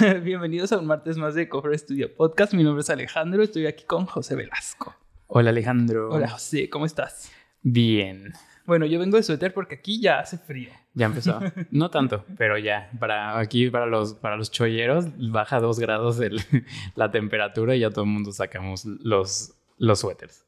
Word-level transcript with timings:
Bienvenidos 0.22 0.72
a 0.72 0.78
un 0.78 0.86
martes 0.86 1.16
más 1.16 1.34
de 1.34 1.48
Cover 1.48 1.78
Studio 1.78 2.12
Podcast. 2.14 2.54
Mi 2.54 2.62
nombre 2.64 2.80
es 2.82 2.90
Alejandro, 2.90 3.42
estoy 3.42 3.66
aquí 3.66 3.84
con 3.84 4.06
José 4.06 4.34
Velasco. 4.34 4.94
Hola 5.26 5.50
Alejandro. 5.50 6.10
Hola 6.10 6.28
José, 6.28 6.68
¿cómo 6.70 6.86
estás? 6.86 7.30
Bien. 7.62 8.32
Bueno, 8.66 8.86
yo 8.86 8.98
vengo 8.98 9.16
de 9.16 9.22
suéter 9.22 9.52
porque 9.52 9.74
aquí 9.76 10.00
ya 10.00 10.20
hace 10.20 10.38
frío. 10.38 10.70
Ya 10.94 11.06
empezó. 11.06 11.40
No 11.70 11.90
tanto, 11.90 12.24
pero 12.36 12.56
ya. 12.58 12.90
Para 12.98 13.38
aquí, 13.38 13.68
para 13.70 13.86
los, 13.86 14.14
para 14.14 14.36
los 14.36 14.50
cholleros, 14.50 15.06
baja 15.30 15.60
dos 15.60 15.78
grados 15.78 16.18
el- 16.20 16.40
la 16.94 17.10
temperatura 17.10 17.74
y 17.76 17.80
ya 17.80 17.90
todo 17.90 18.04
el 18.04 18.10
mundo 18.10 18.32
sacamos 18.32 18.84
los, 18.86 19.54
los 19.78 20.00
suéteres. 20.00 20.44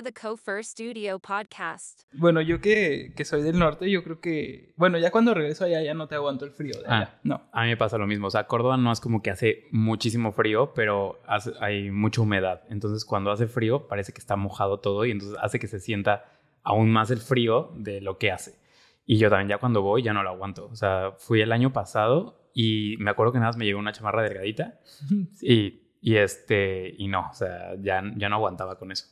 To 0.00 0.04
the 0.04 0.12
Cofer 0.12 0.64
Studio 0.64 1.18
podcast. 1.18 2.04
Bueno, 2.14 2.40
yo 2.40 2.58
que, 2.60 3.12
que 3.14 3.24
soy 3.26 3.42
del 3.42 3.58
norte, 3.58 3.90
yo 3.90 4.02
creo 4.02 4.18
que... 4.18 4.72
Bueno, 4.76 4.96
ya 4.98 5.10
cuando 5.10 5.34
regreso 5.34 5.64
allá 5.66 5.82
ya 5.82 5.92
no 5.92 6.08
te 6.08 6.14
aguanto 6.14 6.46
el 6.46 6.52
frío 6.52 6.72
de 6.80 6.86
allá. 6.86 7.10
Ah. 7.14 7.20
No. 7.22 7.42
A 7.52 7.62
mí 7.64 7.68
me 7.68 7.76
pasa 7.76 7.98
lo 7.98 8.06
mismo. 8.06 8.28
O 8.28 8.30
sea, 8.30 8.46
Córdoba 8.46 8.78
no 8.78 8.92
es 8.92 9.00
como 9.00 9.20
que 9.20 9.30
hace 9.30 9.66
muchísimo 9.72 10.32
frío, 10.32 10.72
pero 10.74 11.20
hace- 11.26 11.52
hay 11.60 11.90
mucha 11.90 12.22
humedad. 12.22 12.62
Entonces, 12.70 13.04
cuando 13.04 13.30
hace 13.30 13.46
frío, 13.46 13.88
parece 13.88 14.12
que 14.14 14.20
está 14.20 14.36
mojado 14.36 14.80
todo 14.80 15.04
y 15.04 15.10
entonces 15.10 15.36
hace 15.42 15.58
que 15.58 15.66
se 15.66 15.80
sienta 15.80 16.24
aún 16.62 16.90
más 16.90 17.10
el 17.10 17.18
frío 17.18 17.70
de 17.76 18.00
lo 18.00 18.16
que 18.16 18.30
hace. 18.32 18.54
Y 19.04 19.18
yo 19.18 19.28
también 19.28 19.48
ya 19.50 19.58
cuando 19.58 19.82
voy 19.82 20.02
ya 20.02 20.14
no 20.14 20.22
lo 20.22 20.30
aguanto. 20.30 20.66
O 20.72 20.76
sea, 20.76 21.12
fui 21.18 21.42
el 21.42 21.52
año 21.52 21.74
pasado 21.74 22.48
y 22.54 22.96
me 23.00 23.10
acuerdo 23.10 23.32
que 23.32 23.38
nada 23.38 23.50
más 23.50 23.58
me 23.58 23.66
llegó 23.66 23.78
una 23.78 23.92
chamarra 23.92 24.22
delgadita 24.22 24.80
y, 25.42 25.82
y 26.00 26.16
este, 26.16 26.94
y 26.96 27.08
no, 27.08 27.28
o 27.30 27.34
sea, 27.34 27.74
ya, 27.82 28.02
ya 28.16 28.30
no 28.30 28.36
aguantaba 28.36 28.78
con 28.78 28.92
eso. 28.92 29.06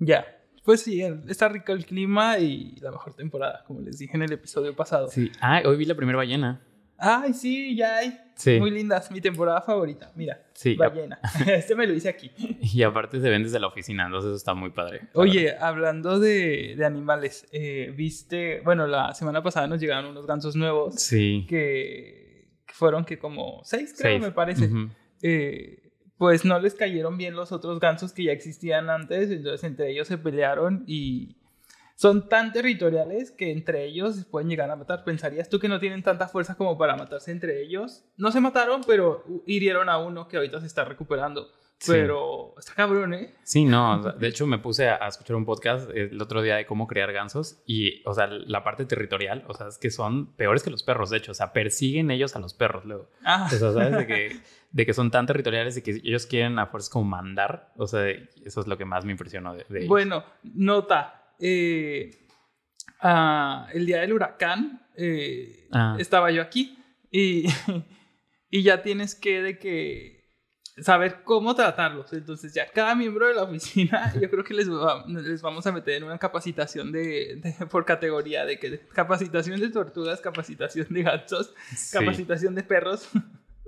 Ya. 0.00 0.26
Pues 0.64 0.82
sí, 0.82 1.02
está 1.28 1.48
rico 1.48 1.72
el 1.72 1.86
clima 1.86 2.38
y 2.38 2.76
la 2.80 2.90
mejor 2.90 3.14
temporada, 3.14 3.64
como 3.66 3.80
les 3.80 3.98
dije 3.98 4.16
en 4.16 4.22
el 4.22 4.32
episodio 4.32 4.74
pasado. 4.76 5.08
Sí. 5.08 5.30
Ah, 5.40 5.62
hoy 5.64 5.76
vi 5.76 5.84
la 5.84 5.94
primera 5.94 6.18
ballena. 6.18 6.60
Ay, 7.02 7.32
sí, 7.32 7.74
ya 7.76 7.96
hay. 7.96 8.20
Sí. 8.34 8.58
Muy 8.60 8.70
lindas, 8.70 9.10
mi 9.10 9.22
temporada 9.22 9.62
favorita. 9.62 10.12
Mira, 10.16 10.42
Sí. 10.52 10.74
ballena. 10.74 11.18
este 11.46 11.74
me 11.74 11.86
lo 11.86 11.94
hice 11.94 12.10
aquí. 12.10 12.30
Y 12.60 12.82
aparte 12.82 13.20
se 13.20 13.30
ven 13.30 13.42
desde 13.42 13.58
la 13.58 13.68
oficina, 13.68 14.04
entonces 14.04 14.28
eso 14.28 14.36
está 14.36 14.52
muy 14.52 14.70
padre. 14.70 15.08
Oye, 15.14 15.56
hablando 15.58 16.18
de, 16.20 16.74
de 16.76 16.84
animales, 16.84 17.46
eh, 17.52 17.92
viste, 17.96 18.60
bueno, 18.60 18.86
la 18.86 19.14
semana 19.14 19.42
pasada 19.42 19.66
nos 19.66 19.80
llegaron 19.80 20.10
unos 20.10 20.26
gansos 20.26 20.56
nuevos 20.56 20.96
Sí. 20.96 21.46
que, 21.48 22.50
fueron 22.66 23.04
que 23.06 23.18
como 23.18 23.62
seis, 23.64 23.94
creo, 23.98 24.12
Seis. 24.12 24.22
me 24.22 24.32
parece. 24.32 24.68
Eh, 25.22 25.89
pues 26.20 26.44
no 26.44 26.60
les 26.60 26.74
cayeron 26.74 27.16
bien 27.16 27.34
los 27.34 27.50
otros 27.50 27.80
gansos 27.80 28.12
que 28.12 28.24
ya 28.24 28.32
existían 28.32 28.90
antes, 28.90 29.30
entonces 29.30 29.64
entre 29.64 29.90
ellos 29.90 30.06
se 30.06 30.18
pelearon 30.18 30.84
y 30.86 31.38
son 31.94 32.28
tan 32.28 32.52
territoriales 32.52 33.30
que 33.30 33.50
entre 33.50 33.86
ellos 33.86 34.26
pueden 34.30 34.50
llegar 34.50 34.70
a 34.70 34.76
matar. 34.76 35.02
¿Pensarías 35.02 35.48
tú 35.48 35.58
que 35.58 35.68
no 35.68 35.80
tienen 35.80 36.02
tanta 36.02 36.28
fuerza 36.28 36.56
como 36.56 36.76
para 36.76 36.94
matarse 36.94 37.30
entre 37.30 37.62
ellos? 37.62 38.04
No 38.18 38.32
se 38.32 38.42
mataron, 38.42 38.82
pero 38.86 39.24
hirieron 39.46 39.88
a 39.88 39.96
uno 39.96 40.28
que 40.28 40.36
ahorita 40.36 40.60
se 40.60 40.66
está 40.66 40.84
recuperando. 40.84 41.48
Sí. 41.80 41.92
Pero 41.92 42.54
está 42.58 42.74
cabrón, 42.74 43.14
¿eh? 43.14 43.34
Sí, 43.42 43.64
no, 43.64 44.02
de 44.02 44.28
hecho 44.28 44.46
me 44.46 44.58
puse 44.58 44.88
a, 44.90 44.96
escuchar 45.08 45.34
un 45.36 45.46
podcast 45.46 45.88
el 45.94 46.20
otro 46.20 46.42
día 46.42 46.56
de 46.56 46.66
cómo 46.66 46.86
criar 46.86 47.10
gansos 47.10 47.62
y, 47.66 48.02
o 48.06 48.12
sea, 48.12 48.26
la 48.26 48.62
parte 48.62 48.84
territorial, 48.84 49.44
o 49.48 49.54
sea, 49.54 49.68
es 49.68 49.78
que 49.78 49.90
son 49.90 50.34
peores 50.36 50.62
que 50.62 50.68
los 50.70 50.82
perros, 50.82 51.08
de 51.08 51.16
hecho, 51.16 51.32
o 51.32 51.34
sea, 51.34 51.54
persiguen 51.54 52.10
ellos 52.10 52.36
a 52.36 52.38
los 52.38 52.52
perros 52.52 52.84
luego. 52.84 53.08
Ah, 53.24 53.44
O 53.46 53.48
sea, 53.56 53.72
¿sabes? 53.72 53.96
De 53.96 54.06
que, 54.06 54.36
de 54.72 54.86
que 54.86 54.92
son 54.92 55.10
tan 55.10 55.24
territoriales 55.26 55.76
y 55.78 55.82
que 55.82 55.92
ellos 56.04 56.26
quieren 56.26 56.58
a 56.58 56.66
fuerzas 56.66 56.90
como 56.90 57.06
mandar, 57.06 57.72
o 57.78 57.86
sea, 57.86 58.06
eso 58.10 58.60
es 58.60 58.66
lo 58.66 58.76
que 58.76 58.84
más 58.84 59.06
me 59.06 59.12
impresionó 59.12 59.54
de, 59.54 59.64
de 59.70 59.78
ellos. 59.78 59.88
Bueno, 59.88 60.22
nota. 60.42 61.32
eh, 61.38 62.10
ah, 63.00 63.68
el 63.72 63.86
día 63.86 64.00
del 64.02 64.12
huracán 64.12 64.86
eh, 64.96 65.66
Ah. 65.72 65.96
estaba 65.98 66.30
yo 66.30 66.42
aquí 66.42 66.78
y, 67.10 67.44
y 68.50 68.62
ya 68.62 68.82
tienes 68.82 69.14
que 69.14 69.40
de 69.40 69.58
que 69.58 70.19
saber 70.82 71.22
cómo 71.24 71.54
tratarlos. 71.54 72.12
Entonces 72.12 72.52
ya 72.54 72.70
cada 72.70 72.94
miembro 72.94 73.26
de 73.28 73.34
la 73.34 73.42
oficina, 73.44 74.12
yo 74.20 74.30
creo 74.30 74.44
que 74.44 74.54
les, 74.54 74.70
va- 74.70 75.04
les 75.06 75.42
vamos 75.42 75.66
a 75.66 75.72
meter 75.72 75.94
en 75.94 76.04
una 76.04 76.18
capacitación 76.18 76.92
de, 76.92 77.36
de- 77.42 77.66
por 77.66 77.84
categoría 77.84 78.44
de 78.44 78.58
que 78.58 78.80
capacitación 78.92 79.60
de 79.60 79.68
tortugas, 79.70 80.20
capacitación 80.20 80.86
de 80.90 81.02
gatos, 81.02 81.54
Sí, 81.74 81.96
capacitación 81.98 82.54
de 82.54 82.62
perros. 82.62 83.08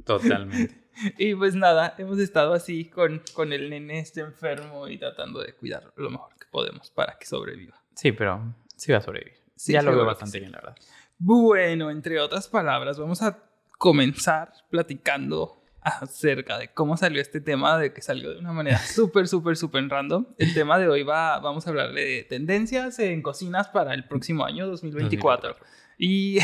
totalmente. 0.05 0.81
Y 1.17 1.34
pues 1.34 1.55
nada, 1.55 1.95
hemos 1.97 2.19
estado 2.19 2.53
así 2.53 2.84
con, 2.84 3.22
con 3.33 3.55
el 3.55 3.71
nene 3.71 3.99
este 4.01 4.21
enfermo 4.21 4.89
y 4.89 4.99
tratando 4.99 5.41
de 5.41 5.55
cuidar 5.55 5.91
lo 5.97 6.11
mejor 6.11 6.34
que 6.39 6.45
podemos 6.51 6.91
para 6.91 7.17
que 7.19 7.25
sobreviva. 7.25 7.83
Sí, 7.95 8.12
pero 8.12 8.55
sí 8.77 8.93
va 8.93 8.99
a 8.99 9.01
sobrevivir. 9.01 9.39
Sí, 9.56 9.72
ya 9.72 9.81
lo 9.81 9.93
veo 9.97 10.05
bastante 10.05 10.33
sí. 10.33 10.41
bien, 10.41 10.53
la 10.53 10.59
verdad. 10.59 10.77
Bueno, 11.19 11.91
entre 11.91 12.21
otras 12.21 12.47
palabras, 12.47 12.99
vamos 12.99 13.22
a 13.22 13.39
comenzar 13.78 14.53
platicando 14.69 15.62
acerca 15.82 16.59
de 16.59 16.69
cómo 16.69 16.97
salió 16.97 17.20
este 17.20 17.41
tema, 17.41 17.78
de 17.78 17.93
que 17.93 18.03
salió 18.03 18.32
de 18.32 18.38
una 18.38 18.53
manera 18.53 18.78
súper, 18.87 19.28
súper, 19.28 19.56
súper 19.56 19.88
random. 19.88 20.26
El 20.38 20.54
tema 20.54 20.78
de 20.78 20.88
hoy 20.88 21.03
va, 21.03 21.38
vamos 21.41 21.66
a 21.66 21.70
hablar 21.70 21.93
de 21.93 22.26
tendencias 22.28 22.98
en 22.98 23.22
cocinas 23.22 23.69
para 23.69 23.94
el 23.94 24.06
próximo 24.06 24.44
año 24.44 24.66
2024. 24.66 25.56
Y 25.98 26.38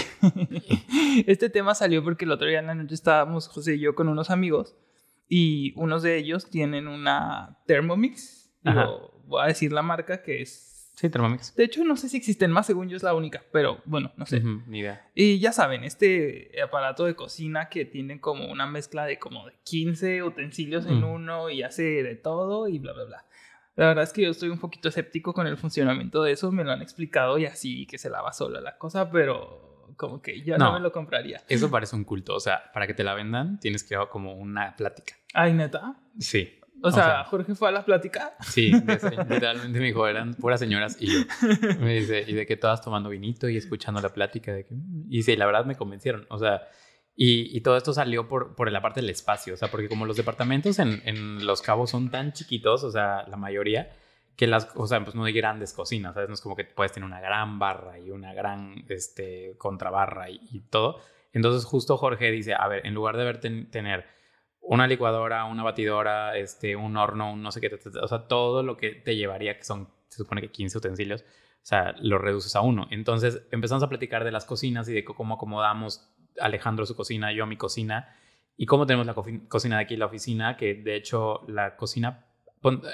este 1.26 1.50
tema 1.50 1.74
salió 1.74 2.02
porque 2.02 2.24
el 2.24 2.32
otro 2.32 2.46
día 2.46 2.58
en 2.58 2.66
la 2.66 2.74
noche 2.74 2.94
estábamos 2.94 3.48
José 3.48 3.74
y 3.74 3.80
yo 3.80 3.94
con 3.94 4.08
unos 4.08 4.30
amigos 4.30 4.76
y 5.28 5.72
unos 5.76 6.02
de 6.02 6.16
ellos 6.16 6.50
tienen 6.50 6.88
una 6.88 7.58
Thermomix. 7.66 8.50
Voy 9.26 9.42
a 9.42 9.46
decir 9.46 9.72
la 9.72 9.82
marca 9.82 10.22
que 10.22 10.42
es... 10.42 10.67
Sí, 10.98 11.08
Thermomix. 11.08 11.54
De 11.54 11.62
hecho, 11.62 11.84
no 11.84 11.96
sé 11.96 12.08
si 12.08 12.16
existen 12.16 12.50
más, 12.50 12.66
según 12.66 12.88
yo 12.88 12.96
es 12.96 13.04
la 13.04 13.14
única, 13.14 13.44
pero 13.52 13.80
bueno, 13.84 14.10
no 14.16 14.26
sé. 14.26 14.38
Ujú, 14.38 14.62
ni 14.66 14.80
idea. 14.80 15.08
Y 15.14 15.38
ya 15.38 15.52
saben, 15.52 15.84
este 15.84 16.50
aparato 16.60 17.04
de 17.04 17.14
cocina 17.14 17.68
que 17.68 17.84
tiene 17.84 18.20
como 18.20 18.50
una 18.50 18.66
mezcla 18.66 19.06
de 19.06 19.16
como 19.16 19.46
de 19.46 19.52
15 19.62 20.24
utensilios 20.24 20.86
en 20.86 21.02
Mm. 21.02 21.04
uno 21.04 21.50
y 21.50 21.62
hace 21.62 21.82
de 22.02 22.16
todo 22.16 22.66
y 22.66 22.80
bla, 22.80 22.94
bla, 22.94 23.04
bla. 23.04 23.24
La 23.76 23.86
verdad 23.86 24.02
es 24.02 24.12
que 24.12 24.22
yo 24.22 24.30
estoy 24.30 24.48
un 24.48 24.58
poquito 24.58 24.88
escéptico 24.88 25.32
con 25.32 25.46
el 25.46 25.56
funcionamiento 25.56 26.24
de 26.24 26.32
eso, 26.32 26.50
me 26.50 26.64
lo 26.64 26.72
han 26.72 26.82
explicado 26.82 27.38
y 27.38 27.46
así 27.46 27.86
que 27.86 27.96
se 27.96 28.10
lava 28.10 28.32
sola 28.32 28.60
la 28.60 28.76
cosa, 28.76 29.08
pero 29.12 29.94
como 29.96 30.20
que 30.20 30.42
yo 30.42 30.58
no, 30.58 30.64
No. 30.66 30.72
me 30.72 30.80
lo 30.80 30.90
compraría. 30.90 31.40
Eso 31.48 31.70
parece 31.70 31.94
un 31.94 32.02
culto, 32.02 32.34
o 32.34 32.40
sea, 32.40 32.72
para 32.74 32.88
que 32.88 32.94
te 32.94 33.04
la 33.04 33.14
vendan 33.14 33.60
tienes 33.60 33.84
que 33.84 33.94
ir 33.94 34.00
como 34.10 34.32
una 34.34 34.74
plática. 34.74 35.14
Ay, 35.32 35.52
neta. 35.52 35.94
Sí. 36.18 36.57
O 36.82 36.90
sea, 36.90 37.24
Jorge 37.24 37.54
fue 37.54 37.68
a 37.68 37.72
la 37.72 37.84
plática. 37.84 38.34
Sí, 38.40 38.70
literalmente 39.28 39.78
me 39.80 39.86
dijo, 39.86 40.06
eran 40.06 40.34
puras 40.34 40.60
señoras 40.60 40.96
y 41.00 41.06
yo. 41.06 41.18
Me 41.80 41.94
dice, 42.00 42.24
y 42.26 42.32
de 42.34 42.46
que 42.46 42.56
todas 42.56 42.80
tomando 42.82 43.08
vinito 43.08 43.48
y 43.48 43.56
escuchando 43.56 44.00
la 44.00 44.10
plática. 44.10 44.52
De 44.52 44.64
que, 44.64 44.74
mm, 44.74 45.06
y 45.10 45.22
sí, 45.22 45.36
la 45.36 45.46
verdad 45.46 45.64
me 45.64 45.76
convencieron. 45.76 46.26
O 46.30 46.38
sea, 46.38 46.62
y, 47.16 47.56
y 47.56 47.60
todo 47.62 47.76
esto 47.76 47.92
salió 47.92 48.28
por, 48.28 48.54
por 48.54 48.70
la 48.70 48.80
parte 48.80 49.00
del 49.00 49.10
espacio. 49.10 49.54
O 49.54 49.56
sea, 49.56 49.68
porque 49.70 49.88
como 49.88 50.06
los 50.06 50.16
departamentos 50.16 50.78
en, 50.78 51.02
en 51.04 51.44
Los 51.46 51.62
Cabos 51.62 51.90
son 51.90 52.10
tan 52.10 52.32
chiquitos, 52.32 52.84
o 52.84 52.90
sea, 52.92 53.24
la 53.28 53.36
mayoría, 53.36 53.90
que 54.36 54.46
las, 54.46 54.68
o 54.76 54.86
sea, 54.86 55.02
pues 55.02 55.16
no 55.16 55.24
hay 55.24 55.32
grandes 55.32 55.72
cocinas, 55.72 56.14
¿sabes? 56.14 56.28
No 56.28 56.34
es 56.34 56.40
como 56.40 56.54
que 56.54 56.64
puedes 56.64 56.92
tener 56.92 57.06
una 57.06 57.20
gran 57.20 57.58
barra 57.58 57.98
y 57.98 58.10
una 58.10 58.32
gran, 58.34 58.84
este, 58.88 59.56
contrabarra 59.58 60.30
y, 60.30 60.40
y 60.52 60.60
todo. 60.60 61.00
Entonces 61.32 61.64
justo 61.64 61.96
Jorge 61.96 62.30
dice, 62.30 62.54
a 62.54 62.68
ver, 62.68 62.86
en 62.86 62.94
lugar 62.94 63.16
de 63.16 63.24
ver 63.24 63.40
ten- 63.40 63.68
tener 63.70 64.06
una 64.68 64.86
licuadora, 64.86 65.44
una 65.46 65.62
batidora, 65.62 66.36
este, 66.36 66.76
un 66.76 66.96
horno, 66.96 67.32
un 67.32 67.42
no 67.42 67.50
sé 67.52 67.60
qué, 67.60 67.70
o 68.02 68.08
sea, 68.08 68.28
todo 68.28 68.62
lo 68.62 68.76
que 68.76 68.90
te 68.90 69.16
llevaría, 69.16 69.56
que 69.56 69.64
son, 69.64 69.88
se 70.08 70.18
supone 70.18 70.42
que 70.42 70.50
15 70.50 70.78
utensilios, 70.78 71.22
o 71.22 71.66
sea, 71.68 71.94
lo 72.00 72.18
reduces 72.18 72.54
a 72.54 72.60
uno. 72.60 72.86
Entonces 72.90 73.46
empezamos 73.50 73.82
a 73.82 73.88
platicar 73.88 74.24
de 74.24 74.30
las 74.30 74.44
cocinas 74.44 74.86
y 74.88 74.92
de 74.92 75.04
cómo 75.04 75.34
acomodamos 75.34 76.06
Alejandro 76.38 76.84
su 76.84 76.94
cocina, 76.94 77.32
yo 77.32 77.46
mi 77.46 77.56
cocina, 77.56 78.14
y 78.58 78.66
cómo 78.66 78.86
tenemos 78.86 79.06
la 79.06 79.14
cocina 79.14 79.76
de 79.76 79.82
aquí 79.82 79.96
la 79.96 80.06
oficina, 80.06 80.56
que 80.58 80.74
de 80.74 80.96
hecho 80.96 81.44
la 81.48 81.76
cocina, 81.76 82.26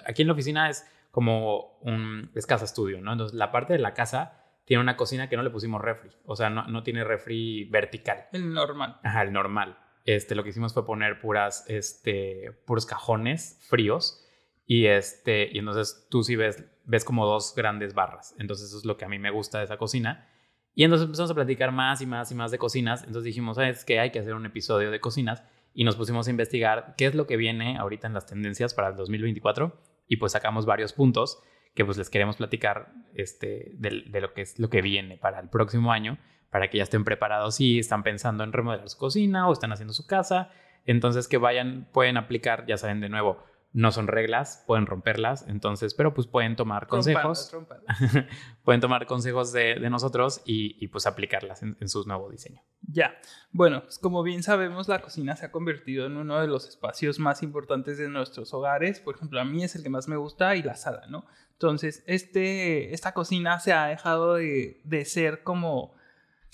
aquí 0.07 0.23
en 0.23 0.29
la 0.29 0.35
oficina 0.35 0.71
es 0.71 0.87
como 1.11 1.79
un, 1.81 2.31
es 2.37 2.47
casa 2.47 2.65
estudio, 2.65 3.01
¿no? 3.01 3.13
Entonces 3.13 3.37
la 3.37 3.51
parte 3.51 3.73
de 3.73 3.81
la 3.81 3.95
casa 3.95 4.45
tiene 4.65 4.81
una 4.81 4.97
cocina 4.97 5.29
que 5.29 5.37
no 5.37 5.43
le 5.43 5.51
pusimos 5.51 5.83
refri, 5.83 6.11
o 6.25 6.37
sea, 6.37 6.51
no, 6.51 6.69
no 6.69 6.85
tiene 6.85 7.03
refri 7.03 7.65
vertical. 7.65 8.27
El 8.33 8.53
normal. 8.55 9.01
Ajá, 9.03 9.23
el 9.23 9.33
normal. 9.33 9.79
Este, 10.05 10.35
lo 10.35 10.45
que 10.45 10.51
hicimos 10.51 10.75
fue 10.75 10.85
poner 10.85 11.21
puras, 11.21 11.65
este, 11.69 12.53
puros 12.67 12.85
cajones 12.85 13.59
fríos 13.69 14.23
y 14.67 14.87
este, 14.87 15.49
y 15.53 15.59
entonces 15.59 16.07
tú 16.11 16.23
sí 16.23 16.37
ves, 16.37 16.65
ves 16.85 17.05
como 17.05 17.27
dos 17.27 17.55
grandes 17.57 17.95
barras. 17.95 18.35
Entonces 18.39 18.69
eso 18.69 18.79
es 18.79 18.85
lo 18.85 18.97
que 18.97 19.05
a 19.05 19.09
mí 19.09 19.19
me 19.19 19.31
gusta 19.31 19.59
de 19.59 19.65
esa 19.65 19.77
cocina. 19.77 20.29
Y 20.75 20.85
entonces 20.85 21.07
empezamos 21.07 21.31
a 21.31 21.35
platicar 21.35 21.73
más 21.73 22.01
y 22.01 22.07
más 22.07 22.31
y 22.33 22.35
más 22.35 22.51
de 22.51 22.59
cocinas. 22.59 23.01
Entonces 23.01 23.25
dijimos, 23.25 23.57
¿sabes 23.57 23.85
qué? 23.85 24.01
Hay 24.01 24.11
que 24.11 24.19
hacer 24.19 24.35
un 24.35 24.45
episodio 24.45 24.91
de 24.91 25.01
cocinas 25.01 25.43
y 25.73 25.85
nos 25.85 25.97
pusimos 25.97 26.27
a 26.27 26.31
investigar 26.31 26.95
qué 26.97 27.07
es 27.07 27.15
lo 27.15 27.27
que 27.27 27.37
viene 27.37 27.79
ahorita 27.79 28.07
en 28.07 28.15
las 28.15 28.27
tendencias 28.27 28.75
para 28.75 28.89
el 28.89 28.97
2024 28.97 29.81
y 30.07 30.17
pues 30.17 30.33
sacamos 30.33 30.67
varios 30.67 30.93
puntos 30.93 31.43
que 31.75 31.85
pues 31.85 31.97
les 31.97 32.11
queremos 32.11 32.37
platicar 32.37 32.93
este, 33.15 33.73
de 33.75 34.21
lo 34.21 34.33
que 34.33 34.43
es 34.43 34.59
lo 34.59 34.71
que 34.71 34.83
viene 34.83 35.17
para 35.17 35.41
el 35.41 35.49
próximo 35.49 35.93
año 35.93 36.19
para 36.55 36.71
que 36.71 36.79
ya 36.79 36.85
estén 36.85 37.03
preparados 37.03 37.57
si 37.57 37.81
están 37.81 38.05
pensando 38.05 38.45
en 38.45 38.53
remodelar 38.53 38.89
su 38.89 38.97
cocina 38.97 39.49
o 39.49 39.53
están 39.53 39.73
haciendo 39.73 39.93
su 39.93 40.07
casa. 40.07 40.51
Entonces 40.87 41.27
que 41.27 41.37
vayan, 41.37 41.89
pueden 41.93 42.17
aplicar, 42.17 42.65
ya 42.65 42.77
saben, 42.77 43.01
de 43.01 43.09
nuevo, 43.09 43.43
no 43.73 43.91
son 43.91 44.07
reglas, 44.07 44.63
pueden 44.65 44.87
romperlas, 44.87 45.49
entonces, 45.49 45.95
pero 45.95 46.15
pues 46.15 46.29
pueden 46.29 46.55
tomar 46.55 46.87
consejos, 46.87 47.53
pueden 48.63 48.81
tomar 48.81 49.07
consejos 49.07 49.51
de, 49.51 49.81
de 49.81 49.91
nosotros 49.91 50.43
y, 50.45 50.77
y, 50.79 50.87
pues 50.87 51.09
aplicarlas 51.09 51.65
en, 51.65 51.77
en, 51.81 51.89
su 51.89 52.05
nuevo 52.07 52.31
diseño. 52.31 52.63
Ya, 52.83 53.17
bueno, 53.51 53.83
pues 53.83 53.99
como 53.99 54.23
bien 54.23 54.45
sabemos, 54.45 54.87
la 54.87 55.01
cocina 55.01 55.35
se 55.35 55.47
ha 55.47 55.51
convertido 55.51 56.07
en 56.07 56.17
uno 56.17 56.41
de 56.41 56.47
los 56.47 56.69
espacios 56.69 57.19
más 57.19 57.43
importantes 57.43 57.99
de 57.99 58.09
nuestros 58.09 58.55
hogares, 58.55 59.01
por 59.01 59.17
ejemplo, 59.17 59.41
a 59.41 59.45
mí 59.45 59.65
es 59.65 59.75
el 59.75 59.83
que 59.83 59.91
más 59.91 60.07
me 60.07 60.15
gusta 60.15 60.55
y 60.55 60.63
la 60.63 60.77
sala, 60.77 61.09
¿no? 61.09 61.27
Entonces, 61.51 62.05
este, 62.07 62.95
esta 62.95 63.13
cocina 63.13 63.59
se 63.59 63.73
ha 63.73 63.87
dejado 63.87 64.35
de, 64.35 64.81
de 64.85 65.05
ser 65.05 65.43
como 65.43 65.97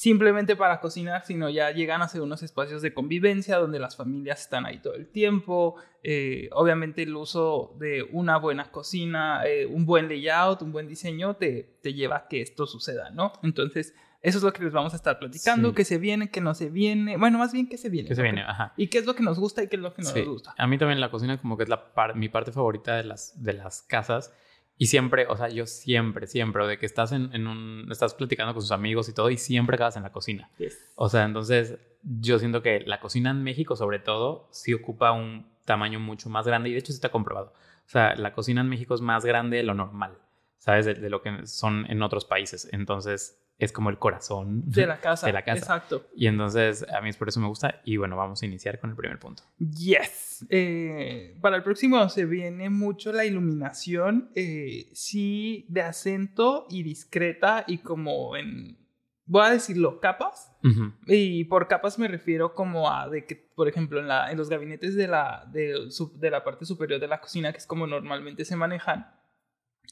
simplemente 0.00 0.56
para 0.56 0.80
cocinar, 0.80 1.26
sino 1.26 1.50
ya 1.50 1.72
llegan 1.72 2.00
a 2.00 2.08
ser 2.08 2.22
unos 2.22 2.42
espacios 2.42 2.80
de 2.80 2.94
convivencia 2.94 3.58
donde 3.58 3.78
las 3.78 3.96
familias 3.96 4.40
están 4.40 4.64
ahí 4.64 4.78
todo 4.78 4.94
el 4.94 5.06
tiempo. 5.06 5.74
Eh, 6.02 6.48
obviamente 6.52 7.02
el 7.02 7.14
uso 7.14 7.76
de 7.78 8.04
una 8.10 8.38
buena 8.38 8.70
cocina, 8.70 9.42
eh, 9.44 9.66
un 9.66 9.84
buen 9.84 10.08
layout, 10.08 10.62
un 10.62 10.72
buen 10.72 10.88
diseño 10.88 11.36
te, 11.36 11.76
te, 11.82 11.92
lleva 11.92 12.16
a 12.16 12.28
que 12.28 12.40
esto 12.40 12.66
suceda, 12.66 13.10
¿no? 13.10 13.34
Entonces, 13.42 13.94
eso 14.22 14.38
es 14.38 14.42
lo 14.42 14.54
que 14.54 14.64
les 14.64 14.72
vamos 14.72 14.94
a 14.94 14.96
estar 14.96 15.18
platicando, 15.18 15.68
sí. 15.68 15.74
que 15.74 15.84
se 15.84 15.98
viene, 15.98 16.30
que 16.30 16.40
no 16.40 16.54
se 16.54 16.70
viene, 16.70 17.18
bueno, 17.18 17.36
más 17.36 17.52
bien 17.52 17.68
que 17.68 17.76
se 17.76 17.90
viene. 17.90 18.08
Que 18.08 18.14
se 18.14 18.22
viene, 18.22 18.40
ajá. 18.40 18.72
Y 18.78 18.86
qué 18.86 18.96
es 18.96 19.04
lo 19.04 19.14
que 19.14 19.22
nos 19.22 19.38
gusta 19.38 19.62
y 19.62 19.68
qué 19.68 19.76
es 19.76 19.82
lo 19.82 19.92
que 19.92 20.00
no 20.00 20.08
sí. 20.08 20.20
nos 20.20 20.28
gusta. 20.28 20.54
A 20.56 20.66
mí 20.66 20.78
también 20.78 20.98
la 20.98 21.10
cocina 21.10 21.38
como 21.38 21.58
que 21.58 21.64
es 21.64 21.68
la 21.68 21.92
par 21.92 22.16
mi 22.16 22.30
parte 22.30 22.52
favorita 22.52 22.96
de 22.96 23.04
las, 23.04 23.34
de 23.42 23.52
las 23.52 23.82
casas. 23.82 24.32
Y 24.80 24.86
siempre, 24.86 25.26
o 25.28 25.36
sea, 25.36 25.50
yo 25.50 25.66
siempre, 25.66 26.26
siempre, 26.26 26.66
de 26.66 26.78
que 26.78 26.86
estás 26.86 27.12
en, 27.12 27.34
en, 27.34 27.46
un, 27.46 27.86
estás 27.92 28.14
platicando 28.14 28.54
con 28.54 28.62
sus 28.62 28.70
amigos 28.70 29.10
y 29.10 29.12
todo, 29.12 29.28
y 29.28 29.36
siempre 29.36 29.74
acabas 29.74 29.98
en 29.98 30.04
la 30.04 30.10
cocina. 30.10 30.48
Yes. 30.56 30.92
O 30.94 31.10
sea, 31.10 31.24
entonces 31.24 31.76
yo 32.02 32.38
siento 32.38 32.62
que 32.62 32.80
la 32.86 32.98
cocina 32.98 33.30
en 33.30 33.42
México, 33.42 33.76
sobre 33.76 33.98
todo, 33.98 34.48
sí 34.52 34.72
ocupa 34.72 35.12
un 35.12 35.46
tamaño 35.66 36.00
mucho 36.00 36.30
más 36.30 36.46
grande, 36.46 36.70
y 36.70 36.72
de 36.72 36.78
hecho 36.78 36.92
sí 36.92 36.96
está 36.96 37.10
comprobado. 37.10 37.52
O 37.84 37.88
sea, 37.90 38.14
la 38.16 38.32
cocina 38.32 38.62
en 38.62 38.70
México 38.70 38.94
es 38.94 39.02
más 39.02 39.22
grande 39.22 39.58
de 39.58 39.64
lo 39.64 39.74
normal, 39.74 40.16
¿sabes? 40.56 40.86
De, 40.86 40.94
de 40.94 41.10
lo 41.10 41.20
que 41.20 41.46
son 41.46 41.84
en 41.90 42.02
otros 42.02 42.24
países. 42.24 42.66
Entonces, 42.72 43.38
es 43.64 43.72
como 43.72 43.90
el 43.90 43.98
corazón 43.98 44.62
de 44.70 44.86
la 44.86 44.98
casa. 45.00 45.26
De 45.26 45.32
la 45.32 45.44
casa. 45.44 45.58
Exacto. 45.58 46.06
Y 46.14 46.26
entonces 46.26 46.86
a 46.92 47.00
mí 47.00 47.08
es 47.08 47.16
por 47.16 47.28
eso 47.28 47.40
me 47.40 47.48
gusta. 47.48 47.80
Y 47.84 47.96
bueno, 47.96 48.16
vamos 48.16 48.42
a 48.42 48.46
iniciar 48.46 48.78
con 48.80 48.90
el 48.90 48.96
primer 48.96 49.18
punto. 49.18 49.42
Yes. 49.58 50.46
Eh, 50.48 51.36
para 51.40 51.56
el 51.56 51.62
próximo 51.62 52.08
se 52.08 52.24
viene 52.24 52.70
mucho 52.70 53.12
la 53.12 53.24
iluminación, 53.24 54.30
eh, 54.34 54.88
sí, 54.94 55.66
de 55.68 55.82
acento 55.82 56.66
y 56.70 56.82
discreta 56.82 57.64
y 57.66 57.78
como 57.78 58.36
en, 58.36 58.78
voy 59.26 59.46
a 59.46 59.50
decirlo, 59.50 60.00
capas. 60.00 60.52
Uh 60.62 60.68
-huh. 60.68 60.94
Y 61.06 61.44
por 61.44 61.68
capas 61.68 61.98
me 61.98 62.08
refiero 62.08 62.54
como 62.54 62.90
a 62.90 63.08
de 63.08 63.26
que, 63.26 63.36
por 63.36 63.68
ejemplo, 63.68 64.00
en, 64.00 64.08
la, 64.08 64.30
en 64.30 64.38
los 64.38 64.48
gabinetes 64.48 64.94
de 64.94 65.08
la, 65.08 65.46
de, 65.52 65.88
de 66.14 66.30
la 66.30 66.42
parte 66.44 66.64
superior 66.64 67.00
de 67.00 67.08
la 67.08 67.20
cocina, 67.20 67.52
que 67.52 67.58
es 67.58 67.66
como 67.66 67.86
normalmente 67.86 68.44
se 68.44 68.56
manejan, 68.56 69.14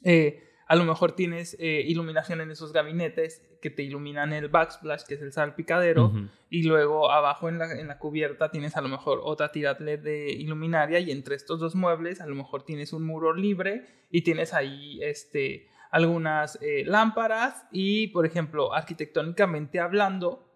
eh, 0.04 0.44
a 0.68 0.76
lo 0.76 0.84
mejor 0.84 1.12
tienes 1.12 1.56
eh, 1.58 1.82
iluminación 1.86 2.40
en 2.40 2.50
esos 2.50 2.72
gabinetes 2.72 3.42
que 3.60 3.70
te 3.70 3.82
iluminan 3.82 4.32
el 4.32 4.48
backsplash, 4.48 5.02
que 5.04 5.14
es 5.14 5.22
el 5.22 5.32
salpicadero, 5.32 6.06
uh 6.06 6.12
-huh. 6.12 6.30
y 6.50 6.62
luego 6.62 7.10
abajo 7.10 7.48
en 7.48 7.58
la, 7.58 7.72
en 7.72 7.88
la, 7.88 7.98
cubierta 7.98 8.50
tienes 8.50 8.76
a 8.76 8.82
lo 8.82 8.88
mejor 8.88 9.20
otra 9.24 9.50
tira 9.50 9.76
LED 9.80 10.00
de 10.00 10.30
iluminaria 10.30 11.00
y 11.00 11.10
entre 11.10 11.34
estos 11.34 11.58
dos 11.58 11.74
muebles 11.74 12.20
a 12.20 12.26
lo 12.26 12.34
mejor 12.34 12.64
tienes 12.64 12.92
un 12.92 13.04
muro 13.04 13.34
libre 13.34 13.86
y 14.10 14.22
tienes 14.22 14.52
ahí 14.54 15.02
este, 15.02 15.68
algunas 15.90 16.58
eh, 16.60 16.84
lámparas 16.86 17.66
y, 17.72 18.08
por 18.08 18.26
ejemplo, 18.26 18.74
arquitectónicamente 18.74 19.80
hablando, 19.80 20.48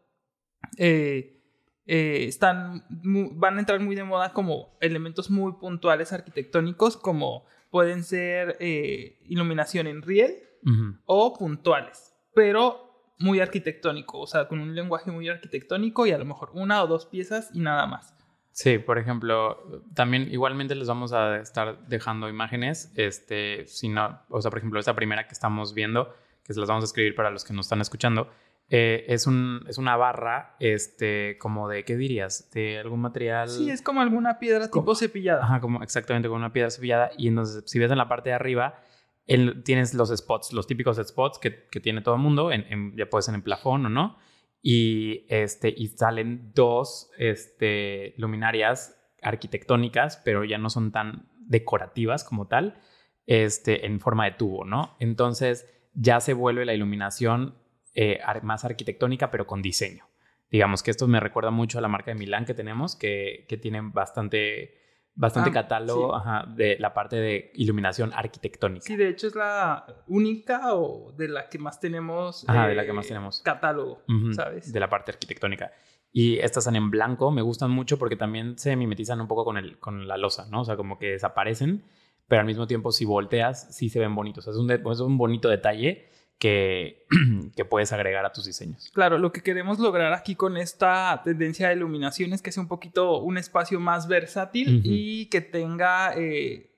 eh, 0.78 1.42
eh, 1.86 2.26
están, 2.28 2.84
van 2.88 3.56
a 3.56 3.60
entrar 3.60 3.80
muy 3.80 3.96
de 3.96 4.04
moda 4.04 4.32
como 4.32 4.76
elementos 4.80 5.30
muy 5.30 5.54
puntuales 5.54 6.12
arquitectónicos 6.12 6.96
como 6.96 7.44
pueden 7.72 8.04
ser 8.04 8.58
eh, 8.60 9.18
iluminación 9.24 9.86
en 9.86 10.02
riel 10.02 10.34
uh 10.62 10.70
-huh. 10.70 11.00
o 11.06 11.32
puntuales, 11.32 12.14
pero 12.34 13.14
muy 13.18 13.40
arquitectónico, 13.40 14.20
o 14.20 14.26
sea, 14.26 14.46
con 14.46 14.60
un 14.60 14.74
lenguaje 14.74 15.10
muy 15.10 15.26
arquitectónico 15.30 16.06
y 16.06 16.10
a 16.12 16.18
lo 16.18 16.26
mejor 16.26 16.50
una 16.52 16.82
o 16.82 16.86
dos 16.86 17.06
piezas 17.06 17.48
y 17.54 17.60
nada 17.60 17.86
más. 17.86 18.14
Sí, 18.50 18.78
por 18.78 18.98
ejemplo, 18.98 19.82
también 19.94 20.28
igualmente 20.30 20.74
les 20.74 20.86
vamos 20.86 21.14
a 21.14 21.38
estar 21.38 21.88
dejando 21.88 22.28
imágenes, 22.28 22.92
este, 22.96 23.66
si 23.66 23.88
no, 23.88 24.20
o 24.28 24.42
sea, 24.42 24.50
por 24.50 24.58
ejemplo, 24.58 24.78
esta 24.78 24.94
primera 24.94 25.26
que 25.26 25.32
estamos 25.32 25.72
viendo, 25.72 26.14
que 26.44 26.52
se 26.52 26.60
las 26.60 26.68
vamos 26.68 26.84
a 26.84 26.88
escribir 26.88 27.14
para 27.14 27.30
los 27.30 27.42
que 27.42 27.54
nos 27.54 27.64
están 27.64 27.80
escuchando, 27.80 28.28
eh, 28.74 29.04
es, 29.08 29.26
un, 29.26 29.66
es 29.68 29.76
una 29.76 29.98
barra, 29.98 30.56
este, 30.58 31.36
como 31.36 31.68
de, 31.68 31.84
¿qué 31.84 31.94
dirías? 31.94 32.50
¿De 32.54 32.78
algún 32.78 33.02
material? 33.02 33.50
Sí, 33.50 33.68
es 33.68 33.82
como 33.82 34.00
alguna 34.00 34.38
piedra 34.38 34.70
como, 34.70 34.84
tipo 34.84 34.94
cepillada. 34.94 35.44
Ajá, 35.44 35.60
como, 35.60 35.82
exactamente, 35.82 36.26
como 36.26 36.38
una 36.38 36.54
piedra 36.54 36.70
cepillada. 36.70 37.10
Y 37.18 37.28
entonces, 37.28 37.64
si 37.66 37.78
ves 37.78 37.90
en 37.90 37.98
la 37.98 38.08
parte 38.08 38.30
de 38.30 38.34
arriba, 38.34 38.80
el, 39.26 39.62
tienes 39.62 39.92
los 39.92 40.08
spots, 40.08 40.54
los 40.54 40.66
típicos 40.66 40.96
spots 40.96 41.38
que, 41.38 41.66
que 41.70 41.80
tiene 41.80 42.00
todo 42.00 42.14
el 42.14 42.22
mundo, 42.22 42.50
en, 42.50 42.64
en, 42.70 42.96
ya 42.96 43.10
puede 43.10 43.20
ser 43.20 43.34
en 43.34 43.42
plafón 43.42 43.84
o 43.84 43.88
no. 43.90 44.16
Y, 44.62 45.26
este, 45.28 45.68
y 45.76 45.88
salen 45.88 46.52
dos 46.54 47.10
este, 47.18 48.14
luminarias 48.16 48.98
arquitectónicas, 49.20 50.16
pero 50.24 50.44
ya 50.44 50.56
no 50.56 50.70
son 50.70 50.92
tan 50.92 51.28
decorativas 51.40 52.24
como 52.24 52.46
tal, 52.46 52.80
este, 53.26 53.84
en 53.84 54.00
forma 54.00 54.24
de 54.24 54.30
tubo, 54.30 54.64
¿no? 54.64 54.96
Entonces 54.98 55.68
ya 55.92 56.20
se 56.20 56.32
vuelve 56.32 56.64
la 56.64 56.72
iluminación 56.72 57.60
eh, 57.94 58.20
más 58.42 58.64
arquitectónica, 58.64 59.30
pero 59.30 59.46
con 59.46 59.62
diseño. 59.62 60.06
Digamos 60.50 60.82
que 60.82 60.90
esto 60.90 61.08
me 61.08 61.18
recuerda 61.18 61.50
mucho 61.50 61.78
a 61.78 61.80
la 61.80 61.88
marca 61.88 62.10
de 62.10 62.18
Milán 62.18 62.44
que 62.44 62.54
tenemos, 62.54 62.94
que, 62.94 63.46
que 63.48 63.56
tienen 63.56 63.92
bastante, 63.92 64.74
bastante 65.14 65.48
ah, 65.48 65.52
catálogo 65.54 66.08
sí. 66.08 66.20
ajá, 66.20 66.46
de 66.54 66.76
la 66.78 66.92
parte 66.92 67.16
de 67.16 67.52
iluminación 67.54 68.12
arquitectónica. 68.12 68.84
Sí, 68.84 68.96
de 68.96 69.08
hecho 69.08 69.28
es 69.28 69.34
la 69.34 69.86
única 70.08 70.74
o 70.74 71.12
de 71.12 71.28
la 71.28 71.48
que 71.48 71.58
más 71.58 71.80
tenemos. 71.80 72.46
Ajá, 72.48 72.66
eh, 72.66 72.68
de 72.70 72.74
la 72.74 72.84
que 72.84 72.92
más 72.92 73.08
tenemos. 73.08 73.40
Catálogo, 73.40 74.02
uh 74.06 74.12
-huh, 74.12 74.34
¿sabes? 74.34 74.70
De 74.70 74.78
la 74.78 74.90
parte 74.90 75.12
arquitectónica. 75.12 75.72
Y 76.12 76.36
estas 76.40 76.64
están 76.64 76.76
en 76.76 76.90
blanco, 76.90 77.30
me 77.30 77.40
gustan 77.40 77.70
mucho 77.70 77.98
porque 77.98 78.16
también 78.16 78.58
se 78.58 78.76
mimetizan 78.76 79.22
un 79.22 79.28
poco 79.28 79.46
con, 79.46 79.56
el, 79.56 79.78
con 79.78 80.06
la 80.06 80.18
losa, 80.18 80.46
¿no? 80.50 80.60
O 80.60 80.64
sea, 80.66 80.76
como 80.76 80.98
que 80.98 81.12
desaparecen, 81.12 81.84
pero 82.28 82.40
al 82.40 82.46
mismo 82.46 82.66
tiempo 82.66 82.92
si 82.92 83.06
volteas, 83.06 83.74
sí 83.74 83.88
se 83.88 84.00
ven 84.00 84.14
bonitos. 84.14 84.46
O 84.46 84.52
sea, 84.52 84.52
es, 84.52 84.58
un, 84.58 84.92
es 84.92 85.00
un 85.00 85.16
bonito 85.16 85.48
detalle 85.48 86.10
que, 86.42 87.06
que, 87.56 87.64
puedes 87.64 87.92
agregar 87.92 88.26
a 88.26 88.32
tus 88.32 88.46
diseños. 88.46 88.90
Claro, 88.92 89.16
lo 89.16 89.30
que 89.30 89.42
queremos 89.42 89.78
lograr 89.78 90.12
aquí 90.12 90.34
con 90.34 90.56
esta 90.56 91.22
tendencia 91.24 91.68
de 91.68 91.76
iluminación 91.76 92.32
es 92.32 92.42
que 92.42 92.50
sea 92.50 92.64
un 92.64 92.68
poquito 92.68 93.20
un 93.20 93.38
espacio 93.38 93.78
más 93.78 94.08
versátil 94.08 94.68
uh 94.68 94.72
-huh. 94.72 94.82
y 94.82 95.26
que 95.26 95.40
tenga 95.40 96.14
eh, 96.16 96.74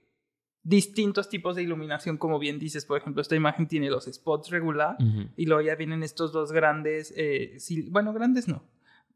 distintos 0.62 1.30
tipos 1.30 1.56
de 1.56 1.62
iluminación, 1.62 2.18
como 2.18 2.38
bien 2.38 2.58
dices, 2.58 2.84
por 2.84 2.98
ejemplo, 2.98 3.22
esta 3.22 3.36
imagen 3.36 3.66
tiene 3.66 3.88
los 3.88 4.04
spots 4.04 4.50
regular 4.50 4.96
uh 5.00 5.02
-huh. 5.02 5.30
y 5.34 5.46
luego 5.46 5.62
ya 5.62 5.76
vienen 5.76 6.02
estos 6.02 6.30
dos 6.30 6.52
grandes, 6.52 7.14
eh, 7.16 7.56
bueno, 7.90 8.12
grandes 8.12 8.48
no, 8.48 8.64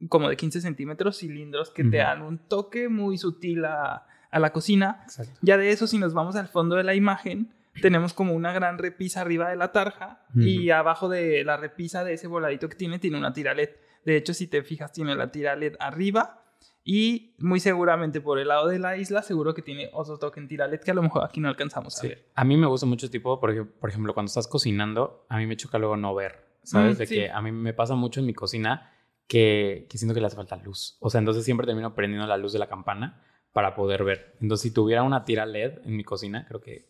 como 0.09 0.31
de 0.31 0.39
15 0.39 0.63
centímetros 0.63 1.19
cilindros 1.19 1.69
que 1.69 1.83
uh 1.83 1.87
-huh. 1.87 1.91
te 1.91 1.97
dan 1.99 2.23
un 2.23 2.39
toque 2.39 2.89
muy 2.89 3.19
sutil 3.19 3.67
a, 3.67 4.07
a 4.31 4.39
la 4.39 4.51
cocina. 4.51 5.03
Exacto. 5.05 5.39
Ya 5.43 5.59
de 5.59 5.73
eso, 5.73 5.87
si 5.87 5.99
nos 5.99 6.15
vamos 6.15 6.37
al 6.37 6.49
fondo 6.49 6.77
de 6.77 6.85
la 6.85 6.95
imagen, 6.95 7.53
tenemos 7.81 8.15
como 8.15 8.35
una 8.35 8.53
gran 8.53 8.79
repisa 8.79 9.21
arriba 9.21 9.51
de 9.51 9.57
la 9.57 9.73
tarja 9.73 10.25
uh 10.35 10.39
-huh. 10.39 10.47
y 10.47 10.71
abajo 10.71 11.09
de 11.09 11.45
la 11.45 11.57
repisa 11.57 12.05
de 12.05 12.15
ese 12.15 12.27
voladito 12.27 12.69
que 12.69 12.77
tiene, 12.77 12.99
tiene 12.99 13.19
una 13.19 13.33
tira 13.33 13.55
LED. 13.55 13.71
De 14.05 14.17
hecho, 14.17 14.35
si 14.35 14.47
te 14.47 14.63
fijas, 14.63 14.93
tiene 14.93 15.15
la 15.15 15.31
tira 15.31 15.57
LED 15.57 15.75
arriba 15.81 16.45
y 16.85 17.35
muy 17.39 17.61
seguramente 17.61 18.21
por 18.21 18.39
el 18.39 18.49
lado 18.49 18.69
de 18.69 18.79
la 18.79 18.97
isla, 18.97 19.23
seguro 19.23 19.53
que 19.53 19.61
tiene 19.61 19.91
otro 19.93 20.19
toque 20.19 20.41
en 20.41 20.49
tira 20.49 20.67
LED 20.67 20.81
que 20.81 20.91
a 20.91 20.95
lo 20.95 21.03
mejor 21.03 21.25
aquí 21.25 21.41
no 21.41 21.49
alcanzamos 21.49 21.99
a 21.99 22.01
sí. 22.01 22.09
ver. 22.09 22.31
A 22.35 22.45
mí 22.45 22.57
me 22.57 22.67
gusta 22.67 22.87
mucho 22.87 23.11
tipo 23.11 23.39
porque, 23.41 23.65
por 23.65 23.91
ejemplo, 23.91 24.15
cuando 24.15 24.29
estás 24.29 24.49
cocinando, 24.49 25.27
a 25.29 25.37
mí 25.37 25.47
me 25.47 25.57
choca 25.57 25.79
luego 25.79 25.97
no 25.97 26.15
ver, 26.15 26.47
¿sabes? 26.63 26.97
Mm, 26.97 26.99
de 26.99 27.07
sí. 27.07 27.15
que 27.15 27.31
a 27.31 27.43
mí 27.43 27.53
me 27.53 27.75
pasa 27.75 27.95
mucho 27.95 28.21
en 28.21 28.27
mi 28.27 28.33
cocina 28.35 28.91
que, 29.27 29.87
que 29.91 29.99
siento 29.99 30.15
que 30.15 30.21
le 30.21 30.29
hace 30.29 30.37
falta 30.37 30.57
luz. 30.57 30.97
O 31.01 31.11
sea, 31.11 31.19
entonces 31.19 31.45
siempre 31.45 31.67
termino 31.67 31.95
prendiendo 31.95 32.27
la 32.27 32.39
luz 32.39 32.55
de 32.55 32.59
la 32.59 32.69
campana 32.69 33.23
para 33.53 33.75
poder 33.75 34.05
ver. 34.05 34.37
Entonces, 34.41 34.63
si 34.63 34.71
tuviera 34.71 35.03
una 35.03 35.25
tira 35.25 35.45
LED 35.45 35.81
en 35.85 35.97
mi 35.97 36.05
cocina, 36.05 36.47
creo 36.49 36.61
que 36.61 36.89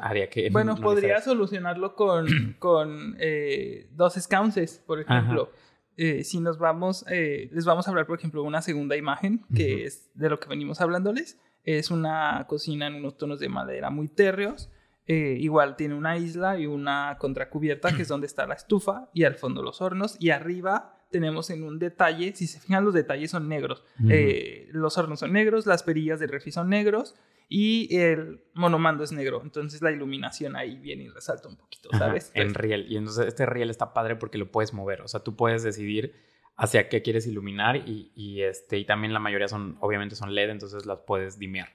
haría 0.00 0.28
que... 0.28 0.50
Bueno, 0.50 0.74
no 0.74 0.80
podría 0.80 1.20
solucionarlo 1.20 1.94
con, 1.94 2.26
con 2.58 3.16
eh, 3.18 3.88
dos 3.92 4.14
sconces, 4.14 4.82
por 4.86 5.00
ejemplo. 5.00 5.50
Eh, 5.96 6.24
si 6.24 6.40
nos 6.40 6.58
vamos, 6.58 7.04
eh, 7.08 7.48
les 7.52 7.64
vamos 7.64 7.86
a 7.86 7.90
hablar, 7.90 8.06
por 8.06 8.18
ejemplo, 8.18 8.42
una 8.42 8.62
segunda 8.62 8.96
imagen, 8.96 9.44
que 9.54 9.74
uh 9.74 9.78
-huh. 9.78 9.86
es 9.86 10.10
de 10.14 10.28
lo 10.28 10.40
que 10.40 10.48
venimos 10.48 10.80
hablándoles. 10.80 11.38
Es 11.64 11.90
una 11.90 12.46
cocina 12.48 12.86
en 12.86 12.94
unos 12.94 13.16
tonos 13.16 13.40
de 13.40 13.48
madera 13.48 13.90
muy 13.90 14.08
térreos. 14.08 14.70
Igual 15.08 15.76
tiene 15.76 15.94
una 15.94 16.16
isla 16.16 16.58
y 16.58 16.66
una 16.66 17.16
contracubierta, 17.18 17.94
que 17.94 18.02
es 18.02 18.08
donde 18.14 18.26
está 18.26 18.46
la 18.46 18.54
estufa, 18.54 19.08
y 19.14 19.24
al 19.24 19.36
fondo 19.36 19.62
los 19.62 19.80
hornos, 19.80 20.16
y 20.20 20.30
arriba 20.30 20.95
tenemos 21.10 21.50
en 21.50 21.62
un 21.62 21.78
detalle, 21.78 22.34
si 22.34 22.46
se 22.46 22.60
fijan 22.60 22.84
los 22.84 22.94
detalles 22.94 23.30
son 23.30 23.48
negros, 23.48 23.84
-huh. 23.98 24.66
los 24.72 24.98
hornos 24.98 25.20
son 25.20 25.32
negros, 25.32 25.66
las 25.66 25.82
perillas 25.82 26.20
del 26.20 26.30
refri 26.30 26.52
son 26.52 26.68
negros, 26.68 27.14
y 27.48 27.96
el 27.96 28.40
monomando 28.54 29.04
es 29.04 29.12
negro. 29.12 29.40
Entonces 29.42 29.82
la 29.82 29.92
iluminación 29.92 30.56
ahí 30.56 30.78
viene 30.78 31.04
y 31.04 31.08
resalta 31.08 31.48
un 31.48 31.56
poquito, 31.56 31.90
¿sabes? 31.96 32.30
Ajá, 32.34 32.42
en 32.42 32.54
riel. 32.54 32.86
Y 32.88 32.96
entonces 32.96 33.26
este 33.28 33.46
riel 33.46 33.70
está 33.70 33.92
padre 33.92 34.16
porque 34.16 34.38
lo 34.38 34.50
puedes 34.50 34.72
mover. 34.72 35.00
O 35.02 35.08
sea, 35.08 35.20
tú 35.20 35.36
puedes 35.36 35.62
decidir 35.62 36.14
hacia 36.56 36.88
qué 36.88 37.02
quieres 37.02 37.26
iluminar 37.26 37.76
y, 37.76 38.10
y, 38.14 38.42
este, 38.42 38.78
y 38.78 38.84
también 38.84 39.12
la 39.12 39.20
mayoría 39.20 39.46
son, 39.46 39.76
obviamente 39.80 40.16
son 40.16 40.34
LED, 40.34 40.50
entonces 40.50 40.86
las 40.86 41.00
puedes 41.00 41.38
dimear. 41.38 41.68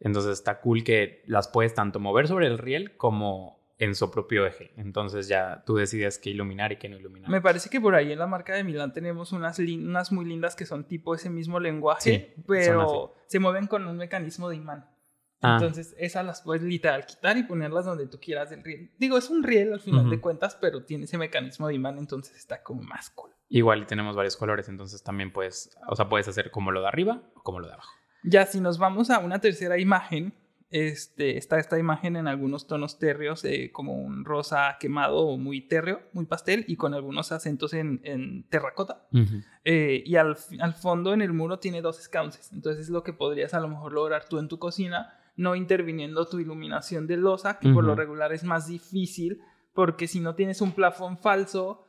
Entonces 0.00 0.32
está 0.32 0.60
cool 0.60 0.84
que 0.84 1.24
las 1.26 1.48
puedes 1.48 1.74
tanto 1.74 1.98
mover 1.98 2.28
sobre 2.28 2.46
el 2.46 2.56
riel 2.56 2.96
como 2.96 3.57
en 3.78 3.94
su 3.94 4.10
propio 4.10 4.46
eje. 4.46 4.72
Entonces 4.76 5.28
ya 5.28 5.62
tú 5.64 5.76
decides 5.76 6.18
qué 6.18 6.30
iluminar 6.30 6.72
y 6.72 6.76
qué 6.76 6.88
no 6.88 6.96
iluminar. 6.96 7.30
Me 7.30 7.40
parece 7.40 7.70
que 7.70 7.80
por 7.80 7.94
ahí 7.94 8.12
en 8.12 8.18
la 8.18 8.26
marca 8.26 8.54
de 8.54 8.64
Milán 8.64 8.92
tenemos 8.92 9.32
unas, 9.32 9.58
unas 9.58 10.12
muy 10.12 10.24
lindas 10.24 10.56
que 10.56 10.66
son 10.66 10.84
tipo 10.84 11.14
ese 11.14 11.30
mismo 11.30 11.60
lenguaje, 11.60 12.34
pero 12.46 13.14
se 13.26 13.38
mueven 13.38 13.66
con 13.66 13.86
un 13.86 13.96
mecanismo 13.96 14.48
de 14.48 14.56
imán. 14.56 14.88
Ah. 15.40 15.56
Entonces, 15.60 15.94
esas 15.98 16.26
las 16.26 16.42
puedes 16.42 16.62
literal 16.64 17.06
quitar 17.06 17.36
y 17.36 17.44
ponerlas 17.44 17.84
donde 17.84 18.08
tú 18.08 18.18
quieras 18.18 18.50
del 18.50 18.64
riel. 18.64 18.90
Digo, 18.98 19.16
es 19.16 19.30
un 19.30 19.44
riel 19.44 19.72
al 19.72 19.80
final 19.80 20.10
de 20.10 20.20
cuentas, 20.20 20.58
pero 20.60 20.84
tiene 20.84 21.04
ese 21.04 21.16
mecanismo 21.16 21.68
de 21.68 21.74
imán, 21.74 21.96
entonces 21.98 22.36
está 22.36 22.62
como 22.64 22.82
más 22.82 23.10
cool. 23.10 23.30
Igual 23.48 23.86
tenemos 23.86 24.16
varios 24.16 24.36
colores, 24.36 24.68
entonces 24.68 25.02
también 25.04 25.32
puedes, 25.32 25.70
o 25.88 25.94
sea, 25.94 26.08
puedes 26.08 26.26
hacer 26.26 26.50
como 26.50 26.72
lo 26.72 26.80
de 26.80 26.88
arriba 26.88 27.22
o 27.36 27.42
como 27.42 27.60
lo 27.60 27.68
de 27.68 27.74
abajo. 27.74 27.92
Ya, 28.24 28.46
si 28.46 28.60
nos 28.60 28.78
vamos 28.78 29.10
a 29.10 29.20
una 29.20 29.40
tercera 29.40 29.78
imagen, 29.78 30.34
este, 30.70 31.38
está 31.38 31.58
esta 31.58 31.78
imagen 31.78 32.16
en 32.16 32.28
algunos 32.28 32.66
tonos 32.66 32.98
térreos, 32.98 33.44
eh, 33.44 33.70
como 33.72 33.94
un 33.94 34.24
rosa 34.24 34.76
quemado 34.78 35.36
muy 35.38 35.62
térreo, 35.62 36.02
muy 36.12 36.26
pastel, 36.26 36.64
y 36.68 36.76
con 36.76 36.94
algunos 36.94 37.32
acentos 37.32 37.72
en, 37.72 38.44
terracota. 38.50 39.06
Eh, 39.64 40.02
y 40.04 40.16
al, 40.16 40.36
al, 40.60 40.74
fondo 40.74 41.14
en 41.14 41.22
el 41.22 41.32
muro 41.32 41.58
tiene 41.58 41.80
dos 41.80 41.98
escaunces. 41.98 42.52
Entonces 42.52 42.84
es 42.84 42.90
lo 42.90 43.02
que 43.02 43.12
podrías 43.12 43.54
a 43.54 43.60
lo 43.60 43.68
mejor 43.68 43.92
lograr 43.92 44.28
tú 44.28 44.38
en 44.38 44.48
tu 44.48 44.58
cocina, 44.58 45.18
no 45.36 45.54
interviniendo 45.54 46.26
tu 46.26 46.38
iluminación 46.38 47.06
de 47.06 47.16
losa, 47.16 47.58
que 47.58 47.72
por 47.72 47.84
lo 47.84 47.94
regular 47.94 48.32
es 48.32 48.44
más 48.44 48.66
difícil, 48.66 49.40
porque 49.72 50.06
si 50.06 50.20
no 50.20 50.34
tienes 50.34 50.60
un 50.60 50.72
plafón 50.72 51.16
falso, 51.16 51.86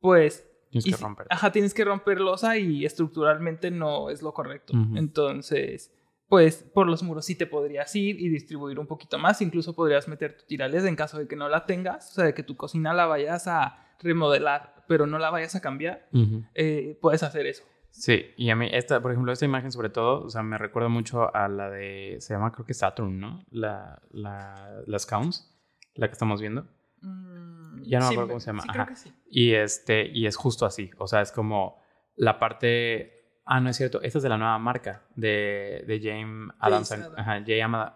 pues 0.00 0.48
Tienes 0.82 0.98
que 0.98 1.04
romper. 1.04 1.26
Ajá, 1.30 1.52
tienes 1.52 1.72
que 1.72 1.84
romper 1.84 2.20
losa 2.20 2.58
y 2.58 2.84
estructuralmente 2.84 3.70
no 3.70 4.10
es 4.10 4.22
lo 4.22 4.32
correcto. 4.32 4.74
Entonces, 4.96 5.92
pues 6.28 6.62
por 6.74 6.88
los 6.88 7.02
muros 7.02 7.26
sí 7.26 7.34
te 7.34 7.46
podrías 7.46 7.94
ir 7.96 8.20
y 8.20 8.28
distribuir 8.28 8.78
un 8.78 8.86
poquito 8.86 9.18
más. 9.18 9.40
Incluso 9.42 9.74
podrías 9.74 10.08
meter 10.08 10.36
tu 10.36 10.46
tirales 10.46 10.84
en 10.84 10.96
caso 10.96 11.18
de 11.18 11.28
que 11.28 11.36
no 11.36 11.48
la 11.48 11.66
tengas, 11.66 12.10
o 12.10 12.14
sea, 12.14 12.24
de 12.24 12.34
que 12.34 12.42
tu 12.42 12.56
cocina 12.56 12.92
la 12.94 13.06
vayas 13.06 13.46
a 13.46 13.78
remodelar, 14.00 14.84
pero 14.88 15.06
no 15.06 15.18
la 15.18 15.30
vayas 15.30 15.54
a 15.54 15.60
cambiar. 15.60 16.08
Eh, 16.54 16.98
puedes 17.00 17.22
hacer 17.22 17.46
eso. 17.46 17.64
Sí, 17.90 18.32
y 18.36 18.50
a 18.50 18.56
mí, 18.56 18.68
esta, 18.72 19.00
por 19.00 19.12
ejemplo, 19.12 19.32
esta 19.32 19.44
imagen 19.44 19.70
sobre 19.70 19.88
todo, 19.88 20.24
o 20.24 20.28
sea, 20.28 20.42
me 20.42 20.58
recuerda 20.58 20.88
mucho 20.88 21.32
a 21.34 21.46
la 21.46 21.70
de, 21.70 22.16
se 22.18 22.34
llama 22.34 22.50
creo 22.50 22.66
que 22.66 22.74
Saturn, 22.74 23.20
¿no? 23.20 23.44
La, 23.50 24.02
la, 24.10 24.82
las 24.86 25.06
Counts, 25.06 25.56
la 25.94 26.08
que 26.08 26.12
estamos 26.12 26.40
viendo. 26.40 26.66
Mm, 27.02 27.82
ya 27.84 28.00
no 28.00 28.06
me 28.06 28.12
acuerdo 28.12 28.28
cómo 28.30 28.40
se 28.40 28.46
llama. 28.46 28.62
Sí, 28.64 28.68
creo 28.70 28.86
que 28.86 28.96
sí. 28.96 29.12
Y, 29.30 29.52
este, 29.52 30.08
y 30.08 30.26
es 30.26 30.34
justo 30.34 30.66
así. 30.66 30.90
O 30.98 31.06
sea, 31.06 31.20
es 31.20 31.30
como 31.30 31.80
la 32.16 32.40
parte. 32.40 33.23
Ah, 33.44 33.60
no 33.60 33.70
es 33.70 33.76
cierto. 33.76 34.00
Esta 34.02 34.18
es 34.18 34.22
de 34.22 34.28
la 34.28 34.38
nueva 34.38 34.58
marca 34.58 35.02
de, 35.14 35.84
de 35.86 36.00
James 36.02 36.52
Adams, 36.58 36.92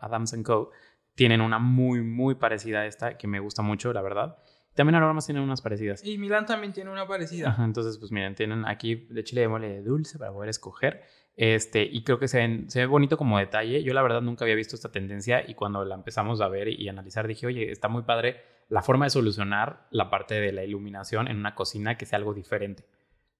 Adams 0.00 0.36
Co. 0.44 0.70
Tienen 1.14 1.40
una 1.40 1.58
muy, 1.58 2.02
muy 2.02 2.34
parecida 2.34 2.80
a 2.80 2.86
esta 2.86 3.16
que 3.16 3.26
me 3.26 3.40
gusta 3.40 3.62
mucho, 3.62 3.92
la 3.92 4.02
verdad. 4.02 4.38
También 4.74 4.94
Aromas 4.94 5.26
tienen 5.26 5.42
unas 5.42 5.60
parecidas. 5.60 6.04
Y 6.04 6.18
Milán 6.18 6.46
también 6.46 6.72
tiene 6.72 6.90
una 6.90 7.06
parecida. 7.06 7.56
entonces, 7.58 7.98
pues 7.98 8.12
miren, 8.12 8.36
tienen 8.36 8.64
aquí 8.64 8.94
de 9.10 9.24
chile 9.24 9.40
de 9.40 9.48
mole 9.48 9.82
dulce 9.82 10.18
para 10.18 10.30
poder 10.32 10.50
escoger. 10.50 11.02
Este, 11.34 11.82
y 11.82 12.04
creo 12.04 12.20
que 12.20 12.28
se, 12.28 12.64
se, 12.68 12.80
ve 12.80 12.86
bonito 12.86 13.16
como 13.16 13.38
detalle. 13.38 13.82
Yo 13.82 13.94
la 13.94 14.02
verdad 14.02 14.22
nunca 14.22 14.44
había 14.44 14.54
visto 14.54 14.76
esta 14.76 14.92
tendencia 14.92 15.42
y 15.48 15.54
cuando 15.54 15.84
la 15.84 15.96
empezamos 15.96 16.40
a 16.40 16.48
ver 16.48 16.68
y 16.68 16.88
analizar 16.88 17.26
dije, 17.26 17.46
oye, 17.46 17.72
está 17.72 17.88
muy 17.88 18.02
padre 18.02 18.42
la 18.68 18.82
forma 18.82 19.06
de 19.06 19.10
solucionar 19.10 19.86
la 19.90 20.10
parte 20.10 20.40
de 20.40 20.52
la 20.52 20.62
iluminación 20.62 21.26
en 21.28 21.38
una 21.38 21.54
cocina 21.54 21.96
que 21.96 22.06
sea 22.06 22.18
algo 22.18 22.34
diferente, 22.34 22.84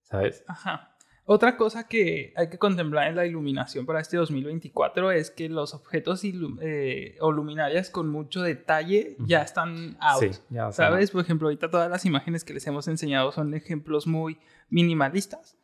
¿sabes? 0.01 0.43
Ajá. 0.47 0.97
Otra 1.31 1.57
cosa 1.57 1.87
que 1.87 2.33
hay 2.35 2.49
que 2.49 2.57
contemplar 2.57 3.07
en 3.07 3.15
la 3.15 3.23
iluminación 3.23 3.85
para 3.85 3.99
este 3.99 4.17
2024 4.17 5.11
es 5.11 5.29
que 5.29 5.47
los 5.47 5.75
objetos 5.75 6.23
eh, 6.23 7.17
o 7.21 7.31
luminarias 7.31 7.91
con 7.91 8.09
mucho 8.09 8.41
detalle 8.41 9.15
ya 9.19 9.43
están 9.43 9.95
out. 9.99 10.23
Sí, 10.23 10.41
ya 10.49 10.71
¿Sabes? 10.71 11.11
Por 11.11 11.21
ejemplo, 11.21 11.47
ahorita 11.47 11.69
todas 11.69 11.87
las 11.87 12.03
imágenes 12.03 12.43
que 12.43 12.55
les 12.55 12.65
hemos 12.65 12.87
enseñado 12.87 13.31
son 13.31 13.53
ejemplos 13.53 14.07
muy 14.07 14.39
minimalistas. 14.71 15.55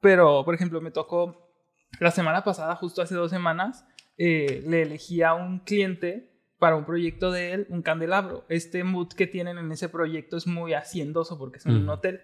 Pero, 0.00 0.42
por 0.42 0.54
ejemplo, 0.54 0.80
me 0.80 0.90
tocó 0.90 1.52
la 1.98 2.12
semana 2.12 2.42
pasada, 2.42 2.74
justo 2.76 3.02
hace 3.02 3.14
dos 3.14 3.30
semanas, 3.30 3.84
eh, 4.16 4.64
le 4.66 4.80
elegí 4.80 5.20
a 5.20 5.34
un 5.34 5.58
cliente 5.58 6.32
para 6.58 6.76
un 6.76 6.86
proyecto 6.86 7.30
de 7.30 7.52
él 7.52 7.66
un 7.68 7.82
candelabro. 7.82 8.46
Este 8.48 8.84
mood 8.84 9.08
que 9.08 9.26
tienen 9.26 9.58
en 9.58 9.70
ese 9.70 9.90
proyecto 9.90 10.38
es 10.38 10.46
muy 10.46 10.72
haciendoso 10.72 11.36
porque 11.36 11.58
es 11.58 11.66
un 11.66 11.86
hotel 11.90 12.22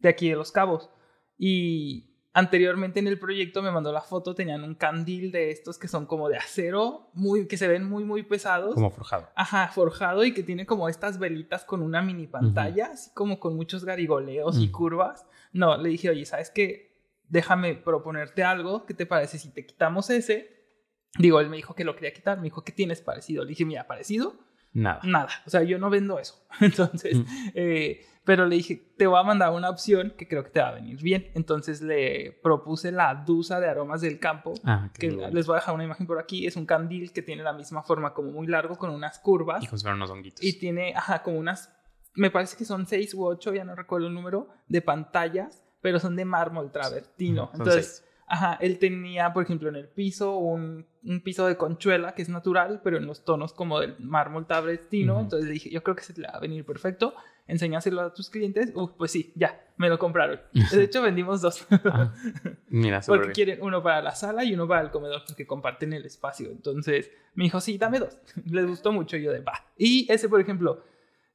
de 0.00 0.08
aquí 0.08 0.28
de 0.28 0.34
Los 0.34 0.50
Cabos. 0.50 0.90
Y 1.38 2.11
anteriormente 2.34 3.00
en 3.00 3.06
el 3.06 3.18
proyecto 3.18 3.62
me 3.62 3.70
mandó 3.70 3.92
la 3.92 4.00
foto, 4.00 4.34
tenían 4.34 4.64
un 4.64 4.74
candil 4.74 5.30
de 5.32 5.50
estos 5.50 5.78
que 5.78 5.88
son 5.88 6.06
como 6.06 6.28
de 6.28 6.36
acero, 6.36 7.10
muy, 7.14 7.46
que 7.46 7.56
se 7.56 7.68
ven 7.68 7.84
muy, 7.84 8.04
muy 8.04 8.22
pesados. 8.22 8.74
Como 8.74 8.90
forjado. 8.90 9.28
Ajá, 9.34 9.68
forjado 9.68 10.24
y 10.24 10.32
que 10.32 10.42
tiene 10.42 10.66
como 10.66 10.88
estas 10.88 11.18
velitas 11.18 11.64
con 11.64 11.82
una 11.82 12.02
mini 12.02 12.26
pantalla, 12.26 12.90
así 12.92 13.10
como 13.14 13.38
con 13.38 13.56
muchos 13.56 13.84
garigoleos 13.84 14.58
y 14.58 14.70
curvas. 14.70 15.26
No, 15.52 15.76
le 15.76 15.90
dije, 15.90 16.10
oye, 16.10 16.24
¿sabes 16.24 16.50
qué? 16.50 16.92
Déjame 17.28 17.74
proponerte 17.74 18.44
algo, 18.44 18.86
¿qué 18.86 18.94
te 18.94 19.06
parece 19.06 19.38
si 19.38 19.50
te 19.50 19.66
quitamos 19.66 20.10
ese? 20.10 20.62
Digo, 21.18 21.40
él 21.40 21.50
me 21.50 21.56
dijo 21.56 21.74
que 21.74 21.84
lo 21.84 21.94
quería 21.94 22.12
quitar, 22.12 22.38
me 22.38 22.44
dijo, 22.44 22.64
¿qué 22.64 22.72
tienes 22.72 23.02
parecido? 23.02 23.44
Le 23.44 23.50
dije, 23.50 23.64
mira, 23.64 23.86
parecido. 23.86 24.34
Nada. 24.74 25.00
Nada. 25.04 25.28
O 25.46 25.50
sea, 25.50 25.62
yo 25.62 25.78
no 25.78 25.90
vendo 25.90 26.18
eso. 26.18 26.46
Entonces, 26.60 27.18
mm. 27.18 27.24
eh, 27.54 28.06
pero 28.24 28.46
le 28.46 28.56
dije, 28.56 28.94
te 28.96 29.06
voy 29.06 29.18
a 29.18 29.22
mandar 29.24 29.50
una 29.52 29.68
opción 29.68 30.14
que 30.16 30.28
creo 30.28 30.44
que 30.44 30.50
te 30.50 30.60
va 30.60 30.68
a 30.68 30.74
venir 30.74 31.02
bien. 31.02 31.30
Entonces 31.34 31.82
le 31.82 32.38
propuse 32.42 32.92
la 32.92 33.14
Dusa 33.14 33.58
de 33.58 33.68
aromas 33.68 34.00
del 34.00 34.20
campo. 34.20 34.54
Ah, 34.64 34.90
que 34.94 35.10
les 35.10 35.46
voy 35.46 35.56
a 35.56 35.60
dejar 35.60 35.74
una 35.74 35.84
imagen 35.84 36.06
por 36.06 36.20
aquí. 36.20 36.46
Es 36.46 36.56
un 36.56 36.64
candil 36.64 37.12
que 37.12 37.22
tiene 37.22 37.42
la 37.42 37.52
misma 37.52 37.82
forma, 37.82 38.14
como 38.14 38.30
muy 38.30 38.46
largo, 38.46 38.76
con 38.76 38.90
unas 38.90 39.18
curvas. 39.18 39.64
Y 39.64 39.66
con 39.66 39.94
unos 39.94 40.10
honguitos. 40.10 40.44
Y 40.44 40.58
tiene, 40.58 40.94
ajá, 40.94 41.22
como 41.22 41.38
unas, 41.38 41.74
me 42.14 42.30
parece 42.30 42.56
que 42.56 42.64
son 42.64 42.86
seis 42.86 43.12
u 43.14 43.24
ocho, 43.24 43.52
ya 43.52 43.64
no 43.64 43.74
recuerdo 43.74 44.06
el 44.06 44.14
número, 44.14 44.48
de 44.68 44.82
pantallas, 44.82 45.64
pero 45.80 45.98
son 45.98 46.14
de 46.14 46.24
mármol 46.24 46.70
travertino. 46.70 47.50
Entonces 47.54 48.04
Ajá, 48.32 48.56
él 48.62 48.78
tenía, 48.78 49.30
por 49.34 49.42
ejemplo, 49.42 49.68
en 49.68 49.76
el 49.76 49.88
piso 49.88 50.38
un, 50.38 50.86
un, 51.04 51.20
piso 51.20 51.46
de 51.46 51.58
conchuela 51.58 52.14
que 52.14 52.22
es 52.22 52.30
natural, 52.30 52.80
pero 52.82 52.96
en 52.96 53.04
los 53.04 53.26
tonos 53.26 53.52
como 53.52 53.78
del 53.78 53.94
mármol 53.98 54.46
tabrestino. 54.46 55.20
Entonces 55.20 55.50
dije, 55.50 55.68
yo 55.68 55.82
creo 55.82 55.94
que 55.94 56.02
se 56.02 56.18
le 56.18 56.28
va 56.28 56.36
a 56.36 56.40
venir 56.40 56.64
perfecto. 56.64 57.14
Enseñáselo 57.46 58.00
a 58.00 58.14
tus 58.14 58.30
clientes. 58.30 58.72
Uf, 58.74 58.92
pues 58.96 59.10
sí, 59.10 59.34
ya, 59.34 59.62
me 59.76 59.90
lo 59.90 59.98
compraron. 59.98 60.40
De 60.72 60.82
hecho, 60.82 61.02
vendimos 61.02 61.42
dos. 61.42 61.66
Ah, 61.84 62.14
mira, 62.68 63.02
Porque 63.06 63.32
quieren 63.32 63.58
uno 63.60 63.82
para 63.82 64.00
la 64.00 64.14
sala 64.14 64.44
y 64.44 64.54
uno 64.54 64.66
para 64.66 64.80
el 64.80 64.90
comedor, 64.90 65.24
porque 65.26 65.46
comparten 65.46 65.92
el 65.92 66.06
espacio. 66.06 66.48
Entonces 66.50 67.10
me 67.34 67.44
dijo, 67.44 67.60
sí, 67.60 67.76
dame 67.76 67.98
dos. 67.98 68.16
Les 68.46 68.66
gustó 68.66 68.92
mucho. 68.92 69.18
yo 69.18 69.30
de, 69.30 69.40
va. 69.40 69.52
Y 69.76 70.10
ese, 70.10 70.30
por 70.30 70.40
ejemplo, 70.40 70.82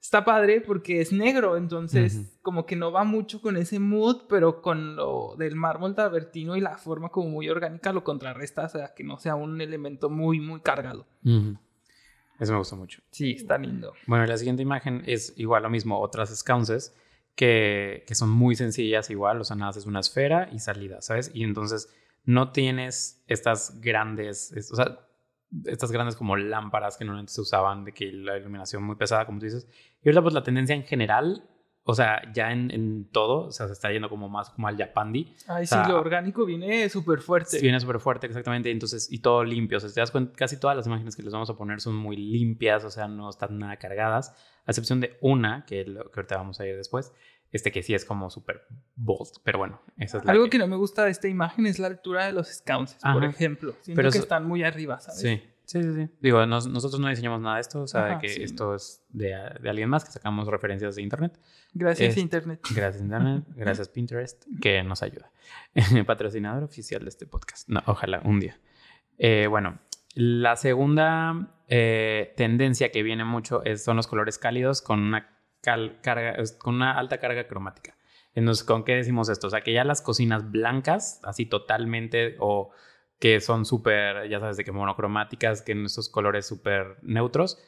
está 0.02 0.24
padre 0.24 0.62
porque 0.62 1.02
es 1.02 1.12
negro, 1.12 1.58
entonces 1.58 2.38
como 2.42 2.66
que 2.66 2.76
no 2.76 2.92
va 2.92 3.04
mucho 3.04 3.42
con 3.42 3.58
ese 3.58 3.80
mood, 3.80 4.24
pero 4.30 4.62
con 4.62 4.96
lo 4.96 5.36
del 5.38 5.56
mármol 5.56 5.96
tabertino 5.96 6.56
y 6.56 6.62
la 6.62 6.78
forma 6.78 7.10
como 7.10 7.30
muy 7.30 7.50
orgánica 7.50 7.92
lo 7.92 8.04
contrarresta, 8.04 8.66
o 8.66 8.70
sea, 8.70 8.94
que 8.94 9.04
no 9.04 9.18
sea 9.18 9.36
un 9.36 9.60
elemento 9.60 10.10
muy, 10.10 10.40
muy 10.40 10.62
cargado. 10.62 11.06
Eso 11.24 12.52
me 12.52 12.58
gustó 12.58 12.76
mucho. 12.76 13.02
Sí, 13.12 13.32
está 13.32 13.58
lindo. 13.58 13.94
Bueno, 14.06 14.26
la 14.26 14.38
siguiente 14.38 14.62
imagen 14.62 15.04
es 15.06 15.34
igual 15.38 15.64
lo 15.64 15.70
mismo, 15.70 16.00
otras 16.00 16.36
sconces 16.38 16.96
que, 17.36 18.04
que 18.08 18.16
son 18.16 18.30
muy 18.30 18.56
sencillas 18.56 19.10
igual, 19.10 19.42
o 19.42 19.44
sea, 19.44 19.56
nada, 19.56 19.72
es 19.78 19.86
una 19.86 20.00
esfera 20.00 20.50
y 20.52 20.60
salida, 20.60 21.02
¿sabes? 21.02 21.32
Y 21.34 21.44
entonces 21.44 21.90
no 22.26 22.52
tienes 22.52 23.24
estas 23.28 23.80
grandes, 23.82 24.54
o 24.72 24.76
sea, 24.76 25.07
estas 25.66 25.92
grandes 25.92 26.16
como 26.16 26.36
lámparas 26.36 26.98
que 26.98 27.06
normalmente 27.06 27.34
se 27.34 27.42
usaban, 27.42 27.86
de 27.86 27.94
que 27.94 28.12
la 28.12 28.38
iluminación 28.38 28.84
muy 28.84 28.96
pesada, 28.96 29.26
como 29.26 29.40
tú 29.40 29.46
dices. 29.46 29.68
Y 30.04 30.10
ahorita 30.10 30.22
pues 30.22 30.34
la 30.34 30.44
tendencia 30.44 30.76
en 30.76 30.84
general, 30.84 31.44
o 31.84 31.94
sea, 31.94 32.22
ya 32.34 32.52
en, 32.52 32.70
en 32.72 33.10
todo, 33.12 33.48
o 33.48 33.52
sea, 33.52 33.68
se 33.68 33.74
está 33.74 33.92
yendo 33.92 34.10
como 34.10 34.28
más 34.28 34.50
como 34.50 34.68
al 34.68 34.78
Japandi. 34.78 35.34
Ay, 35.48 35.66
sí, 35.66 35.76
lo 35.88 36.00
orgánico 36.00 36.46
viene 36.46 36.90
súper 36.90 37.22
fuerte. 37.22 37.62
Viene 37.62 37.80
súper 37.80 38.00
fuerte, 38.00 38.28
exactamente. 38.28 38.70
Entonces, 38.72 39.12
y 39.12 39.20
todo 39.20 39.44
limpio. 39.44 39.78
O 39.78 39.80
sea, 39.80 39.90
te 39.90 40.02
das 40.02 40.12
cuenta, 40.12 40.34
casi 40.36 40.60
todas 40.60 40.76
las 40.76 40.86
imágenes 40.86 41.16
que 41.16 41.24
les 41.24 41.32
vamos 41.32 41.50
a 41.50 41.56
poner 41.56 41.80
son 41.80 41.96
muy 41.96 42.18
limpias, 42.18 42.84
o 42.84 42.90
sea, 42.90 43.08
no 43.08 43.30
están 43.30 43.58
nada 43.58 43.78
cargadas, 43.78 44.36
a 44.66 44.72
excepción 44.72 45.00
de 45.00 45.18
una, 45.22 45.66
que, 45.66 45.86
lo, 45.86 46.12
que 46.12 46.20
ahorita 46.20 46.36
vamos 46.36 46.60
a 46.60 46.68
ir 46.68 46.76
después, 46.76 47.14
este 47.52 47.72
que 47.72 47.82
sí 47.82 47.94
es 47.94 48.06
como 48.06 48.30
súper 48.30 48.68
bold, 48.96 49.32
pero 49.44 49.60
bueno, 49.60 49.82
esa 49.98 50.18
es 50.18 50.26
la 50.26 50.32
Algo 50.32 50.50
que... 50.50 50.58
no 50.58 50.68
me 50.68 50.76
gusta 50.76 51.06
de 51.06 51.12
esta 51.12 51.28
imagen 51.28 51.66
es 51.66 51.80
la 51.80 51.88
altura 51.88 52.26
de 52.26 52.34
los 52.34 52.48
scounces, 52.48 53.00
por 53.02 53.24
ejemplo. 53.24 53.74
Siento 53.82 53.98
pero 54.00 54.12
que 54.12 54.18
están 54.18 54.46
muy 54.46 54.64
arriba, 54.64 55.00
¿sabes? 55.00 55.20
Sí, 55.20 55.42
sí, 55.66 55.94
sí. 55.94 56.10
Digo, 56.20 56.46
nosotros 56.46 57.00
no 57.00 57.08
diseñamos 57.08 57.42
nada 57.42 57.56
de 57.56 57.62
esto, 57.62 57.82
o 57.82 57.88
sea, 57.88 58.20
que 58.20 58.44
esto 58.44 58.76
es 58.76 59.04
de, 59.10 59.34
de, 59.62 59.70
alguien 59.70 59.90
más, 59.90 60.04
que 60.04 60.12
sacamos 60.12 60.48
referencias 60.48 60.96
de 60.96 61.02
Internet. 61.02 61.40
Gracias 61.74 62.18
Internet. 62.18 62.60
Gracias 62.76 63.02
Internet, 63.02 63.44
gracias 63.56 63.90
Pinterest, 63.90 64.44
que 64.62 64.84
nos 64.84 65.04
ayuda. 65.04 65.32
Patrocinador 66.06 66.64
oficial 66.64 67.04
de 67.04 67.10
este 67.10 67.26
podcast. 67.28 67.70
No, 67.70 67.82
ojalá, 67.86 68.22
un 68.26 68.40
día. 68.40 68.60
Eh, 69.18 69.48
bueno, 69.50 69.80
la 70.14 70.56
segunda 70.56 71.54
eh, 71.68 72.34
tendencia 72.36 72.92
que 72.92 73.04
viene 73.04 73.24
mucho 73.24 73.64
es, 73.64 73.84
son 73.84 73.98
los 73.98 74.08
colores 74.08 74.38
cálidos 74.38 74.82
con 74.82 75.00
una 75.00 75.37
carga, 76.02 76.36
con 76.60 76.76
una 76.76 76.98
alta 76.98 77.20
carga 77.20 77.48
cromática. 77.48 77.96
Entonces, 78.34 78.64
¿con 78.64 78.84
qué 78.84 78.96
decimos 78.96 79.30
esto? 79.30 79.48
O 79.48 79.50
sea, 79.50 79.62
que 79.62 79.74
ya 79.74 79.84
las 79.84 80.02
cocinas 80.02 80.52
blancas, 80.52 81.20
así 81.24 81.46
totalmente, 81.46 82.36
o 82.40 82.72
que 83.20 83.40
son 83.42 83.66
súper, 83.66 84.30
ya 84.30 84.40
sabes, 84.40 84.58
de 84.58 84.64
que 84.64 84.72
monocromáticas, 84.72 85.64
que 85.64 85.72
en 85.72 85.86
estos 85.86 86.08
colores 86.10 86.46
súper 86.46 86.98
neutros, 87.02 87.60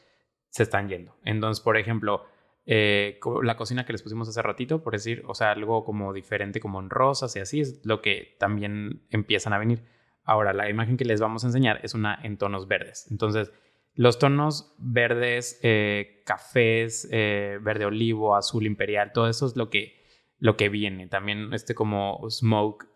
se 0.50 0.63
están 0.63 0.88
yendo. 0.88 1.15
Entonces, 1.24 1.63
por 1.63 1.77
ejemplo, 1.77 2.25
eh, 2.65 3.20
la 3.41 3.58
cocina 3.58 3.84
que 3.86 3.94
les 3.94 4.03
pusimos 4.03 4.29
hace 4.29 4.41
ratito, 4.44 4.84
por 4.84 4.94
decir, 4.94 5.24
o 5.27 5.34
sea, 5.34 5.51
algo 5.51 5.84
como 5.84 6.13
diferente, 6.13 6.60
como 6.60 6.79
en 6.79 6.91
rosas 6.91 7.36
y 7.36 7.39
así, 7.39 7.62
es 7.62 7.84
lo 7.84 8.01
que 8.03 8.36
también 8.39 9.01
empiezan 9.10 9.53
a 9.53 9.58
venir. 9.58 9.84
Ahora, 10.24 10.53
la 10.53 10.70
imagen 10.70 10.98
que 10.98 11.06
les 11.06 11.20
vamos 11.20 11.44
a 11.44 11.48
enseñar 11.48 11.79
es 11.82 11.96
una 11.96 12.20
en 12.22 12.38
tonos 12.38 12.68
verdes. 12.68 13.08
Entonces, 13.10 13.51
los 13.96 14.19
tonos 14.19 14.75
verdes, 14.77 15.60
eh, 15.63 16.22
cafés, 16.25 17.08
eh, 17.12 17.60
verde 17.62 17.86
olivo, 17.86 18.36
azul 18.36 18.65
imperial, 18.65 19.12
todo 19.13 19.27
eso 19.27 19.46
es 19.46 19.55
lo 19.55 19.69
que, 19.69 20.05
lo 20.38 20.58
que 20.58 20.69
viene. 20.69 21.08
También 21.08 21.53
este 21.53 21.75
como 21.75 22.29
smoke 22.29 22.88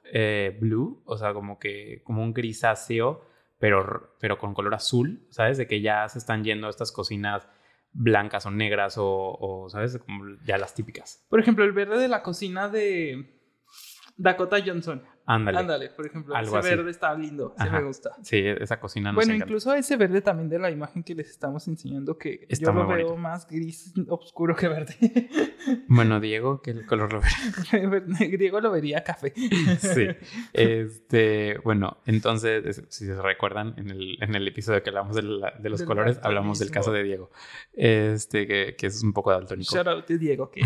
blue, 0.60 1.02
o 1.06 1.18
sea, 1.18 1.34
como 1.34 1.58
que 1.58 2.02
como 2.04 2.22
un 2.22 2.34
grisáceo, 2.34 3.26
pero, 3.58 4.16
pero 4.20 4.38
con 4.38 4.54
color 4.54 4.76
azul, 4.76 5.26
¿sabes? 5.30 5.58
De 5.58 5.68
que 5.68 5.82
ya 5.82 6.08
se 6.10 6.20
están 6.20 6.44
yendo 6.44 6.70
estas 6.70 6.92
cocinas 6.92 7.48
blancas 7.94 8.46
o 8.46 8.52
negras 8.52 8.96
o, 8.98 9.68
¿sabes? 9.70 9.98
Como 10.00 10.36
ya 10.46 10.58
las 10.58 10.74
típicas. 10.74 11.26
Por 11.30 11.40
ejemplo, 11.40 11.64
el 11.64 11.72
verde 11.72 11.98
de 11.98 12.08
la 12.08 12.24
cocina 12.24 12.68
de 12.68 13.40
Dakota 14.18 14.58
Johnson. 14.64 15.04
Ándale. 15.26 15.58
Ándale, 15.58 15.90
por 15.90 16.06
ejemplo, 16.06 16.36
ese 16.38 16.76
verde 16.76 16.92
está 16.92 17.14
lindo, 17.16 17.56
sí 17.58 17.70
me 17.70 17.84
gusta. 17.84 18.12
Sí, 18.22 18.44
esa 18.46 18.80
cocina 18.80 19.12
nos 19.12 19.16
Bueno, 19.16 19.34
incluso 19.34 19.74
ese 19.74 19.96
verde 19.96 20.22
también 20.22 20.50
de 20.50 20.60
la 20.60 20.70
imagen 20.70 21.02
que 21.02 21.16
les 21.16 21.30
estamos 21.30 21.66
enseñando, 21.70 22.18
que 22.18 22.46
yo 22.50 22.74
lo 22.74 22.86
veo 22.88 23.16
más 23.16 23.48
gris 23.48 23.94
oscuro 24.08 24.56
que 24.56 24.68
verde. 24.68 24.96
Bueno, 25.88 26.20
Diego, 26.20 26.62
¿qué 26.62 26.86
color 26.86 27.14
lo 27.14 27.22
vería? 27.22 28.38
Diego 28.38 28.60
lo 28.60 28.70
vería 28.70 29.04
café. 29.04 29.34
Sí. 29.80 30.08
Este, 30.54 31.58
bueno, 31.64 32.02
entonces, 32.06 32.84
si 32.90 33.06
se 33.06 33.22
recuerdan, 33.22 33.74
en 33.78 33.90
el, 33.90 34.22
en 34.22 34.36
el 34.36 34.48
episodio 34.48 34.84
que 34.84 34.90
hablamos 34.90 35.16
de, 35.16 35.22
los 35.22 35.84
colores, 35.84 36.20
hablamos 36.22 36.60
del 36.60 36.70
caso 36.70 36.92
de 36.92 37.04
Diego. 37.04 37.32
Este, 37.72 38.46
que, 38.46 38.76
que 38.78 38.88
es 38.88 39.04
un 39.04 39.14
poco 39.14 39.32
daltónico. 39.32 39.74
Shout 39.74 39.88
out 39.88 40.06
to 40.06 40.18
Diego, 40.18 40.52
que 40.52 40.62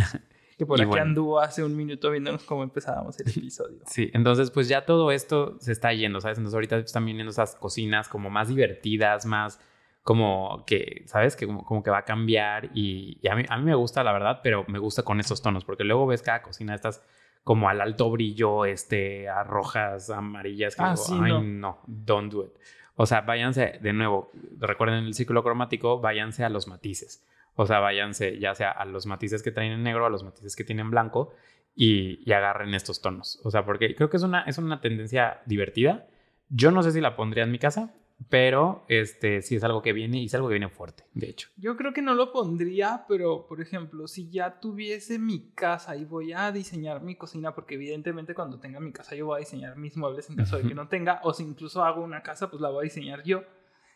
que 0.58 0.66
por 0.66 0.82
aquí 0.82 0.98
anduvo 0.98 1.40
hace 1.40 1.64
un 1.64 1.76
minuto 1.78 2.10
viéndonos 2.10 2.44
cómo 2.44 2.64
empezábamos 2.64 3.20
el 3.20 3.30
episodio. 3.30 3.80
Sí, 3.86 4.10
entonces 4.14 4.50
pues 4.50 4.68
ya 4.68 4.86
todo 4.86 5.12
esto 5.12 5.56
se 5.60 5.72
está 5.72 5.94
yendo, 5.94 6.20
¿sabes? 6.20 6.38
Entonces 6.40 6.56
ahorita 6.56 6.78
están 6.78 7.06
viniendo 7.06 7.30
esas 7.30 7.56
cocinas 7.56 8.10
como 8.10 8.30
más 8.30 8.48
divertidas, 8.48 9.26
más 9.26 9.60
como 10.02 10.64
que, 10.66 11.04
¿sabes? 11.06 11.36
Que 11.36 11.46
como, 11.46 11.84
que 11.84 11.92
va 11.92 12.00
a 12.00 12.06
cambiar 12.06 12.72
y, 12.74 13.20
a, 13.30 13.36
mí, 13.36 13.44
a 13.48 13.58
mí 13.58 13.66
me 13.66 13.76
gusta, 13.76 14.04
la 14.04 14.14
verdad, 14.14 14.40
pero 14.42 14.66
me 14.68 14.80
gusta 14.80 15.04
con 15.04 15.20
estos 15.20 15.42
tonos, 15.42 15.64
porque 15.64 15.84
luego 15.84 16.08
ves 16.08 16.22
cada 16.22 16.42
cocina 16.42 16.74
estas 16.74 17.04
como 17.44 17.70
al 17.70 17.80
alto 17.80 18.10
brillo, 18.10 18.66
este, 18.66 19.30
a 19.30 19.44
rojas, 19.44 20.10
amarillas, 20.10 20.76
que 20.76 20.82
ah, 20.82 20.96
ay, 21.22 21.32
no. 21.32 21.42
no, 21.42 21.80
don't 21.86 22.32
do 22.32 22.46
it. 22.46 22.52
O 22.96 23.06
sea, 23.06 23.22
váyanse, 23.22 23.80
de 23.82 23.94
nuevo, 23.94 24.32
recuerden 24.58 25.06
el 25.06 25.14
ciclo 25.14 25.44
cromático, 25.44 26.02
váyanse 26.02 26.44
a 26.44 26.50
los 26.50 26.68
matices. 26.68 27.26
O 27.58 27.66
sea, 27.66 27.80
váyanse 27.80 28.40
ya 28.40 28.56
sea 28.56 28.72
a 28.72 28.86
los 28.86 29.08
matices 29.08 29.44
que 29.44 29.52
traen 29.52 29.74
en 29.74 29.84
negro, 29.84 30.06
a 30.06 30.10
los 30.10 30.24
matices 30.24 30.56
que 30.56 30.64
tienen 30.64 30.92
blanco 30.92 31.34
y, 31.76 32.32
agarren 32.32 32.74
estos 32.74 33.02
tonos. 33.02 33.42
O 33.44 33.52
sea, 33.52 33.66
porque 33.66 33.96
creo 33.96 34.10
que 34.10 34.18
es 34.18 34.24
una, 34.24 34.44
es 34.44 34.58
una 34.58 34.80
tendencia 34.80 35.42
divertida. 35.46 36.08
Yo 36.50 36.72
no 36.72 36.84
sé 36.84 36.92
si 36.92 37.02
la 37.02 37.16
pondría 37.16 37.44
en 37.44 37.52
mi 37.52 37.58
casa, 37.58 37.94
pero 38.30 38.86
este 38.88 39.42
sí 39.42 39.56
es 39.56 39.64
algo 39.64 39.82
que 39.82 39.92
viene 39.92 40.22
y 40.22 40.26
es 40.26 40.36
algo 40.36 40.48
que 40.48 40.54
viene 40.54 40.70
fuerte, 40.70 41.04
de 41.16 41.30
hecho. 41.30 41.50
Yo 41.58 41.76
creo 41.78 41.94
que 41.94 42.04
no 42.04 42.14
lo 42.14 42.32
pondría, 42.32 43.06
pero 43.08 43.48
por 43.48 43.60
ejemplo, 43.60 44.08
si 44.08 44.30
ya 44.30 44.60
tuviese 44.60 45.18
mi 45.18 45.52
casa 45.52 45.96
y 45.96 46.06
voy 46.06 46.34
a 46.34 46.52
diseñar 46.52 47.02
mi 47.02 47.16
cocina, 47.16 47.56
porque 47.56 47.76
evidentemente 47.76 48.36
cuando 48.36 48.60
tenga 48.60 48.80
mi 48.80 48.92
casa 48.92 49.16
yo 49.16 49.26
voy 49.26 49.38
a 49.38 49.40
diseñar 49.40 49.78
mis 49.78 49.98
muebles 49.98 50.30
en 50.30 50.36
caso 50.36 50.58
de 50.58 50.68
que 50.68 50.76
no 50.76 50.88
tenga, 50.88 51.22
o 51.24 51.34
si 51.34 51.44
incluso 51.44 51.84
hago 51.84 52.04
una 52.04 52.22
casa, 52.22 52.52
pues 52.52 52.62
la 52.62 52.70
voy 52.70 52.82
a 52.82 52.90
diseñar 52.90 53.24
yo. 53.24 53.44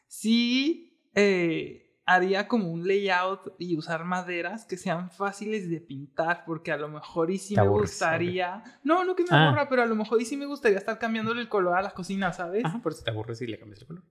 Sí, 0.07 0.99
eh, 1.13 1.90
haría 2.05 2.47
como 2.47 2.69
un 2.69 2.87
layout 2.87 3.53
y 3.57 3.77
usar 3.77 4.05
maderas 4.05 4.65
que 4.65 4.77
sean 4.77 5.09
fáciles 5.09 5.69
de 5.69 5.79
pintar, 5.79 6.43
porque 6.45 6.71
a 6.71 6.77
lo 6.77 6.89
mejor 6.89 7.31
y 7.31 7.37
sí 7.37 7.55
me 7.55 7.67
gustaría. 7.67 8.63
No, 8.83 9.03
no 9.05 9.15
que 9.15 9.23
me 9.23 9.29
ah. 9.31 9.47
aburra, 9.47 9.69
pero 9.69 9.83
a 9.83 9.85
lo 9.85 9.95
mejor 9.95 10.21
y 10.21 10.25
sí 10.25 10.37
me 10.37 10.45
gustaría 10.45 10.77
estar 10.77 10.97
cambiándole 10.99 11.41
el 11.41 11.49
color 11.49 11.77
a 11.77 11.81
la 11.81 11.91
cocina, 11.91 12.33
¿sabes? 12.33 12.65
Ajá, 12.65 12.79
por 12.81 12.93
si 12.93 13.03
te 13.03 13.11
aburres 13.11 13.41
y 13.41 13.47
le 13.47 13.59
cambias 13.59 13.81
el 13.81 13.87
color. 13.87 14.03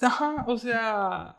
Ajá, 0.00 0.44
o 0.46 0.56
sea. 0.58 1.36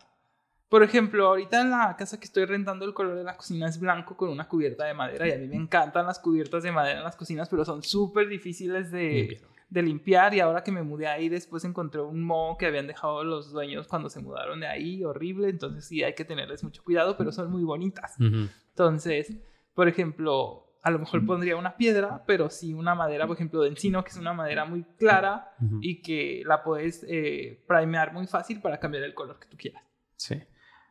Por 0.70 0.82
ejemplo, 0.82 1.28
ahorita 1.28 1.62
en 1.62 1.70
la 1.70 1.96
casa 1.96 2.20
que 2.20 2.26
estoy 2.26 2.46
rentando 2.46 2.84
el 2.84 2.96
color 2.96 3.16
de 3.16 3.24
la 3.24 3.38
cocina 3.38 3.68
es 3.68 3.80
blanco 3.80 4.18
con 4.18 4.30
una 4.30 4.48
cubierta 4.48 4.86
de 4.86 4.96
madera 4.96 5.28
y 5.28 5.32
a 5.32 5.38
mí 5.38 5.48
me 5.48 5.56
encantan 5.56 6.08
las 6.08 6.18
cubiertas 6.18 6.64
de 6.64 6.72
madera 6.72 6.98
en 6.98 7.04
las 7.04 7.16
cocinas, 7.16 7.48
pero 7.48 7.64
son 7.64 7.84
súper 7.84 8.28
difíciles 8.28 8.90
de, 8.90 9.40
de 9.70 9.82
limpiar 9.82 10.34
y 10.34 10.40
ahora 10.40 10.64
que 10.64 10.72
me 10.72 10.84
mudé 10.84 11.08
ahí 11.08 11.30
después 11.30 11.64
encontré 11.66 12.02
un 12.02 12.24
moho 12.24 12.58
que 12.58 12.66
habían 12.66 12.88
dejado 12.88 13.24
los 13.24 13.52
dueños 13.52 13.88
cuando 13.88 14.10
se 14.10 14.22
mudaron 14.22 14.60
de 14.60 14.68
ahí, 14.68 15.04
horrible, 15.04 15.50
entonces 15.50 15.86
sí 15.86 16.04
hay 16.04 16.14
que 16.14 16.26
tenerles 16.26 16.64
mucho 16.64 16.84
cuidado, 16.84 17.18
pero 17.18 17.32
son 17.32 17.52
muy 17.52 17.64
bonitas. 17.64 18.16
Entonces, 18.20 19.36
por 19.74 19.88
ejemplo, 19.88 20.74
a 20.84 20.92
lo 20.92 21.00
mejor 21.00 21.26
pondría 21.26 21.56
una 21.56 21.78
piedra, 21.78 22.24
pero 22.28 22.50
sí 22.50 22.74
una 22.74 22.94
madera, 22.94 23.26
por 23.26 23.38
ejemplo, 23.38 23.62
de 23.62 23.70
encino, 23.70 24.04
que 24.04 24.10
es 24.10 24.18
una 24.18 24.34
madera 24.34 24.66
muy 24.66 24.84
clara 24.98 25.56
y 25.82 26.02
que 26.02 26.44
la 26.46 26.62
puedes 26.62 27.06
eh, 27.08 27.64
primear 27.68 28.14
muy 28.14 28.28
fácil 28.28 28.62
para 28.62 28.80
cambiar 28.80 29.04
el 29.04 29.14
color 29.14 29.40
que 29.40 29.48
tú 29.48 29.58
quieras. 29.58 29.84
Sí. 30.18 30.42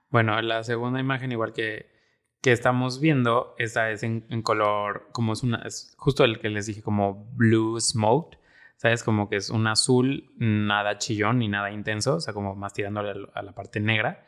Bueno, 0.09 0.41
la 0.41 0.65
segunda 0.65 0.99
imagen, 0.99 1.31
igual 1.31 1.53
que, 1.53 1.91
que 2.41 2.53
estamos 2.53 3.01
viendo, 3.01 3.55
esta 3.59 3.91
es 3.91 4.03
en, 4.03 4.27
en 4.31 4.43
color, 4.43 5.09
como 5.13 5.35
es 5.35 5.43
una, 5.43 5.59
es 5.63 5.95
justo 5.99 6.25
el 6.25 6.41
que 6.41 6.49
les 6.49 6.67
dije, 6.67 6.83
como 6.83 7.27
blue 7.35 7.79
smoked. 7.79 8.39
¿Sabes? 8.83 9.05
Como 9.05 9.29
que 9.29 9.37
es 9.37 9.49
un 9.49 9.69
azul, 9.69 10.33
nada 10.39 10.99
chillón 10.99 11.39
ni 11.39 11.47
nada 11.47 11.71
intenso, 11.71 12.17
o 12.17 12.21
sea, 12.21 12.35
como 12.35 12.57
más 12.57 12.73
tirándole 12.73 13.29
a 13.33 13.43
la 13.43 13.53
parte 13.53 13.79
negra 13.79 14.27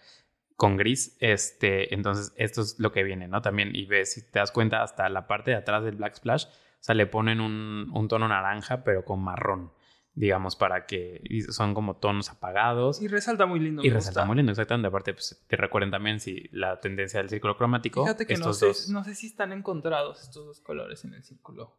con 0.55 0.77
gris. 0.77 1.17
Este, 1.19 1.93
entonces, 1.93 2.33
esto 2.37 2.61
es 2.61 2.79
lo 2.79 2.93
que 2.93 3.03
viene, 3.03 3.27
¿no? 3.27 3.43
También, 3.43 3.75
y 3.75 3.85
ves, 3.87 4.13
si 4.13 4.23
te 4.23 4.39
das 4.39 4.53
cuenta, 4.53 4.85
hasta 4.85 5.09
la 5.09 5.27
parte 5.27 5.51
de 5.51 5.57
atrás 5.57 5.83
del 5.83 5.97
Black 5.97 6.15
Splash, 6.15 6.45
o 6.45 6.51
sea, 6.79 6.95
le 6.95 7.09
ponen 7.09 7.41
un, 7.41 7.91
un 7.93 8.07
tono 8.07 8.29
naranja, 8.29 8.85
pero 8.85 9.05
con 9.05 9.21
marrón, 9.25 9.73
digamos, 10.13 10.55
para 10.55 10.87
que 10.87 11.21
son 11.49 11.75
como 11.75 11.97
tonos 11.97 12.31
apagados. 12.31 13.03
Y 13.03 13.09
resalta 13.09 13.47
muy 13.47 13.59
lindo. 13.59 13.83
Y 13.83 13.91
resalta 13.91 14.25
muy 14.25 14.37
lindo, 14.37 14.53
exactamente. 14.53 14.87
Aparte, 14.87 15.15
pues, 15.15 15.45
te 15.49 15.57
recuerden 15.57 15.91
también 15.91 16.21
si 16.21 16.49
la 16.53 16.79
tendencia 16.79 17.19
del 17.19 17.29
círculo 17.29 17.57
cromático. 17.57 18.05
Fíjate 18.05 18.25
que 18.25 18.37
no 18.37 18.53
sé, 18.53 18.71
no 18.93 19.03
sé 19.03 19.17
si 19.17 19.27
están 19.27 19.51
encontrados 19.51 20.23
estos 20.23 20.47
dos 20.47 20.61
colores 20.61 21.05
en 21.05 21.15
el 21.15 21.25
círculo. 21.25 21.77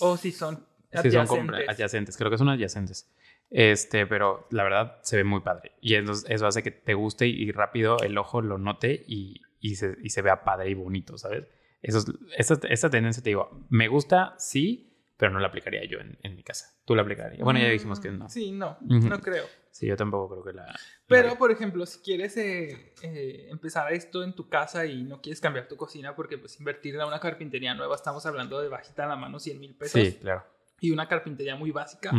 O 0.00 0.16
si 0.16 0.32
son 0.32 0.66
Sí, 1.02 1.10
son 1.10 1.54
adyacentes. 1.54 2.16
Creo 2.16 2.30
que 2.30 2.38
son 2.38 2.48
adyacentes. 2.48 3.10
Este, 3.50 4.06
pero 4.06 4.46
la 4.50 4.62
verdad 4.64 4.98
se 5.02 5.16
ve 5.16 5.24
muy 5.24 5.40
padre. 5.40 5.72
Y 5.80 5.94
eso, 5.94 6.46
hace 6.46 6.62
que 6.62 6.70
te 6.70 6.94
guste 6.94 7.26
y, 7.26 7.50
rápido 7.50 7.98
el 8.00 8.16
ojo 8.18 8.42
lo 8.42 8.58
note 8.58 9.04
y, 9.06 9.42
y, 9.60 9.76
se, 9.76 9.96
y 10.02 10.10
se 10.10 10.22
vea 10.22 10.44
padre 10.44 10.70
y 10.70 10.74
bonito, 10.74 11.16
¿sabes? 11.18 11.46
Eso 11.82 11.98
es, 12.36 12.50
esta, 12.68 12.90
tendencia 12.90 13.22
te 13.22 13.30
digo, 13.30 13.66
me 13.68 13.88
gusta, 13.88 14.34
sí, 14.38 15.12
pero 15.16 15.32
no 15.32 15.38
la 15.38 15.48
aplicaría 15.48 15.84
yo 15.84 15.98
en, 15.98 16.18
en 16.22 16.36
mi 16.36 16.42
casa. 16.42 16.74
Tú 16.84 16.94
la 16.94 17.02
aplicarías. 17.02 17.42
Bueno, 17.42 17.60
ya 17.60 17.68
dijimos 17.68 18.00
que 18.00 18.10
no. 18.10 18.28
Sí, 18.28 18.52
no, 18.52 18.78
no 18.80 19.20
creo. 19.20 19.44
Sí, 19.70 19.86
yo 19.86 19.96
tampoco 19.96 20.28
creo 20.30 20.44
que 20.44 20.52
la... 20.54 20.74
Pero, 21.06 21.38
por 21.38 21.52
ejemplo, 21.52 21.86
si 21.86 22.00
quieres 22.00 22.36
eh, 22.36 22.94
eh, 23.02 23.46
empezar 23.48 23.92
esto 23.92 24.24
en 24.24 24.34
tu 24.34 24.48
casa 24.48 24.86
y 24.86 25.04
no 25.04 25.20
quieres 25.20 25.40
cambiar 25.40 25.68
tu 25.68 25.76
cocina 25.76 26.16
porque 26.16 26.36
pues 26.36 26.58
invertir 26.58 26.96
en 26.96 27.02
una 27.02 27.20
carpintería 27.20 27.74
nueva, 27.74 27.94
estamos 27.94 28.26
hablando 28.26 28.60
de 28.60 28.68
bajita 28.68 29.04
a 29.04 29.08
la 29.08 29.16
mano 29.16 29.38
100 29.38 29.60
mil 29.60 29.76
pesos. 29.76 30.00
Sí, 30.00 30.18
claro 30.20 30.57
y 30.80 30.90
una 30.90 31.08
carpintería 31.08 31.56
muy 31.56 31.70
básica, 31.70 32.12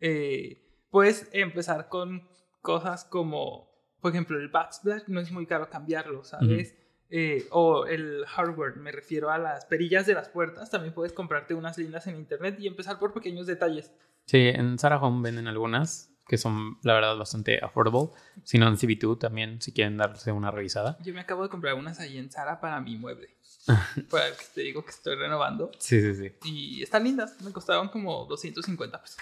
eh, 0.00 0.62
puedes 0.90 1.28
empezar 1.32 1.88
con 1.88 2.28
cosas 2.60 3.04
como, 3.04 3.70
por 4.00 4.12
ejemplo, 4.12 4.38
el 4.38 4.48
backsplash 4.48 5.02
no 5.06 5.20
es 5.20 5.30
muy 5.32 5.46
caro 5.46 5.68
cambiarlo, 5.70 6.24
¿sabes? 6.24 6.74
Eh, 7.10 7.46
o 7.50 7.86
el 7.86 8.26
hardware, 8.26 8.76
me 8.76 8.92
refiero 8.92 9.30
a 9.30 9.38
las 9.38 9.64
perillas 9.64 10.06
de 10.06 10.12
las 10.12 10.28
puertas, 10.28 10.70
también 10.70 10.92
puedes 10.92 11.14
comprarte 11.14 11.54
unas 11.54 11.78
lindas 11.78 12.06
en 12.06 12.16
internet 12.16 12.56
y 12.58 12.66
empezar 12.66 12.98
por 12.98 13.14
pequeños 13.14 13.46
detalles. 13.46 13.92
Sí, 14.26 14.48
en 14.48 14.78
Sarah 14.78 14.98
Home 14.98 15.22
venden 15.22 15.48
algunas 15.48 16.14
que 16.28 16.36
son 16.36 16.76
la 16.82 16.92
verdad 16.92 17.16
bastante 17.16 17.58
affordable. 17.64 18.10
Si 18.44 18.58
no 18.58 18.68
en 18.68 18.76
CB2 18.76 19.18
también, 19.18 19.62
si 19.62 19.72
quieren 19.72 19.96
darse 19.96 20.30
una 20.30 20.50
revisada. 20.50 20.98
Yo 21.02 21.14
me 21.14 21.20
acabo 21.20 21.42
de 21.42 21.48
comprar 21.48 21.74
unas 21.74 21.98
ahí 21.98 22.18
en 22.18 22.30
Zara 22.30 22.60
para 22.60 22.78
mi 22.82 22.98
mueble. 22.98 23.30
para 24.10 24.28
el 24.28 24.36
que 24.36 24.44
te 24.54 24.60
digo 24.62 24.84
que 24.84 24.90
estoy 24.90 25.16
renovando. 25.16 25.70
Sí, 25.78 26.00
sí, 26.00 26.14
sí. 26.14 26.32
Y 26.44 26.82
están 26.82 27.04
lindas. 27.04 27.40
Me 27.42 27.52
costaban 27.52 27.88
como 27.88 28.24
250 28.26 29.02
pesos 29.02 29.18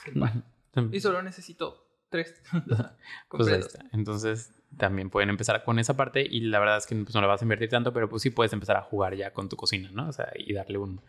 Y 0.93 1.01
solo 1.01 1.23
necesito 1.23 1.87
tres. 2.09 2.41
pues 3.29 3.79
Entonces 3.93 4.53
también 4.77 5.11
pueden 5.11 5.31
empezar 5.31 5.65
con 5.65 5.79
esa 5.79 5.97
parte 5.97 6.27
y 6.29 6.41
la 6.41 6.59
verdad 6.59 6.79
es 6.79 6.87
que 6.87 6.97
pues, 6.97 7.15
no 7.15 7.21
le 7.21 7.27
vas 7.27 7.41
a 7.41 7.45
invertir 7.45 7.69
tanto, 7.69 7.93
pero 7.93 8.09
pues 8.09 8.23
sí 8.23 8.31
puedes 8.31 8.53
empezar 8.53 8.77
a 8.77 8.83
jugar 8.83 9.15
ya 9.15 9.33
con 9.33 9.49
tu 9.49 9.57
cocina, 9.57 9.91
¿no? 9.93 10.09
O 10.09 10.13
sea, 10.13 10.31
y 10.37 10.53
darle 10.53 10.79
un, 10.79 11.01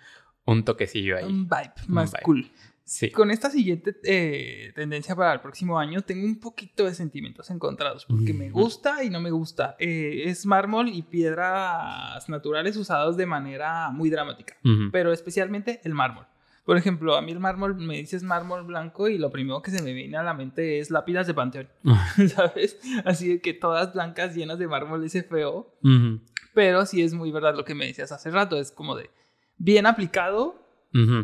un 0.46 0.64
toquecillo 0.64 1.18
ahí. 1.18 1.26
Un 1.26 1.48
vibe 1.48 1.74
más 1.88 2.12
vibe. 2.12 2.24
cool. 2.24 2.52
Sí. 2.88 3.12
Con 3.12 3.32
esta 3.32 3.50
siguiente 3.50 3.98
eh, 4.06 4.72
tendencia 4.74 5.14
para 5.14 5.34
el 5.34 5.42
próximo 5.42 5.78
año 5.78 6.04
tengo 6.04 6.26
un 6.26 6.40
poquito 6.40 6.86
de 6.86 6.94
sentimientos 6.94 7.50
encontrados 7.50 8.06
porque 8.06 8.34
me 8.34 8.50
gusta 8.50 9.04
y 9.04 9.10
no 9.10 9.20
me 9.20 9.30
gusta. 9.30 9.76
Eh, 9.78 10.24
es 10.26 10.46
mármol 10.46 10.88
y 10.88 11.02
piedras 11.02 12.30
naturales 12.30 12.78
usados 12.78 13.18
de 13.18 13.26
manera 13.26 13.90
muy 13.90 14.10
dramática, 14.10 14.56
pero 14.94 15.12
especialmente 15.12 15.82
el 15.84 15.94
mármol. 15.94 16.28
Por 16.64 16.78
ejemplo, 16.78 17.18
a 17.18 17.22
mí 17.22 17.34
el 17.34 17.42
mármol, 17.42 17.76
me 17.76 17.98
dices 17.98 18.24
mármol 18.24 18.64
blanco 18.64 19.10
y 19.10 19.18
lo 19.18 19.32
primero 19.32 19.62
que 19.62 19.72
se 19.72 19.84
me 19.84 19.92
viene 19.92 20.16
a 20.16 20.24
la 20.24 20.34
mente 20.34 20.80
es 20.80 20.90
lápidas 20.90 21.28
de 21.28 21.34
panteón, 21.34 21.68
¿sabes? 22.36 22.80
Así 23.04 23.28
de 23.28 23.42
que 23.42 23.54
todas 23.54 23.94
blancas 23.94 24.34
llenas 24.34 24.60
de 24.60 24.68
mármol 24.68 25.04
ese 25.04 25.24
feo, 25.24 25.74
pero 26.54 26.86
sí 26.86 27.02
es 27.02 27.14
muy 27.14 27.32
verdad 27.32 27.54
lo 27.54 27.66
que 27.66 27.76
me 27.76 27.86
decías 27.86 28.14
hace 28.14 28.32
rato, 28.32 28.58
es 28.58 28.72
como 28.72 28.96
de 28.96 29.10
bien 29.58 29.86
aplicado 29.86 30.67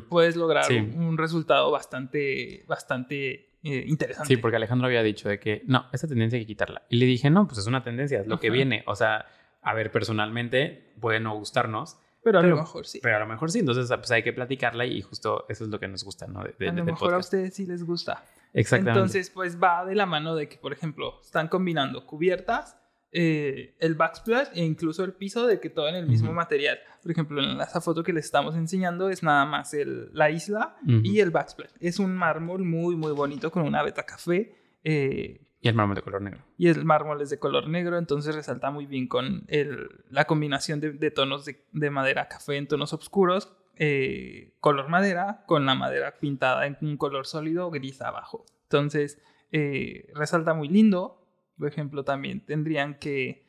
Puedes 0.09 0.35
lograr 0.35 0.65
Sí. 0.65 0.77
un, 0.77 1.17
resultado 1.17 1.71
bastante, 1.71 2.63
bastante 2.67 3.49
eh, 3.63 3.85
interesante. 3.87 4.27
Sí, 4.27 4.37
porque 4.37 4.57
Alejandro 4.57 4.87
había 4.87 5.01
dicho 5.03 5.29
de 5.29 5.39
que 5.39 5.63
no, 5.65 5.85
esa 5.93 6.07
tendencia 6.07 6.37
hay 6.37 6.43
que 6.43 6.47
quitarla. 6.47 6.83
Y 6.89 6.97
le 6.97 7.05
dije, 7.05 7.29
no, 7.29 7.47
pues 7.47 7.59
es 7.59 7.67
una 7.67 7.83
tendencia, 7.83 8.19
es 8.21 8.27
lo 8.27 8.39
que 8.39 8.49
viene. 8.49 8.83
O 8.87 8.95
sea, 8.95 9.25
a 9.61 9.73
ver, 9.73 9.91
personalmente 9.91 10.93
puede 10.99 11.19
no 11.19 11.35
gustarnos, 11.35 11.97
pero 12.23 12.39
a 12.39 12.41
pero- 12.41 12.55
lo 12.55 12.61
mejor 12.61 12.85
sí. 12.85 12.99
pero 13.01 13.15
a 13.17 13.19
lo 13.19 13.25
mejor 13.27 13.51
sí. 13.51 13.59
Entonces, 13.59 13.87
pues 13.97 14.11
hay 14.11 14.21
que 14.23 14.33
platicarla 14.33 14.85
y 14.85 15.01
justo 15.01 15.45
eso 15.49 15.63
es 15.63 15.69
lo 15.69 15.79
que 15.79 15.87
nos 15.87 16.03
gusta, 16.03 16.27
¿no? 16.27 16.43
De, 16.43 16.53
de- 16.59 16.69
a 16.69 16.73
lo 16.73 16.83
mejor 16.85 17.13
a 17.13 17.17
ustedes 17.17 17.53
sí 17.55 17.65
les 17.65 17.83
gusta. 17.83 18.23
Exactamente. 18.53 18.99
Entonces, 18.99 19.29
pues 19.29 19.61
va 19.61 19.83
de 19.85 19.95
la 19.95 20.05
mano 20.05 20.35
de 20.35 20.47
que, 20.47 20.57
por 20.57 20.73
ejemplo, 20.73 21.19
están 21.21 21.47
combinando 21.47 22.05
cubiertas, 22.05 22.77
eh, 23.15 23.75
el 23.79 23.93
backsplash 23.95 24.47
e 24.55 24.63
incluso 24.65 25.03
el 25.03 25.13
piso 25.13 25.45
de 25.45 25.59
que 25.59 25.69
todo 25.69 25.87
en 25.87 25.95
el 25.95 26.07
mismo 26.07 26.33
material. 26.33 26.79
Por 27.01 27.11
ejemplo, 27.11 27.43
en 27.43 27.61
esa 27.61 27.79
foto 27.79 28.01
que 28.03 28.11
les 28.11 28.25
estamos 28.25 28.55
enseñando 28.55 29.09
es 29.09 29.21
nada 29.23 29.45
más 29.45 29.73
el- 29.75 30.09
la 30.13 30.31
isla 30.31 30.75
y 31.05 31.19
el 31.19 31.29
backsplash. 31.29 31.69
Es 31.79 31.99
un 31.99 32.15
mármol 32.15 32.63
muy, 32.63 32.95
muy 32.95 33.11
bonito 33.11 33.51
con 33.51 33.63
una 33.63 33.83
beta 33.83 34.03
café. 34.03 34.55
eh, 34.83 35.39
Y 35.61 35.69
el 35.69 35.75
mármol 35.75 35.95
de 35.95 36.01
color 36.01 36.21
negro. 36.21 36.41
y 36.57 36.67
el 36.67 36.83
mármol 36.83 37.21
es 37.21 37.29
de 37.29 37.39
color 37.39 37.69
negro, 37.69 37.97
entonces 37.97 38.35
resalta 38.35 38.69
muy 38.71 38.85
bien 38.85 39.07
con 39.07 39.43
el- 39.47 39.87
la 40.09 40.25
combinación 40.25 40.79
de, 40.81 40.91
de 40.91 41.09
tonos 41.11 41.45
de, 41.45 41.63
de 41.71 41.89
madera 41.89 42.27
café 42.27 42.57
en 42.57 42.67
tonos 42.67 42.91
oscuros, 42.93 43.53
eh, 43.77 44.53
color 44.59 44.89
madera, 44.89 45.43
con 45.47 45.65
la 45.65 45.73
madera 45.75 46.19
pintada 46.19 46.65
en 46.67 46.77
un 46.81 46.97
color 46.97 47.25
sólido 47.27 47.69
gris 47.71 48.01
abajo. 48.01 48.45
Entonces 48.63 49.19
resalta 50.13 50.53
muy 50.53 50.67
lindo. 50.67 51.22
Por 51.57 51.67
ejemplo, 51.67 52.03
también 52.03 52.45
tendrían 52.45 52.95
que 52.95 53.45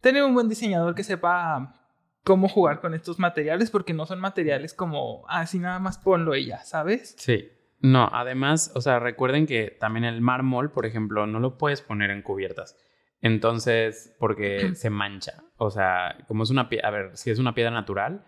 tener 0.00 0.22
un 0.24 0.34
buen 0.34 0.48
diseñador 0.48 0.94
que 0.94 1.04
sepa 1.04 1.80
cómo 2.24 2.48
jugar 2.48 2.80
con 2.80 2.92
estos 2.94 3.18
materiales, 3.18 3.70
porque 3.70 3.94
no 3.94 4.04
son 4.06 4.18
materiales 4.20 4.74
como, 4.74 5.24
así 5.28 5.58
nada 5.58 5.78
más 5.78 5.98
ponlo 5.98 6.34
y 6.34 6.46
ya, 6.46 6.58
¿sabes? 6.64 7.14
Sí. 7.18 7.48
No, 7.80 8.08
además, 8.12 8.72
o 8.74 8.80
sea, 8.80 8.98
recuerden 8.98 9.46
que 9.46 9.76
también 9.78 10.04
el 10.04 10.20
mármol, 10.20 10.72
por 10.72 10.86
ejemplo, 10.86 11.26
no 11.26 11.38
lo 11.40 11.56
puedes 11.58 11.82
poner 11.82 12.10
en 12.10 12.22
cubiertas. 12.22 12.76
Entonces, 13.20 14.14
porque 14.18 14.74
se 14.74 14.90
mancha. 14.90 15.44
O 15.56 15.70
sea, 15.70 16.16
como 16.26 16.42
es 16.42 16.50
una 16.50 16.68
piedra, 16.68 16.88
a 16.88 16.90
ver, 16.90 17.16
si 17.16 17.30
es 17.30 17.38
una 17.38 17.54
piedra 17.54 17.70
natural, 17.70 18.24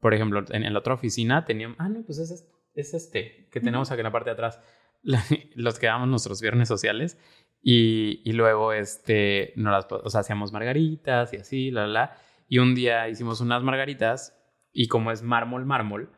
por 0.00 0.14
ejemplo, 0.14 0.44
en, 0.50 0.64
en 0.64 0.72
la 0.72 0.78
otra 0.78 0.94
oficina 0.94 1.44
teníamos, 1.44 1.76
ah, 1.80 1.88
no, 1.88 2.02
pues 2.04 2.18
es, 2.18 2.30
es- 2.30 2.48
es 2.74 2.94
este, 2.94 3.48
que 3.52 3.60
tenemos 3.60 3.90
aquí 3.90 4.00
en 4.00 4.04
la 4.04 4.12
parte 4.12 4.30
de 4.30 4.34
atrás, 4.34 4.60
La- 5.02 5.22
los 5.56 5.78
que 5.78 5.86
damos 5.86 6.08
nuestros 6.08 6.40
viernes 6.40 6.68
sociales. 6.68 7.18
Y, 7.62 8.22
y 8.28 8.32
luego, 8.32 8.72
este, 8.72 9.52
no 9.56 9.70
las, 9.70 9.86
o 9.90 10.10
sea, 10.10 10.20
hacíamos 10.20 10.52
margaritas 10.52 11.32
y 11.32 11.36
así, 11.36 11.70
la, 11.70 11.86
la, 11.86 11.92
la. 11.92 12.16
Y 12.48 12.58
un 12.58 12.74
día 12.74 13.08
hicimos 13.08 13.40
unas 13.40 13.62
margaritas 13.62 14.36
y 14.72 14.88
como 14.88 15.12
es 15.12 15.22
mármol, 15.22 15.64
mármol, 15.64 16.10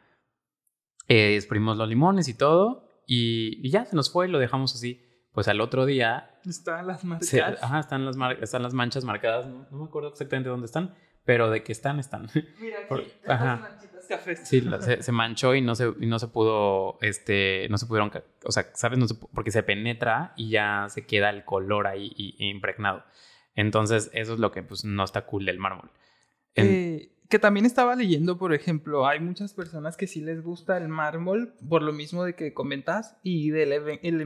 eh, 1.09 1.35
exprimimos 1.37 1.77
los 1.77 1.89
limones 1.89 2.29
y 2.29 2.35
todo 2.35 2.89
y, 3.07 3.61
y 3.67 3.71
ya 3.71 3.85
se 3.85 3.95
nos 3.97 4.11
fue 4.11 4.27
y 4.27 4.31
lo 4.31 4.39
dejamos 4.39 4.75
así. 4.75 5.01
Pues 5.33 5.49
al 5.49 5.61
otro 5.61 5.85
día, 5.85 6.31
Están 6.47 6.87
las 6.87 7.05
marcas. 7.05 7.29
se- 7.29 7.43
ajá, 7.43 7.81
están, 7.81 8.07
las 8.07 8.17
mar- 8.17 8.39
están 8.41 8.63
las 8.63 8.73
manchas 8.73 9.05
marcadas, 9.05 9.47
no, 9.47 9.67
no 9.71 9.79
me 9.79 9.85
acuerdo 9.85 10.09
exactamente 10.11 10.49
dónde 10.49 10.67
están, 10.67 10.95
pero 11.25 11.51
de 11.51 11.63
que 11.65 11.73
están, 11.73 11.99
están. 11.99 12.29
Mira 12.61 12.79
aquí, 12.89 13.13
ajá. 13.27 13.79
Cafés. 14.05 14.41
Sí, 14.49 14.63
se, 14.81 15.03
se 15.03 15.13
manchó 15.13 15.55
y 15.55 15.61
no 15.61 15.75
se, 15.75 15.93
y 16.01 16.07
no 16.07 16.19
se 16.19 16.29
pudo, 16.29 16.99
este, 17.03 17.67
no 17.71 17.79
se 17.79 17.87
pudieron, 17.87 18.11
o 18.45 18.53
sea, 18.53 18.71
¿sabes? 18.75 18.99
No 18.99 19.07
se 19.09 19.15
porque 19.15 19.51
se 19.51 19.63
penetra 19.63 20.33
y 20.37 20.51
ya 20.51 20.87
se 20.89 21.07
queda 21.07 21.31
el 21.31 21.45
color 21.45 21.87
ahí 21.87 22.13
y- 22.17 22.35
y 22.39 22.51
impregnado. 22.51 23.05
Entonces, 23.55 24.11
eso 24.15 24.35
es 24.35 24.39
lo 24.41 24.51
que 24.53 24.63
pues 24.63 24.85
no 24.85 25.05
está 25.05 25.27
cool 25.27 25.45
del 25.45 25.59
mármol. 25.59 25.91
En- 26.55 26.67
Eh, 26.67 27.11
que 27.29 27.39
también 27.39 27.65
estaba 27.67 27.97
leyendo, 27.97 28.37
por 28.39 28.53
ejemplo, 28.53 29.07
hay 29.09 29.19
muchas 29.19 29.55
personas 29.55 29.97
que 29.97 30.07
sí 30.07 30.21
les 30.21 30.43
gusta 30.43 30.77
el 30.77 30.89
mármol 30.89 31.55
por 31.69 31.83
lo 31.83 31.93
mismo 31.93 32.23
de 32.23 32.35
que 32.37 32.53
comentas 32.53 33.17
y 33.23 33.51
del 33.51 33.73
el 33.73 34.21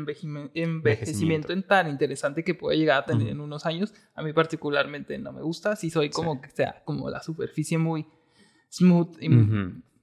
envejecimiento 0.54 1.52
en 1.52 1.62
tan 1.62 1.88
interesante 1.88 2.44
que 2.44 2.54
puede 2.54 2.76
llegar 2.76 3.02
a 3.02 3.06
tener 3.06 3.28
en 3.28 3.40
unos 3.40 3.66
años. 3.66 3.94
A 4.14 4.22
mí 4.22 4.32
particularmente 4.32 5.16
no 5.18 5.32
me 5.32 5.42
gusta, 5.42 5.76
si 5.76 5.90
soy 5.90 6.10
como 6.10 6.34
Sí. 6.34 6.40
que 6.42 6.50
sea 6.50 6.82
como 6.84 7.08
la 7.08 7.22
superficie 7.22 7.78
muy 7.78 8.06
smooth 8.70 9.16
y 9.22 9.28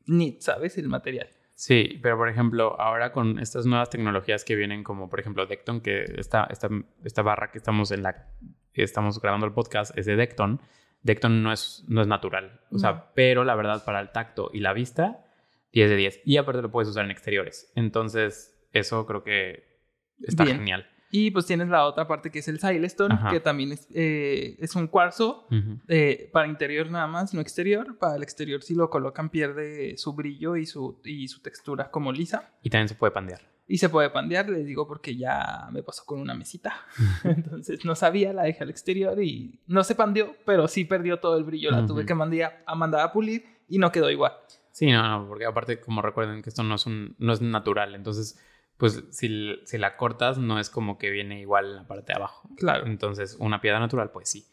neat, 0.08 0.40
¿sabes? 0.42 0.78
El 0.78 0.88
material. 0.88 1.30
Sí, 1.54 2.00
pero 2.04 2.18
por 2.18 2.28
ejemplo, 2.28 2.80
ahora 2.80 3.12
con 3.14 3.40
estas 3.40 3.66
nuevas 3.66 3.90
tecnologías 3.90 4.44
que 4.44 4.56
vienen, 4.56 4.84
como 4.84 5.10
por 5.10 5.20
ejemplo 5.22 5.46
Decton, 5.46 5.80
que 5.82 6.04
esta, 6.18 6.46
esta, 6.52 6.70
esta 7.04 7.22
barra 7.22 7.52
que 7.52 7.58
estamos 7.58 7.92
en 7.92 8.04
la 8.04 8.28
que 8.74 8.84
estamos 8.84 9.22
grabando 9.22 9.46
el 9.48 9.54
podcast 9.54 9.98
es 9.98 10.06
de 10.06 10.18
Decton. 10.18 10.60
Decton 11.02 11.44
no 11.44 11.54
es, 11.54 11.86
no 11.88 12.02
es 12.02 12.08
natural, 12.08 12.60
o 12.72 12.74
No. 12.74 12.80
sea, 12.80 13.14
pero 13.14 13.44
la 13.46 13.56
verdad 13.56 13.86
para 13.86 14.02
el 14.02 14.12
tacto 14.12 14.50
y 14.54 14.60
la 14.60 14.74
vista, 14.74 15.24
10 15.72 15.90
de 15.90 15.96
10. 15.96 16.22
Y 16.26 16.38
aparte 16.38 16.62
lo 16.62 16.72
puedes 16.72 16.90
usar 16.90 17.06
en 17.06 17.12
exteriores. 17.12 17.72
Entonces, 17.76 18.60
eso 18.74 19.06
creo 19.06 19.24
que 19.24 19.64
está 20.24 20.44
Bien. 20.44 20.58
genial. 20.58 20.88
Y 21.18 21.32
pues 21.32 21.46
tienes 21.46 21.70
la 21.70 21.86
otra 21.86 22.06
parte 22.08 22.30
que 22.30 22.40
es 22.40 22.48
el 22.50 22.60
Silestone, 22.60 23.16
Ajá. 23.16 23.30
que 23.32 23.40
también 23.40 23.72
es, 23.72 23.88
eh, 23.94 24.58
es 24.60 24.76
un 24.76 24.88
cuarzo 24.88 25.48
Ujú. 25.50 25.80
eh, 25.88 26.30
para 26.34 26.46
interior 26.48 26.92
nada 26.92 27.08
más, 27.08 27.34
no 27.34 27.40
exterior. 27.40 27.98
Para 27.98 28.18
el 28.18 28.24
exterior 28.24 28.62
si 28.62 28.76
lo 28.76 28.90
colocan 28.90 29.30
pierde 29.30 29.96
su 29.98 30.12
brillo 30.14 30.58
y 30.58 30.66
su, 30.66 31.00
y 31.06 31.30
su 31.30 31.42
textura 31.42 31.90
como 31.90 32.12
lisa. 32.12 32.52
Y 32.62 32.70
también 32.70 32.90
se 32.90 32.96
puede 32.96 33.12
pandear. 33.12 33.40
Y 33.66 33.78
se 33.78 33.88
puede 33.88 34.10
pandear, 34.10 34.50
les 34.50 34.66
digo 34.66 34.86
porque 34.88 35.16
ya 35.16 35.70
me 35.72 35.84
pasó 35.84 36.04
con 36.06 36.20
una 36.20 36.34
mesita. 36.34 36.82
Entonces 37.24 37.86
no 37.86 37.96
sabía, 37.96 38.34
la 38.34 38.44
dejé 38.44 38.64
al 38.64 38.70
exterior 38.70 39.24
y 39.24 39.62
no 39.68 39.86
se 39.86 39.96
pandeó, 39.96 40.36
pero 40.46 40.68
sí 40.68 40.84
perdió 40.84 41.20
todo 41.22 41.38
el 41.38 41.46
brillo. 41.46 41.72
La 41.72 41.86
tuve 41.86 42.00
Ujú. 42.02 42.08
que 42.08 42.14
mandar 42.14 42.62
a, 42.66 42.76
mandar 42.76 43.00
a 43.02 43.14
pulir 43.14 43.46
y 43.70 43.78
no 43.78 43.90
quedó 43.90 44.10
igual. 44.12 44.34
Sí, 44.72 44.92
no, 44.92 45.02
no, 45.08 45.28
porque 45.30 45.46
aparte, 45.46 45.80
como 45.80 46.02
recuerden 46.02 46.42
que 46.42 46.50
esto 46.50 46.62
no 46.62 46.76
es, 46.76 46.86
un, 46.86 47.16
no 47.20 47.32
es 47.32 47.40
natural, 47.42 47.96
entonces, 47.96 48.38
pues 48.78 49.04
si, 49.12 49.56
si 49.66 49.78
la 49.78 49.98
cortas, 49.98 50.38
no 50.38 50.60
es 50.60 50.70
como 50.70 50.98
que 50.98 51.10
viene 51.10 51.40
igual 51.40 51.66
en 51.66 51.76
la 51.76 51.88
parte 51.88 52.14
de 52.14 52.18
abajo. 52.18 52.50
Claro. 52.58 52.88
Entonces, 52.88 53.38
una 53.40 53.62
piedra 53.62 53.80
natural, 53.80 54.12
pues 54.12 54.30
sí. 54.30 54.46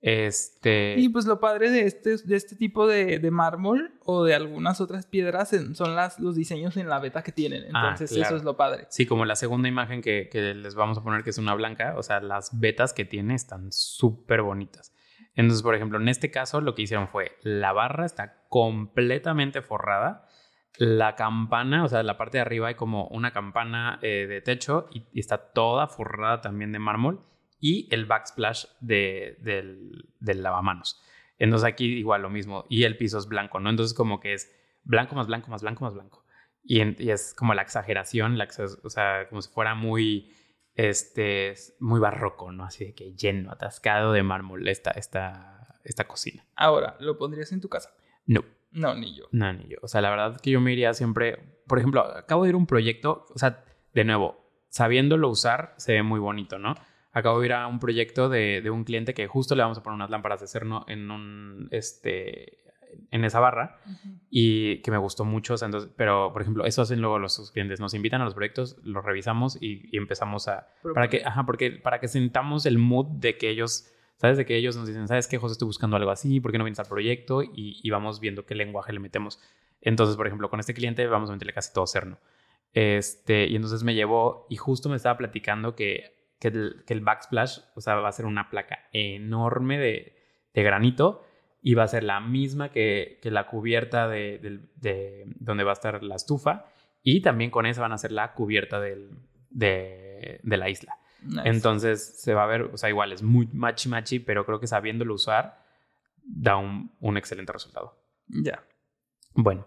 Este. 0.00 0.94
Y 0.98 1.08
pues 1.08 1.26
lo 1.26 1.40
padre 1.40 1.70
de 1.70 1.86
este, 1.86 2.16
de 2.18 2.36
este 2.36 2.54
tipo 2.54 2.86
de, 2.86 3.18
de 3.18 3.30
mármol 3.30 3.94
o 4.04 4.24
de 4.24 4.34
algunas 4.34 4.80
otras 4.80 5.06
piedras 5.06 5.50
son 5.72 5.96
las, 5.96 6.20
los 6.20 6.36
diseños 6.36 6.76
en 6.76 6.88
la 6.88 7.00
beta 7.00 7.22
que 7.22 7.32
tienen. 7.32 7.64
Ah, 7.74 7.90
Entonces 7.90 8.10
claro. 8.10 8.28
eso 8.28 8.36
es 8.36 8.44
lo 8.44 8.56
padre. 8.56 8.86
Sí, 8.90 9.06
como 9.06 9.24
la 9.24 9.36
segunda 9.36 9.68
imagen 9.68 10.02
que, 10.02 10.28
que 10.30 10.54
les 10.54 10.74
vamos 10.74 10.98
a 10.98 11.02
poner, 11.02 11.24
que 11.24 11.30
es 11.30 11.38
una 11.38 11.54
blanca, 11.54 11.94
o 11.96 12.02
sea, 12.02 12.20
las 12.20 12.58
vetas 12.60 12.92
que 12.92 13.04
tiene 13.04 13.34
están 13.34 13.72
súper 13.72 14.42
bonitas. 14.42 14.92
Entonces, 15.34 15.62
por 15.62 15.74
ejemplo, 15.74 15.98
en 16.00 16.08
este 16.08 16.30
caso 16.30 16.60
lo 16.60 16.74
que 16.74 16.82
hicieron 16.82 17.08
fue, 17.08 17.32
la 17.42 17.72
barra 17.72 18.06
está 18.06 18.44
completamente 18.48 19.60
forrada, 19.60 20.25
la 20.78 21.14
campana, 21.16 21.84
o 21.84 21.88
sea, 21.88 22.02
la 22.02 22.16
parte 22.18 22.38
de 22.38 22.42
arriba 22.42 22.68
hay 22.68 22.74
como 22.74 23.06
una 23.08 23.32
campana 23.32 23.98
eh, 24.02 24.26
de 24.28 24.40
techo 24.42 24.88
y, 24.92 25.04
y 25.12 25.20
está 25.20 25.38
toda 25.52 25.86
forrada 25.88 26.40
también 26.40 26.72
de 26.72 26.78
mármol 26.78 27.20
y 27.60 27.88
el 27.94 28.04
backsplash 28.06 28.66
de, 28.80 29.36
del, 29.40 30.08
del 30.20 30.42
lavamanos. 30.42 31.00
Entonces 31.38 31.66
aquí 31.66 31.86
igual 31.86 32.22
lo 32.22 32.30
mismo 32.30 32.66
y 32.68 32.84
el 32.84 32.96
piso 32.96 33.18
es 33.18 33.26
blanco, 33.26 33.60
¿no? 33.60 33.70
Entonces 33.70 33.94
como 33.94 34.20
que 34.20 34.34
es 34.34 34.54
blanco 34.84 35.14
más 35.14 35.26
blanco 35.26 35.50
más 35.50 35.62
blanco 35.62 35.84
más 35.84 35.94
blanco. 35.94 36.24
Y, 36.62 36.80
en- 36.80 36.96
y 36.98 37.10
es 37.10 37.32
como 37.34 37.54
la 37.54 37.62
exageración, 37.62 38.38
la 38.38 38.48
o 38.82 38.90
sea, 38.90 39.28
como 39.28 39.40
si 39.42 39.50
fuera 39.50 39.74
muy, 39.74 40.32
este, 40.74 41.54
muy 41.80 42.00
barroco, 42.00 42.52
¿no? 42.52 42.64
Así 42.64 42.86
de 42.86 42.94
que 42.94 43.12
lleno, 43.14 43.52
atascado 43.52 44.12
de 44.12 44.22
mármol 44.22 44.66
esta, 44.68 44.90
esta, 44.90 45.78
esta 45.84 46.06
cocina. 46.08 46.44
Ahora, 46.56 46.96
¿lo 47.00 47.16
pondrías 47.18 47.52
en 47.52 47.60
tu 47.60 47.68
casa? 47.68 47.90
No, 48.26 48.44
No, 48.70 48.94
ni 48.94 49.14
yo. 49.14 49.24
no, 49.32 49.52
ni 49.52 49.68
yo. 49.68 49.78
O 49.82 49.88
sea, 49.88 50.00
la 50.00 50.10
verdad 50.10 50.40
que 50.40 50.50
yo 50.50 50.60
me 50.60 50.72
iría 50.72 50.92
siempre, 50.94 51.38
por 51.66 51.78
ejemplo, 51.78 52.02
acabo 52.02 52.42
de 52.44 52.50
ir 52.50 52.54
a 52.54 52.58
un 52.58 52.66
proyecto, 52.66 53.26
o 53.34 53.38
sea, 53.38 53.64
de 53.94 54.04
nuevo, 54.04 54.36
sabiéndolo 54.68 55.28
usar, 55.28 55.74
se 55.78 55.94
ve 55.94 56.02
muy 56.02 56.20
bonito, 56.20 56.58
¿no? 56.58 56.74
Acabo 57.12 57.40
de 57.40 57.46
ir 57.46 57.52
a 57.54 57.66
un 57.66 57.78
proyecto 57.78 58.28
de, 58.28 58.60
de 58.60 58.70
un 58.70 58.84
cliente 58.84 59.14
que 59.14 59.26
justo 59.26 59.54
le 59.54 59.62
vamos 59.62 59.78
a 59.78 59.82
poner 59.82 59.94
unas 59.94 60.10
lámparas 60.10 60.40
de 60.40 60.46
cerno 60.46 60.84
en 60.86 61.10
un, 61.10 61.68
este, 61.70 62.58
en 63.10 63.24
esa 63.24 63.40
barra 63.40 63.78
y 64.30 64.82
que 64.82 64.90
me 64.90 64.98
gustó 64.98 65.24
mucho. 65.24 65.54
o 65.54 65.56
sea, 65.56 65.66
entonces, 65.66 65.90
pero, 65.96 66.32
por 66.32 66.42
ejemplo, 66.42 66.66
eso 66.66 66.82
hacen 66.82 67.00
luego 67.00 67.18
los 67.18 67.34
sus 67.34 67.52
clientes. 67.52 67.80
Nos 67.80 67.94
invitan 67.94 68.20
a 68.20 68.24
los 68.24 68.34
proyectos, 68.34 68.76
los 68.82 69.04
revisamos 69.04 69.56
y, 69.60 69.88
y 69.90 69.96
empezamos 69.96 70.48
a... 70.48 70.68
Para 70.94 71.08
que, 71.08 71.22
ajá, 71.24 71.46
porque, 71.46 71.70
para 71.70 72.00
que 72.00 72.08
sentamos 72.08 72.66
el 72.66 72.78
mood 72.78 73.06
de 73.18 73.38
que 73.38 73.48
ellos, 73.48 73.90
¿sabes? 74.16 74.36
De 74.36 74.46
que 74.46 74.56
ellos 74.56 74.76
nos 74.76 74.86
dicen, 74.86 75.08
¿sabes 75.08 75.28
qué, 75.28 75.38
José? 75.38 75.52
Estoy 75.52 75.66
buscando 75.66 75.96
algo 75.96 76.10
así, 76.10 76.40
¿por 76.40 76.52
qué 76.52 76.58
no 76.58 76.64
vienes 76.64 76.78
al 76.78 76.86
proyecto? 76.86 77.42
Y, 77.42 77.80
y 77.82 77.90
vamos 77.90 78.20
viendo 78.20 78.46
qué 78.46 78.54
lenguaje 78.54 78.92
le 78.92 79.00
metemos. 79.00 79.40
Entonces, 79.80 80.16
por 80.16 80.26
ejemplo, 80.26 80.50
con 80.50 80.60
este 80.60 80.74
cliente 80.74 81.06
vamos 81.06 81.30
a 81.30 81.32
meterle 81.32 81.52
casi 81.52 81.72
todo 81.72 81.86
cerno. 81.86 82.18
Este, 82.72 83.46
y 83.46 83.56
entonces 83.56 83.82
me 83.84 83.94
llevó 83.94 84.46
y 84.50 84.56
justo 84.56 84.88
me 84.88 84.96
estaba 84.96 85.16
platicando 85.16 85.74
que, 85.74 86.14
que, 86.38 86.48
el, 86.48 86.84
que 86.86 86.94
el 86.94 87.00
backsplash, 87.00 87.60
o 87.74 87.80
sea, 87.80 87.94
va 87.94 88.08
a 88.08 88.12
ser 88.12 88.26
una 88.26 88.50
placa 88.50 88.80
enorme 88.92 89.78
de, 89.78 90.16
de 90.52 90.62
granito 90.62 91.22
y 91.62 91.74
va 91.74 91.84
a 91.84 91.88
ser 91.88 92.04
la 92.04 92.20
misma 92.20 92.70
que, 92.70 93.18
que 93.22 93.30
la 93.30 93.46
cubierta 93.46 94.08
de, 94.08 94.60
de 94.76 95.24
donde 95.40 95.64
va 95.64 95.70
a 95.70 95.72
estar 95.72 96.02
la 96.02 96.16
estufa 96.16 96.66
y 97.02 97.22
también 97.22 97.50
con 97.50 97.66
esa 97.66 97.80
van 97.80 97.92
a 97.92 97.98
ser 97.98 98.12
la 98.12 98.34
cubierta 98.34 98.80
del, 98.80 99.10
de, 99.50 100.40
de 100.42 100.56
la 100.56 100.68
isla. 100.68 100.98
Nice. 101.26 101.48
Entonces 101.48 102.20
se 102.20 102.34
va 102.34 102.44
a 102.44 102.46
ver, 102.46 102.62
o 102.62 102.76
sea, 102.76 102.88
igual 102.88 103.12
es 103.12 103.22
muy 103.22 103.48
machi 103.52 103.88
machi, 103.88 104.18
pero 104.18 104.44
creo 104.46 104.60
que 104.60 104.66
sabiéndolo 104.66 105.14
usar 105.14 105.64
da 106.22 106.56
un, 106.56 106.92
un 107.00 107.16
excelente 107.16 107.52
resultado. 107.52 107.98
Ya. 108.28 108.64
Bueno, 109.34 109.66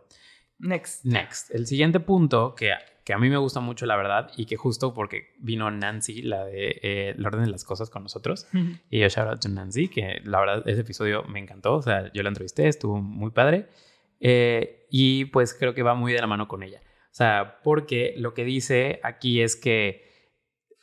Next. 0.59 1.05
next. 1.05 1.55
El 1.55 1.67
siguiente 1.67 2.01
punto 2.01 2.53
que, 2.53 2.73
que 3.05 3.13
a 3.13 3.17
mí 3.17 3.29
me 3.29 3.37
gusta 3.37 3.61
mucho, 3.61 3.85
la 3.85 3.95
verdad, 3.95 4.29
y 4.35 4.45
que 4.45 4.57
justo 4.57 4.93
porque 4.93 5.33
vino 5.39 5.71
Nancy, 5.71 6.21
la 6.21 6.45
de 6.45 6.79
eh, 6.81 7.09
El 7.17 7.25
orden 7.25 7.45
de 7.45 7.51
las 7.51 7.63
cosas 7.63 7.89
con 7.89 8.03
nosotros, 8.03 8.45
y 8.89 8.99
yo 8.99 9.07
shout 9.07 9.27
out 9.27 9.39
to 9.39 9.47
Nancy, 9.47 9.87
que 9.87 10.19
la 10.25 10.39
verdad 10.39 10.67
ese 10.67 10.81
episodio 10.81 11.23
me 11.23 11.39
encantó, 11.39 11.75
o 11.75 11.81
sea, 11.81 12.11
yo 12.11 12.23
la 12.23 12.29
entrevisté, 12.29 12.67
estuvo 12.67 13.01
muy 13.01 13.31
padre, 13.31 13.69
eh, 14.19 14.85
y 14.91 15.25
pues 15.25 15.53
creo 15.53 15.73
que 15.73 15.81
va 15.81 15.93
muy 15.95 16.11
de 16.11 16.19
la 16.19 16.27
mano 16.27 16.49
con 16.49 16.61
ella. 16.61 16.81
O 17.05 17.15
sea, 17.19 17.61
porque 17.63 18.13
lo 18.17 18.33
que 18.33 18.43
dice 18.43 18.99
aquí 19.03 19.41
es 19.41 19.55
que 19.55 20.08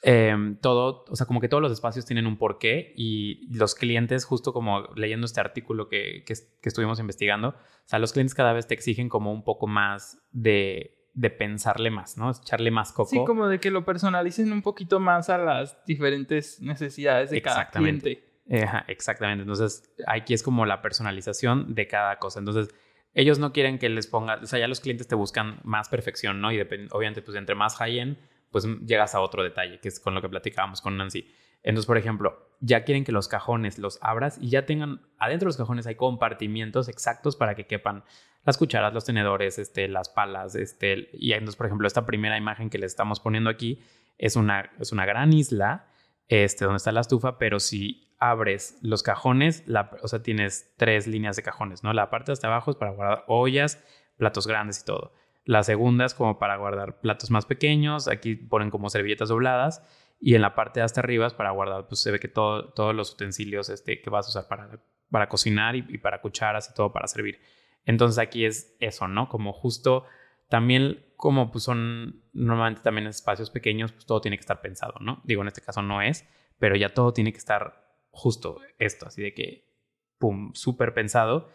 em, 0.02 0.56
todo, 0.56 1.04
o 1.08 1.16
sea, 1.16 1.26
como 1.26 1.40
que 1.40 1.48
todos 1.48 1.62
los 1.62 1.72
espacios 1.72 2.04
tienen 2.04 2.26
un 2.26 2.36
porqué 2.36 2.92
y 2.96 3.48
los 3.54 3.74
clientes, 3.74 4.24
justo 4.24 4.52
como 4.52 4.88
leyendo 4.94 5.26
este 5.26 5.40
artículo 5.40 5.88
que, 5.88 6.24
que, 6.26 6.34
que 6.34 6.68
estuvimos 6.68 7.00
investigando, 7.00 7.48
o 7.50 7.88
sea, 7.88 7.98
los 7.98 8.12
clientes 8.12 8.34
cada 8.34 8.52
vez 8.52 8.66
te 8.66 8.74
exigen 8.74 9.08
como 9.08 9.32
un 9.32 9.44
poco 9.44 9.66
más 9.66 10.18
de, 10.32 10.96
de 11.16 11.30
pensarle 11.30 11.90
más, 11.90 12.18
¿no? 12.18 12.30
Echarle 12.30 12.70
más 12.70 12.92
coco. 12.92 13.08
Sí, 13.08 13.24
como 13.26 13.48
de 13.48 13.58
que 13.58 13.70
lo 13.70 13.84
personalicen 13.84 14.52
un 14.52 14.62
poquito 14.62 15.00
más 15.00 15.30
a 15.30 15.38
las 15.38 15.82
diferentes 15.86 16.60
necesidades 16.60 17.30
de 17.30 17.40
cada 17.40 17.62
Exactamente. 17.62 18.22
cliente. 18.46 18.64
Ajá, 18.64 18.84
exactamente. 18.86 19.42
Entonces, 19.42 19.94
aquí 20.06 20.34
es 20.34 20.42
como 20.42 20.66
la 20.66 20.82
personalización 20.82 21.74
de 21.74 21.88
cada 21.88 22.18
cosa. 22.18 22.38
Entonces, 22.38 22.72
ellos 23.14 23.38
no 23.38 23.52
quieren 23.52 23.78
que 23.78 23.88
les 23.88 24.06
ponga, 24.06 24.40
o 24.42 24.46
sea, 24.46 24.58
ya 24.58 24.68
los 24.68 24.80
clientes 24.80 25.08
te 25.08 25.14
buscan 25.14 25.58
más 25.64 25.88
perfección, 25.88 26.42
¿no? 26.42 26.52
Y 26.52 26.60
obviamente, 26.60 27.22
pues 27.22 27.36
entre 27.36 27.54
más 27.54 27.76
high-end, 27.76 28.18
pues 28.50 28.66
mm, 28.66 28.86
llegas 28.86 29.14
a 29.14 29.20
otro 29.20 29.42
detalle, 29.42 29.80
que 29.80 29.88
es 29.88 30.00
con 30.00 30.14
lo 30.14 30.22
que 30.22 30.28
platicábamos 30.28 30.80
con 30.80 30.96
Nancy. 30.96 31.26
Entonces, 31.62 31.86
por 31.86 31.98
ejemplo, 31.98 32.48
ya 32.60 32.84
quieren 32.84 33.04
que 33.04 33.12
los 33.12 33.28
cajones 33.28 33.78
los 33.78 33.98
abras 34.00 34.38
y 34.40 34.50
ya 34.50 34.66
tengan, 34.66 35.02
adentro 35.18 35.46
de 35.46 35.50
los 35.50 35.56
cajones 35.56 35.86
hay 35.86 35.96
compartimientos 35.96 36.88
exactos 36.88 37.34
para 37.34 37.54
que 37.54 37.66
quepan 37.66 38.04
las 38.44 38.56
cucharas, 38.56 38.94
los 38.94 39.04
tenedores, 39.04 39.58
este, 39.58 39.88
las 39.88 40.08
palas, 40.08 40.54
este, 40.54 41.10
y 41.12 41.32
entonces, 41.32 41.56
por 41.56 41.66
ejemplo, 41.66 41.88
esta 41.88 42.06
primera 42.06 42.38
imagen 42.38 42.70
que 42.70 42.78
les 42.78 42.92
estamos 42.92 43.18
poniendo 43.18 43.50
aquí 43.50 43.82
es 44.18 44.36
una, 44.36 44.70
es 44.78 44.92
una 44.92 45.04
gran 45.04 45.32
isla, 45.32 45.88
este, 46.28 46.64
donde 46.64 46.76
está 46.76 46.92
la 46.92 47.00
estufa, 47.00 47.38
pero 47.38 47.58
si 47.58 48.14
abres 48.18 48.78
los 48.82 49.02
cajones, 49.02 49.64
la, 49.66 49.90
o 50.02 50.08
sea, 50.08 50.22
tienes 50.22 50.72
tres 50.76 51.06
líneas 51.06 51.36
de 51.36 51.42
cajones, 51.42 51.82
¿no? 51.82 51.92
La 51.92 52.10
parte 52.10 52.30
de 52.30 52.34
hasta 52.34 52.46
abajo 52.46 52.70
es 52.70 52.76
para 52.76 52.92
guardar 52.92 53.24
ollas, 53.26 53.82
platos 54.16 54.46
grandes 54.46 54.80
y 54.80 54.84
todo. 54.84 55.12
La 55.46 55.62
segunda 55.62 56.04
es 56.04 56.12
como 56.12 56.38
para 56.38 56.56
guardar 56.56 57.00
platos 57.00 57.30
más 57.30 57.46
pequeños, 57.46 58.08
aquí 58.08 58.34
ponen 58.34 58.68
como 58.68 58.90
servilletas 58.90 59.30
dobladas, 59.30 59.82
y 60.20 60.34
en 60.34 60.42
la 60.42 60.54
parte 60.54 60.80
de 60.80 60.84
hasta 60.84 61.00
arriba 61.00 61.26
es 61.26 61.32
para 61.32 61.52
guardar, 61.52 61.88
pues 61.88 62.00
se 62.00 62.10
ve 62.10 62.18
que 62.18 62.28
todo, 62.28 62.72
todos 62.74 62.94
los 62.94 63.12
utensilios 63.12 63.70
este, 63.70 64.02
que 64.02 64.10
vas 64.10 64.26
a 64.26 64.30
usar 64.30 64.48
para, 64.48 64.82
para 65.10 65.28
cocinar 65.28 65.76
y, 65.76 65.86
y 65.88 65.98
para 65.98 66.20
cucharas 66.20 66.68
y 66.70 66.74
todo 66.74 66.92
para 66.92 67.06
servir. 67.06 67.40
Entonces 67.84 68.18
aquí 68.18 68.44
es 68.44 68.76
eso, 68.80 69.08
¿no? 69.08 69.28
Como 69.28 69.52
justo 69.54 70.04
también 70.48 71.06
como 71.16 71.50
pues 71.50 71.64
son 71.64 72.24
normalmente 72.32 72.82
también 72.82 73.06
espacios 73.06 73.50
pequeños, 73.50 73.92
pues 73.92 74.04
todo 74.04 74.20
tiene 74.20 74.36
que 74.36 74.42
estar 74.42 74.60
pensado, 74.60 74.94
¿no? 75.00 75.22
Digo, 75.24 75.42
en 75.42 75.48
este 75.48 75.62
caso 75.62 75.80
no 75.80 76.02
es, 76.02 76.28
pero 76.58 76.76
ya 76.76 76.92
todo 76.92 77.12
tiene 77.12 77.32
que 77.32 77.38
estar 77.38 77.86
justo 78.10 78.60
esto, 78.78 79.06
así 79.06 79.22
de 79.22 79.34
que, 79.34 79.72
pum, 80.18 80.52
súper 80.54 80.94
pensado. 80.94 81.50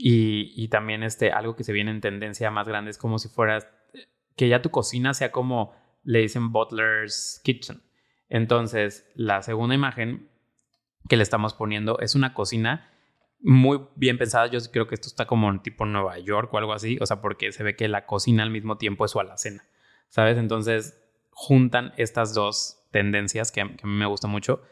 Y, 0.00 0.68
también 0.68 1.02
este, 1.02 1.32
algo 1.32 1.56
que 1.56 1.64
se 1.64 1.72
viene 1.72 1.90
en 1.90 2.00
tendencia 2.00 2.52
más 2.52 2.68
grande 2.68 2.92
es 2.92 2.98
como 2.98 3.18
si 3.18 3.28
fueras, 3.28 3.66
que 4.36 4.48
ya 4.48 4.62
tu 4.62 4.70
cocina 4.70 5.12
sea 5.12 5.32
como 5.32 5.74
le 6.04 6.20
dicen 6.20 6.52
Butler's 6.52 7.40
Kitchen. 7.42 7.82
Entonces, 8.28 9.10
la 9.16 9.42
segunda 9.42 9.74
imagen 9.74 10.30
que 11.08 11.16
le 11.16 11.24
estamos 11.24 11.52
poniendo 11.54 11.98
es 11.98 12.14
una 12.14 12.32
cocina 12.32 12.88
muy 13.40 13.80
bien 13.96 14.18
pensada. 14.18 14.46
Yo 14.46 14.60
creo 14.70 14.86
que 14.86 14.94
esto 14.94 15.08
está 15.08 15.26
como 15.26 15.60
tipo 15.62 15.84
Nueva 15.84 16.16
York 16.20 16.54
o 16.54 16.58
algo 16.58 16.74
así, 16.74 16.96
o 17.00 17.06
sea, 17.06 17.20
porque 17.20 17.50
se 17.50 17.64
ve 17.64 17.74
que 17.74 17.88
la 17.88 18.06
cocina 18.06 18.44
al 18.44 18.50
mismo 18.50 18.78
tiempo 18.78 19.04
es 19.04 19.10
su 19.10 19.18
alacena, 19.18 19.64
¿sabes? 20.08 20.38
Entonces, 20.38 21.02
juntan 21.30 21.92
estas 21.96 22.34
dos 22.34 22.86
tendencias 22.92 23.50
que, 23.50 23.62
que 23.62 23.82
a 23.82 23.86
mí 23.86 23.94
me 23.94 24.06
gusta 24.06 24.28
mucho. 24.28 24.62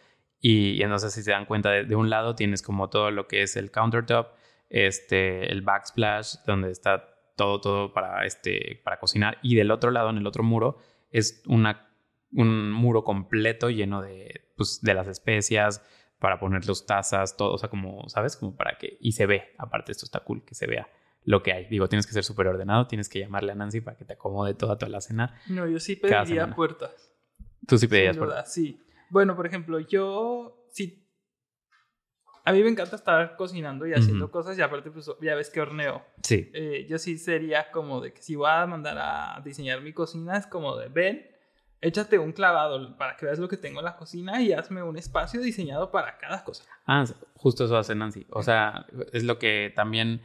Y, 0.40 0.72
y 0.72 0.82
entonces, 0.82 1.12
si 1.14 1.24
se 1.24 1.32
dan 1.32 1.46
cuenta, 1.46 1.70
de, 1.70 1.82
de, 1.82 1.96
un 1.96 2.10
lado 2.10 2.36
tienes 2.36 2.62
como 2.62 2.90
todo 2.90 3.10
lo 3.10 3.26
que 3.26 3.42
es 3.42 3.56
el 3.56 3.72
countertop, 3.72 4.28
este, 4.68 5.50
el 5.50 5.62
backsplash, 5.62 6.36
donde 6.46 6.70
está 6.70 7.08
todo, 7.36 7.60
todo 7.60 7.92
para, 7.92 8.24
este, 8.24 8.80
para 8.84 8.98
cocinar. 8.98 9.38
Y 9.42 9.54
del 9.54 9.70
otro 9.70 9.90
lado, 9.90 10.10
en 10.10 10.18
el 10.18 10.26
otro 10.26 10.42
muro, 10.42 10.78
es 11.10 11.42
una, 11.46 11.88
un 12.32 12.70
muro 12.70 13.04
completo 13.04 13.70
lleno 13.70 14.02
de, 14.02 14.52
pues, 14.56 14.80
de 14.82 14.94
las 14.94 15.06
especias, 15.08 15.82
para 16.18 16.38
poner 16.38 16.66
los 16.66 16.86
tazas, 16.86 17.36
todo, 17.36 17.52
o 17.52 17.58
sea, 17.58 17.68
como, 17.68 18.08
¿sabes? 18.08 18.36
Como 18.36 18.56
para 18.56 18.78
que, 18.78 18.96
y 19.00 19.12
se 19.12 19.26
ve, 19.26 19.54
aparte 19.58 19.92
esto 19.92 20.06
está 20.06 20.20
cool, 20.20 20.44
que 20.44 20.54
se 20.54 20.66
vea 20.66 20.88
lo 21.24 21.42
que 21.42 21.52
hay. 21.52 21.66
Digo, 21.66 21.88
tienes 21.88 22.06
que 22.06 22.12
ser 22.12 22.24
súper 22.24 22.46
ordenado, 22.46 22.86
tienes 22.86 23.08
que 23.08 23.18
llamarle 23.18 23.52
a 23.52 23.54
Nancy 23.54 23.80
para 23.80 23.96
que 23.96 24.04
te 24.04 24.14
acomode 24.14 24.54
toda, 24.54 24.78
toda 24.78 24.90
la 24.90 25.00
cena. 25.00 25.38
No, 25.48 25.66
yo 25.66 25.78
sí 25.78 25.96
pediría 25.96 26.54
puertas. 26.54 27.12
Tú 27.66 27.76
sí 27.78 27.88
pedías 27.88 28.14
Sin 28.14 28.24
duda, 28.24 28.44
sí. 28.46 28.80
Bueno, 29.10 29.36
por 29.36 29.46
ejemplo, 29.46 29.80
yo 29.80 30.66
sí. 30.70 31.05
A 32.46 32.52
mí 32.52 32.62
me 32.62 32.68
encanta 32.70 32.94
estar 32.94 33.34
cocinando 33.36 33.88
y 33.88 33.92
haciendo 33.92 34.26
Ujú. 34.26 34.32
cosas 34.32 34.56
y 34.56 34.62
aparte, 34.62 34.92
pues 34.92 35.10
ya 35.20 35.34
ves 35.34 35.50
que 35.50 35.60
horneo. 35.60 36.04
Sí, 36.22 36.48
Eh, 36.54 36.86
yo 36.88 36.96
sí 36.96 37.18
sería 37.18 37.72
como 37.72 38.00
de 38.00 38.12
que 38.12 38.22
si 38.22 38.36
voy 38.36 38.48
a 38.48 38.64
mandar 38.66 38.96
a 38.98 39.40
diseñar 39.44 39.80
mi 39.80 39.92
cocina, 39.92 40.36
es 40.36 40.46
como 40.46 40.76
de 40.76 40.88
ven, 40.88 41.26
échate 41.80 42.20
un 42.20 42.30
clavado 42.30 42.96
para 42.96 43.16
que 43.16 43.26
veas 43.26 43.40
lo 43.40 43.48
que 43.48 43.56
tengo 43.56 43.80
en 43.80 43.84
la 43.86 43.96
cocina 43.96 44.40
y 44.40 44.52
hazme 44.52 44.80
un 44.84 44.96
espacio 44.96 45.40
diseñado 45.40 45.90
para 45.90 46.18
cada 46.18 46.44
cosa. 46.44 46.62
Ah, 46.86 47.04
justo 47.34 47.64
eso 47.64 47.76
hace 47.76 47.96
Nancy. 47.96 48.28
O 48.30 48.44
sea, 48.44 48.86
es 49.12 49.24
lo 49.24 49.40
que 49.40 49.72
también. 49.74 50.20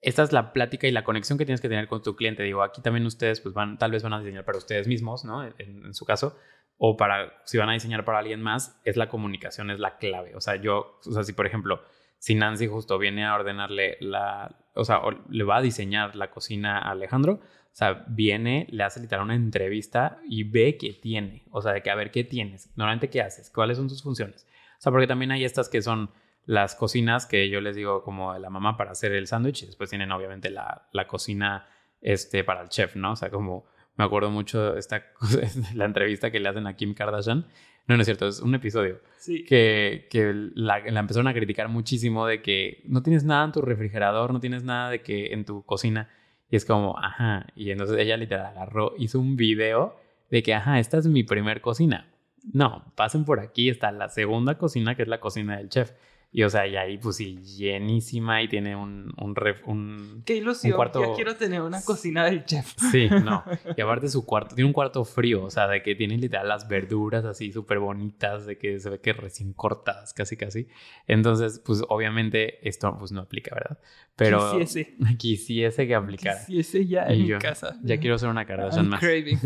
Esta 0.00 0.22
es 0.22 0.32
la 0.32 0.54
plática 0.54 0.86
y 0.88 0.92
la 0.92 1.04
conexión 1.04 1.36
que 1.36 1.44
tienes 1.44 1.60
que 1.60 1.68
tener 1.68 1.88
con 1.88 2.02
tu 2.02 2.16
cliente. 2.16 2.42
Digo, 2.42 2.62
aquí 2.62 2.80
también 2.80 3.04
ustedes, 3.04 3.42
pues 3.42 3.54
van, 3.54 3.76
tal 3.76 3.90
vez 3.90 4.02
van 4.02 4.14
a 4.14 4.18
diseñar 4.20 4.46
para 4.46 4.56
ustedes 4.56 4.88
mismos, 4.88 5.26
¿no? 5.26 5.44
En, 5.44 5.54
en 5.58 5.92
su 5.92 6.06
caso. 6.06 6.38
O 6.82 6.96
para, 6.96 7.34
si 7.44 7.58
van 7.58 7.68
a 7.68 7.74
diseñar 7.74 8.06
para 8.06 8.20
alguien 8.20 8.40
más, 8.40 8.80
es 8.84 8.96
la 8.96 9.10
comunicación, 9.10 9.70
es 9.70 9.78
la 9.78 9.98
clave. 9.98 10.34
O 10.34 10.40
sea, 10.40 10.56
yo, 10.56 10.98
o 11.06 11.12
sea, 11.12 11.24
si 11.24 11.34
por 11.34 11.46
ejemplo, 11.46 11.82
si 12.18 12.34
Nancy 12.34 12.68
justo 12.68 12.98
viene 12.98 13.26
a 13.26 13.34
ordenarle 13.34 13.98
la, 14.00 14.56
o 14.74 14.84
sea, 14.84 15.02
le 15.28 15.44
va 15.44 15.58
a 15.58 15.60
diseñar 15.62 16.16
la 16.16 16.30
cocina 16.30 16.78
a 16.78 16.92
Alejandro, 16.92 17.34
o 17.34 17.74
sea, 17.74 18.04
viene, 18.08 18.66
le 18.70 18.82
hace 18.82 18.98
literal 18.98 19.26
una 19.26 19.34
entrevista 19.34 20.20
y 20.26 20.44
ve 20.44 20.78
qué 20.78 20.94
tiene. 20.94 21.44
O 21.50 21.60
sea, 21.60 21.72
de 21.72 21.82
que 21.82 21.90
a 21.90 21.94
ver 21.94 22.10
qué 22.10 22.24
tienes. 22.24 22.70
Normalmente, 22.76 23.10
¿qué 23.10 23.20
haces? 23.20 23.50
¿Cuáles 23.50 23.76
son 23.76 23.88
tus 23.88 24.02
funciones? 24.02 24.46
O 24.78 24.80
sea, 24.80 24.90
porque 24.90 25.06
también 25.06 25.32
hay 25.32 25.44
estas 25.44 25.68
que 25.68 25.82
son 25.82 26.10
las 26.46 26.74
cocinas 26.74 27.26
que 27.26 27.50
yo 27.50 27.60
les 27.60 27.76
digo 27.76 28.02
como 28.02 28.32
de 28.32 28.40
la 28.40 28.48
mamá 28.48 28.78
para 28.78 28.92
hacer 28.92 29.12
el 29.12 29.26
sándwich 29.26 29.62
y 29.62 29.66
después 29.66 29.90
tienen 29.90 30.10
obviamente 30.10 30.50
la, 30.50 30.88
la 30.92 31.06
cocina 31.06 31.68
este, 32.00 32.42
para 32.42 32.62
el 32.62 32.70
chef, 32.70 32.96
¿no? 32.96 33.12
O 33.12 33.16
sea, 33.16 33.30
como 33.30 33.66
me 33.96 34.04
acuerdo 34.04 34.30
mucho 34.30 34.76
esta 34.76 35.12
cosa, 35.12 35.40
la 35.74 35.84
entrevista 35.84 36.30
que 36.30 36.40
le 36.40 36.48
hacen 36.48 36.66
a 36.66 36.74
Kim 36.76 36.94
Kardashian. 36.94 37.46
No, 37.86 37.96
no 37.96 38.02
es 38.02 38.06
cierto, 38.06 38.28
es 38.28 38.40
un 38.40 38.54
episodio 38.54 39.00
Sí. 39.18 39.44
que, 39.44 40.06
que 40.10 40.32
la, 40.54 40.78
la 40.78 41.00
empezaron 41.00 41.26
a 41.26 41.34
criticar 41.34 41.68
muchísimo 41.68 42.26
de 42.26 42.40
que 42.40 42.82
no 42.86 43.02
tienes 43.02 43.24
nada 43.24 43.44
en 43.44 43.52
tu 43.52 43.62
refrigerador, 43.62 44.32
no 44.32 44.38
tienes 44.40 44.62
nada 44.62 44.90
de 44.90 45.02
que 45.02 45.32
en 45.32 45.44
tu 45.44 45.64
cocina. 45.64 46.08
Y 46.50 46.56
es 46.56 46.64
como, 46.64 46.96
ajá. 46.98 47.46
Y 47.56 47.70
entonces 47.70 47.98
ella 47.98 48.16
literal 48.16 48.46
agarró, 48.46 48.94
hizo 48.98 49.18
un 49.18 49.36
video 49.36 49.96
de 50.30 50.42
que, 50.42 50.54
ajá, 50.54 50.78
esta 50.78 50.98
es 50.98 51.06
mi 51.06 51.22
primer 51.24 51.60
cocina. 51.60 52.08
No, 52.52 52.92
pasen 52.94 53.24
por 53.24 53.40
aquí, 53.40 53.68
está 53.68 53.90
la 53.92 54.08
segunda 54.08 54.56
cocina, 54.56 54.94
que 54.94 55.02
es 55.02 55.08
la 55.08 55.20
cocina 55.20 55.56
del 55.56 55.68
chef. 55.68 55.92
Y 56.32 56.44
o 56.44 56.48
sea, 56.48 56.64
y 56.64 56.76
ahí 56.76 56.96
pues 56.96 57.16
sí, 57.16 57.38
llenísima 57.42 58.40
y 58.40 58.46
tiene 58.46 58.76
un, 58.76 59.12
un, 59.18 59.34
ref- 59.34 59.62
un 59.66 60.22
Qué 60.24 60.36
ilusión. 60.36 60.74
Un 60.74 60.76
cuarto- 60.76 61.00
Ya 61.04 61.12
quiero 61.16 61.34
tener 61.34 61.60
una 61.60 61.82
cocina 61.82 62.24
del 62.24 62.44
chef. 62.44 62.72
Sí, 62.92 63.08
no. 63.24 63.42
Y 63.76 63.80
aparte 63.80 64.08
su 64.08 64.24
cuarto, 64.24 64.54
tiene 64.54 64.68
un 64.68 64.72
cuarto 64.72 65.04
frío, 65.04 65.42
o 65.42 65.50
sea, 65.50 65.66
de 65.66 65.82
que 65.82 65.96
tiene 65.96 66.16
literal 66.18 66.46
las 66.46 66.68
verduras 66.68 67.24
así 67.24 67.50
súper 67.50 67.80
bonitas, 67.80 68.46
de 68.46 68.58
que 68.58 68.78
se 68.78 68.90
ve 68.90 69.00
que 69.00 69.12
recién 69.12 69.52
cortadas, 69.54 70.14
casi 70.14 70.36
casi. 70.36 70.68
Entonces, 71.08 71.60
pues 71.66 71.82
obviamente 71.88 72.66
esto 72.68 72.96
pues 72.96 73.10
no 73.10 73.22
aplica, 73.22 73.52
¿verdad? 73.56 73.78
Pero 74.14 74.52
Quisiese. 74.52 74.94
quisiese 75.18 75.86
que 75.88 75.94
aplicara. 75.96 76.38
Quisiese 76.46 76.86
ya 76.86 77.06
en 77.08 77.22
mi 77.22 77.26
yo, 77.26 77.38
casa. 77.40 77.76
Ya 77.82 77.98
quiero 77.98 78.16
ser 78.18 78.28
una 78.28 78.44
Kardashian 78.46 78.84
I'm 78.84 78.90
más. 78.90 79.00
craving. 79.00 79.38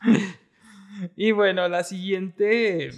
y 1.16 1.30
bueno, 1.32 1.68
la 1.68 1.84
siguiente 1.84 2.90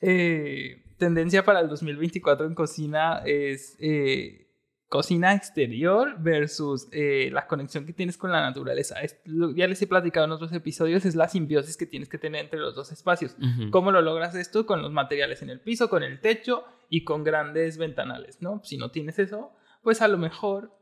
eh, 0.00 0.82
tendencia 0.98 1.44
para 1.44 1.60
el 1.60 1.68
2024 1.68 2.46
en 2.46 2.54
cocina 2.54 3.22
es 3.24 3.76
eh, 3.80 4.48
cocina 4.88 5.34
exterior 5.34 6.16
versus 6.20 6.88
eh, 6.92 7.28
la 7.32 7.46
conexión 7.46 7.84
que 7.86 7.92
tienes 7.92 8.16
con 8.16 8.30
la 8.32 8.40
naturaleza. 8.40 9.00
Es 9.02 9.18
lo- 9.24 9.54
ya 9.54 9.66
les 9.66 9.82
he 9.82 9.86
platicado 9.86 10.26
en 10.26 10.32
otros 10.32 10.52
episodios, 10.52 11.04
es 11.04 11.14
la 11.16 11.28
simbiosis 11.28 11.76
que 11.76 11.86
tienes 11.86 12.08
que 12.08 12.18
tener 12.18 12.44
entre 12.44 12.60
los 12.60 12.74
dos 12.74 12.92
espacios. 12.92 13.36
¿Cómo 13.70 13.90
lo 13.90 14.00
logras 14.00 14.34
esto? 14.34 14.64
Con 14.66 14.82
los 14.82 14.92
materiales 14.92 15.42
en 15.42 15.50
el 15.50 15.60
piso, 15.60 15.88
con 15.90 16.02
el 16.02 16.20
techo 16.20 16.64
y 16.88 17.02
con 17.04 17.24
grandes 17.24 17.78
ventanales, 17.78 18.40
¿no? 18.40 18.60
Si 18.64 18.76
no 18.78 18.90
tienes 18.90 19.18
eso, 19.18 19.52
pues 19.82 20.00
a 20.02 20.08
lo 20.08 20.18
mejor 20.18 20.72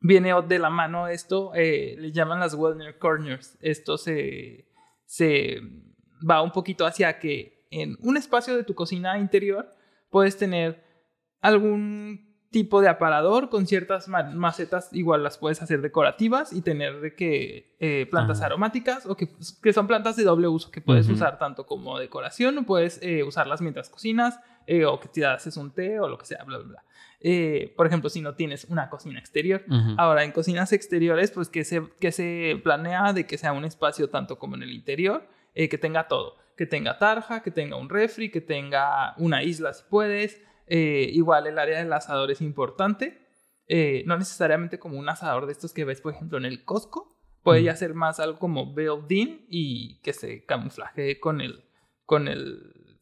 viene 0.00 0.32
de 0.48 0.58
la 0.58 0.70
mano 0.70 1.06
esto, 1.08 1.52
eh, 1.54 1.94
le 1.98 2.12
llaman 2.12 2.40
las 2.40 2.54
Wellner 2.54 2.98
Corners. 2.98 3.56
Esto 3.60 3.98
se, 3.98 4.66
se 5.04 5.60
va 6.28 6.42
un 6.42 6.50
poquito 6.50 6.86
hacia 6.86 7.18
que 7.18 7.61
en 7.72 7.96
un 8.00 8.16
espacio 8.16 8.56
de 8.56 8.62
tu 8.64 8.74
cocina 8.74 9.18
interior 9.18 9.68
puedes 10.10 10.36
tener 10.36 10.84
algún 11.40 12.30
tipo 12.50 12.82
de 12.82 12.88
aparador 12.88 13.48
con 13.48 13.66
ciertas 13.66 14.08
ma- 14.08 14.24
macetas, 14.24 14.90
igual 14.92 15.22
las 15.22 15.38
puedes 15.38 15.62
hacer 15.62 15.80
decorativas 15.80 16.52
y 16.52 16.60
tener 16.60 17.00
de 17.00 17.14
que 17.14 17.74
eh, 17.80 18.06
plantas 18.10 18.38
Ajá. 18.38 18.46
aromáticas 18.48 19.06
o 19.06 19.16
que, 19.16 19.26
que 19.62 19.72
son 19.72 19.86
plantas 19.86 20.16
de 20.16 20.24
doble 20.24 20.48
uso 20.48 20.70
que 20.70 20.82
puedes 20.82 21.08
usar 21.08 21.38
tanto 21.38 21.64
como 21.64 21.98
decoración 21.98 22.58
o 22.58 22.62
puedes 22.64 23.00
eh, 23.02 23.22
usarlas 23.22 23.62
mientras 23.62 23.88
cocinas 23.88 24.38
eh, 24.66 24.84
o 24.84 25.00
que 25.00 25.08
te 25.08 25.24
haces 25.24 25.56
un 25.56 25.72
té 25.72 25.98
o 25.98 26.08
lo 26.08 26.18
que 26.18 26.26
sea, 26.26 26.44
bla, 26.44 26.58
bla, 26.58 26.66
bla. 26.68 26.84
Eh, 27.20 27.72
por 27.76 27.86
ejemplo, 27.86 28.10
si 28.10 28.20
no 28.20 28.34
tienes 28.34 28.64
una 28.66 28.90
cocina 28.90 29.18
exterior. 29.18 29.64
Ahora, 29.96 30.22
en 30.24 30.32
cocinas 30.32 30.72
exteriores, 30.72 31.30
pues 31.30 31.48
que 31.48 31.64
se, 31.64 31.82
que 32.00 32.12
se 32.12 32.60
planea 32.62 33.12
de 33.14 33.26
que 33.26 33.38
sea 33.38 33.52
un 33.54 33.64
espacio 33.64 34.10
tanto 34.10 34.38
como 34.38 34.56
en 34.56 34.62
el 34.64 34.72
interior, 34.72 35.26
eh, 35.54 35.68
que 35.68 35.78
tenga 35.78 36.06
todo, 36.08 36.36
que 36.56 36.66
tenga 36.66 36.98
tarja, 36.98 37.42
que 37.42 37.50
tenga 37.50 37.76
un 37.76 37.88
refri, 37.88 38.30
que 38.30 38.40
tenga 38.40 39.14
una 39.18 39.42
isla 39.42 39.72
si 39.72 39.84
puedes. 39.88 40.40
Eh, 40.66 41.10
igual 41.12 41.46
el 41.46 41.58
área 41.58 41.78
del 41.78 41.92
asador 41.92 42.30
es 42.30 42.40
importante, 42.40 43.26
eh, 43.66 44.04
no 44.06 44.16
necesariamente 44.16 44.78
como 44.78 44.98
un 44.98 45.08
asador 45.08 45.46
de 45.46 45.52
estos 45.52 45.72
que 45.72 45.84
ves, 45.84 46.00
por 46.00 46.14
ejemplo, 46.14 46.38
en 46.38 46.44
el 46.44 46.64
Costco. 46.64 47.08
Puede 47.42 47.64
ya 47.64 47.74
ser 47.74 47.94
más 47.94 48.20
algo 48.20 48.38
como 48.38 48.72
built-in 48.72 49.46
y 49.48 50.00
que 50.02 50.12
se 50.12 50.44
camuflaje 50.44 51.18
con 51.18 51.40
el, 51.40 51.64
con 52.06 52.28
el, 52.28 53.00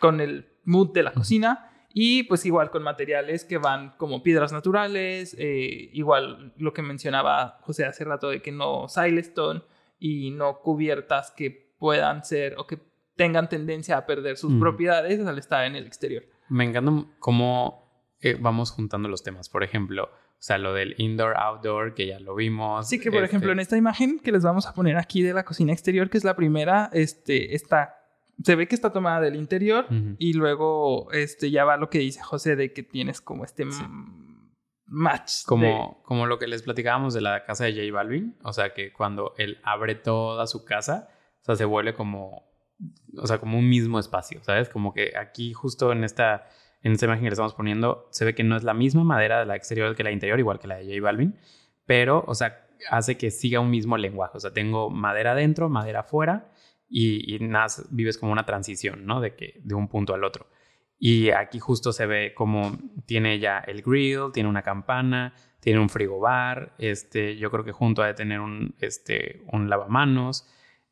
con 0.00 0.20
el 0.20 0.48
mood 0.64 0.92
de 0.92 1.04
la 1.04 1.12
cocina. 1.12 1.70
Y 1.98 2.24
pues 2.24 2.44
igual 2.44 2.70
con 2.70 2.82
materiales 2.82 3.44
que 3.44 3.56
van 3.56 3.96
como 3.96 4.22
piedras 4.22 4.52
naturales, 4.52 5.34
eh, 5.38 5.88
igual 5.92 6.52
lo 6.58 6.74
que 6.74 6.82
mencionaba 6.82 7.58
José 7.62 7.86
hace 7.86 8.04
rato 8.04 8.28
de 8.28 8.42
que 8.42 8.52
no 8.52 8.86
silestone 8.88 9.62
y 9.98 10.30
no 10.30 10.60
cubiertas 10.60 11.30
que 11.30 11.74
puedan 11.78 12.24
ser 12.24 12.56
o 12.58 12.66
que 12.66 12.76
tengan 13.16 13.48
tendencia 13.48 13.96
a 13.96 14.06
perder 14.06 14.36
sus 14.36 14.52
Mm. 14.52 14.60
propiedades 14.60 15.26
al 15.26 15.38
estar 15.38 15.64
en 15.64 15.74
el 15.76 15.86
exterior. 15.86 16.24
Me 16.48 16.64
encanta 16.64 16.92
cómo 17.18 17.84
eh, 18.20 18.36
vamos 18.40 18.70
juntando 18.70 19.08
los 19.08 19.22
temas. 19.22 19.48
Por 19.50 19.62
ejemplo, 19.62 20.04
o 20.04 20.08
sea, 20.38 20.56
lo 20.58 20.72
del 20.72 20.94
indoor-outdoor, 20.98 21.94
que 21.94 22.06
ya 22.06 22.18
lo 22.20 22.34
vimos. 22.34 22.86
Así 22.86 22.98
que, 22.98 23.10
por 23.10 23.18
este, 23.22 23.26
ejemplo, 23.26 23.52
en 23.52 23.60
esta 23.60 23.76
imagen 23.76 24.18
que 24.20 24.32
les 24.32 24.42
vamos 24.42 24.66
a 24.66 24.72
poner 24.74 24.96
aquí 24.96 25.22
de 25.22 25.34
la 25.34 25.44
cocina 25.44 25.72
exterior, 25.72 26.08
que 26.08 26.16
es 26.18 26.24
la 26.24 26.34
primera, 26.36 26.88
este, 26.92 27.54
está, 27.54 27.94
se 28.42 28.54
ve 28.54 28.68
que 28.68 28.74
está 28.74 28.90
tomada 28.92 29.20
del 29.20 29.36
interior 29.36 29.84
Ujú. 29.90 30.14
y 30.18 30.32
luego 30.34 31.10
este, 31.12 31.50
ya 31.50 31.64
va 31.64 31.76
lo 31.76 31.90
que 31.90 31.98
dice 31.98 32.22
José 32.22 32.56
de 32.56 32.72
que 32.72 32.82
tienes 32.82 33.20
como 33.20 33.44
este 33.44 33.64
Sí. 33.70 33.82
match. 34.86 35.40
de- 35.40 35.46
Como, 35.46 36.02
como 36.04 36.26
lo 36.26 36.38
que 36.38 36.46
les 36.46 36.62
platicábamos 36.62 37.12
de 37.14 37.20
la 37.20 37.44
casa 37.44 37.64
de 37.64 37.72
J 37.72 37.92
Balvin, 37.92 38.36
o 38.42 38.52
sea, 38.52 38.72
que 38.72 38.92
cuando 38.92 39.34
él 39.36 39.58
abre 39.64 39.94
toda 39.94 40.46
su 40.46 40.64
casa, 40.64 41.08
o 41.42 41.44
sea, 41.44 41.56
se 41.56 41.64
vuelve 41.64 41.94
como, 41.94 42.44
o 43.16 43.26
sea, 43.26 43.38
como 43.38 43.58
un 43.58 43.68
mismo 43.68 43.98
espacio, 43.98 44.42
¿sabes? 44.42 44.68
Como 44.68 44.92
que 44.92 45.12
aquí 45.16 45.52
justo 45.52 45.92
en 45.92 46.04
esta, 46.04 46.48
en 46.82 46.92
esta 46.92 47.06
imagen 47.06 47.24
que 47.24 47.30
le 47.30 47.34
estamos 47.34 47.54
poniendo, 47.54 48.08
se 48.10 48.24
ve 48.24 48.34
que 48.34 48.44
no 48.44 48.56
es 48.56 48.64
la 48.64 48.74
misma 48.74 49.04
madera 49.04 49.38
de 49.40 49.46
la 49.46 49.56
exterior 49.56 49.94
que 49.94 50.04
la 50.04 50.10
interior, 50.10 50.38
igual 50.38 50.58
que 50.58 50.68
la 50.68 50.76
de 50.76 50.84
J 50.84 51.00
Balvin, 51.02 51.36
pero, 51.86 52.24
o 52.26 52.34
sea, 52.34 52.66
hace 52.90 53.16
que 53.16 53.30
siga 53.30 53.60
un 53.60 53.70
mismo 53.70 53.96
lenguaje, 53.96 54.36
o 54.36 54.40
sea, 54.40 54.52
tengo 54.52 54.90
madera 54.90 55.32
adentro, 55.32 55.68
madera 55.68 56.00
afuera, 56.00 56.50
y, 56.88 57.34
y 57.34 57.38
nada, 57.40 57.66
vives 57.90 58.18
como 58.18 58.32
una 58.32 58.46
transición, 58.46 59.06
¿no? 59.06 59.20
De, 59.20 59.34
que, 59.34 59.60
de 59.64 59.74
un 59.74 59.88
punto 59.88 60.14
al 60.14 60.24
otro. 60.24 60.48
Y 60.98 61.30
aquí 61.30 61.58
justo 61.58 61.92
se 61.92 62.06
ve 62.06 62.32
como 62.34 62.78
tiene 63.06 63.38
ya 63.38 63.58
el 63.58 63.82
grill, 63.82 64.32
tiene 64.32 64.48
una 64.48 64.62
campana, 64.62 65.34
tiene 65.60 65.80
un 65.80 65.88
frigobar, 65.88 66.74
este, 66.78 67.36
yo 67.36 67.50
creo 67.50 67.64
que 67.64 67.72
junto 67.72 68.02
ha 68.02 68.06
de 68.06 68.14
tener 68.14 68.40
un, 68.40 68.74
este, 68.80 69.42
un 69.52 69.68
lavamanos, 69.68 70.48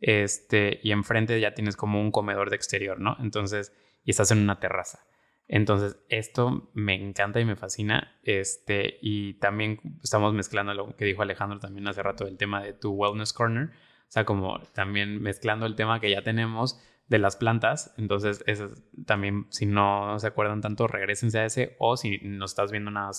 este, 0.07 0.81
y 0.83 0.93
enfrente 0.93 1.40
ya 1.40 1.55
tienes 1.55 1.77
como 1.77 1.99
un 1.99 2.11
comedor 2.11 2.51
de 2.51 2.57
exterior, 2.57 3.01
¿no? 3.01 3.17
Entonces, 3.21 3.73
y 4.05 4.11
estás 4.11 4.31
en 4.31 4.38
una 4.38 4.61
terraza. 4.61 5.07
Entonces, 5.49 5.97
esto 6.11 6.71
me 6.75 6.95
encanta 6.95 7.40
y 7.40 7.47
me 7.47 7.57
fascina, 7.57 8.19
este, 8.23 8.99
y 9.01 9.35
también 9.35 9.81
estamos 10.03 10.35
mezclando 10.35 10.75
lo 10.75 10.95
que 10.95 11.07
dijo 11.07 11.23
Alejandro 11.23 11.59
también 11.59 11.88
hace 11.88 12.03
rato 12.03 12.27
del 12.27 12.37
tema 12.37 12.62
de 12.62 12.75
tu 12.75 12.93
wellness 12.93 13.33
corner, 13.33 13.71
o 13.71 14.12
sea, 14.14 14.27
como 14.27 14.61
también 14.75 15.23
mezclando 15.23 15.64
el 15.64 15.75
tema 15.75 16.01
que 16.01 16.11
ya 16.11 16.23
tenemos 16.23 16.79
de 17.09 17.19
las 17.19 17.37
plantas. 17.37 17.95
Entonces, 17.97 18.45
eso 18.47 18.67
es 18.67 18.83
también, 19.07 19.47
si 19.51 19.64
no 19.64 20.19
se 20.19 20.27
acuerdan 20.27 20.61
tanto, 20.61 20.87
regresense 20.87 21.38
a 21.38 21.45
ese. 21.47 21.77
O 21.79 21.97
si 21.97 22.19
nos 22.19 22.53
estás 22.53 22.71
viendo 22.71 22.90
nada 22.90 23.11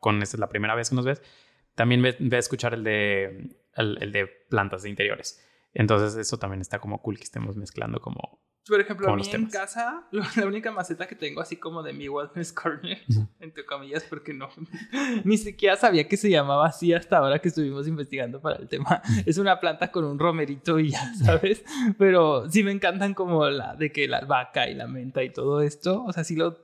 con 0.00 0.22
esta 0.22 0.36
es 0.36 0.40
la 0.40 0.48
primera 0.48 0.74
vez 0.74 0.90
que 0.90 0.96
nos 0.96 1.04
ves, 1.04 1.22
también 1.74 2.02
ve, 2.02 2.16
a 2.36 2.38
escuchar 2.38 2.74
el 2.74 2.84
de, 2.84 3.50
el 3.76 4.12
de 4.12 4.26
plantas 4.26 4.82
de 4.82 4.88
interiores. 4.88 5.45
Entonces, 5.78 6.16
eso 6.16 6.38
también 6.38 6.60
está 6.60 6.78
como 6.78 7.00
cool 7.02 7.16
que 7.18 7.24
estemos 7.24 7.56
mezclando 7.56 8.00
como... 8.00 8.40
Por 8.66 8.80
ejemplo, 8.80 9.06
a 9.06 9.10
Como 9.10 9.22
mí 9.22 9.30
los 9.30 9.34
en 9.34 9.46
casa, 9.48 10.08
lo- 10.10 10.24
la 10.36 10.46
única 10.46 10.72
maceta 10.72 11.06
que 11.06 11.14
tengo 11.14 11.40
así 11.40 11.56
como 11.56 11.84
de 11.84 11.92
mi 11.92 12.08
wellness 12.08 12.52
corner, 12.52 12.98
entre 13.40 13.64
comillas, 13.64 14.02
porque 14.04 14.32
no, 14.34 14.48
ni 15.24 15.36
siquiera 15.38 15.76
sabía 15.76 16.08
que 16.08 16.16
se 16.16 16.30
llamaba 16.30 16.66
así 16.66 16.92
hasta 16.92 17.18
ahora 17.18 17.38
que 17.38 17.48
estuvimos 17.48 17.86
investigando 17.86 18.40
para 18.40 18.56
el 18.56 18.66
tema. 18.68 19.02
Es 19.24 19.38
una 19.38 19.60
planta 19.60 19.92
con 19.92 20.04
un 20.04 20.18
romerito 20.18 20.80
y 20.80 20.90
ya, 20.90 21.14
¿sabes? 21.14 21.62
Pero 21.98 22.50
sí 22.50 22.64
me 22.64 22.72
encantan 22.72 23.14
como 23.14 23.46
la 23.48 23.76
de 23.76 23.92
que 23.92 24.08
la 24.08 24.18
albahaca 24.18 24.68
y 24.68 24.74
la 24.74 24.88
menta 24.88 25.22
y 25.22 25.30
todo 25.32 25.60
esto. 25.60 26.02
O 26.04 26.12
sea, 26.12 26.24
sí 26.24 26.34
lo, 26.34 26.58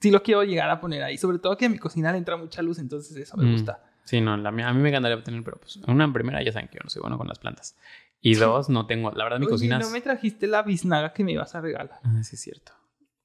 sí 0.00 0.10
lo 0.10 0.22
quiero 0.22 0.44
llegar 0.44 0.70
a 0.70 0.80
poner 0.80 1.02
ahí. 1.02 1.18
Sobre 1.18 1.38
todo 1.38 1.56
que 1.58 1.66
a 1.66 1.68
mi 1.68 1.78
cocina 1.78 2.12
le 2.12 2.18
entra 2.18 2.38
mucha 2.38 2.62
luz, 2.62 2.78
entonces 2.78 3.14
eso 3.16 3.36
me 3.36 3.44
Mm. 3.44 3.52
gusta. 3.52 3.82
Sí, 4.04 4.20
no, 4.22 4.36
la 4.38 4.50
mía- 4.50 4.68
a 4.68 4.72
mí 4.72 4.80
me 4.80 4.88
encantaría 4.88 5.22
tener, 5.22 5.44
pero 5.44 5.58
pues 5.58 5.76
una 5.86 6.10
primera 6.12 6.42
ya 6.42 6.50
saben 6.50 6.68
que 6.68 6.76
yo 6.76 6.80
no 6.82 6.88
soy 6.90 7.00
bueno 7.02 7.18
con 7.18 7.28
las 7.28 7.38
plantas. 7.38 7.76
Y 8.22 8.34
dos, 8.36 8.68
no 8.70 8.86
tengo, 8.86 9.10
la 9.10 9.24
verdad 9.24 9.38
mi 9.38 9.44
Oye, 9.46 9.52
cocina... 9.52 9.78
no 9.78 9.84
es- 9.86 9.92
me 9.92 10.00
trajiste 10.00 10.46
la 10.46 10.62
biznaga 10.62 11.12
que 11.12 11.24
me 11.24 11.32
ibas 11.32 11.54
a 11.54 11.60
regalar. 11.60 11.98
Ah, 12.02 12.22
sí, 12.22 12.36
es 12.36 12.40
cierto. 12.42 12.72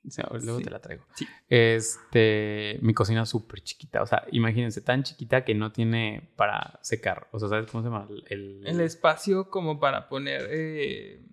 O 0.06 0.10
sea, 0.10 0.26
luego 0.42 0.60
Sí. 0.60 0.64
te 0.64 0.70
la 0.70 0.80
traigo. 0.80 1.06
Sí. 1.16 1.28
Este, 1.50 2.80
mi 2.82 2.94
cocina 2.94 3.24
es 3.24 3.30
súper 3.30 3.62
chiquita. 3.62 4.02
O 4.02 4.06
sea, 4.06 4.24
imagínense, 4.32 4.82
tan 4.82 5.04
chiquita 5.04 5.44
que 5.44 5.54
no 5.54 5.72
tiene 5.74 6.32
para 6.38 6.80
secar. 6.82 7.28
O 7.32 7.40
sea, 7.40 7.50
¿sabes 7.50 7.70
cómo 7.70 7.84
se 7.84 7.90
llama? 7.90 8.08
El, 8.30 8.66
El 8.66 8.80
espacio 8.82 9.50
como 9.50 9.80
para 9.80 10.08
poner, 10.08 10.48
eh, 10.50 11.26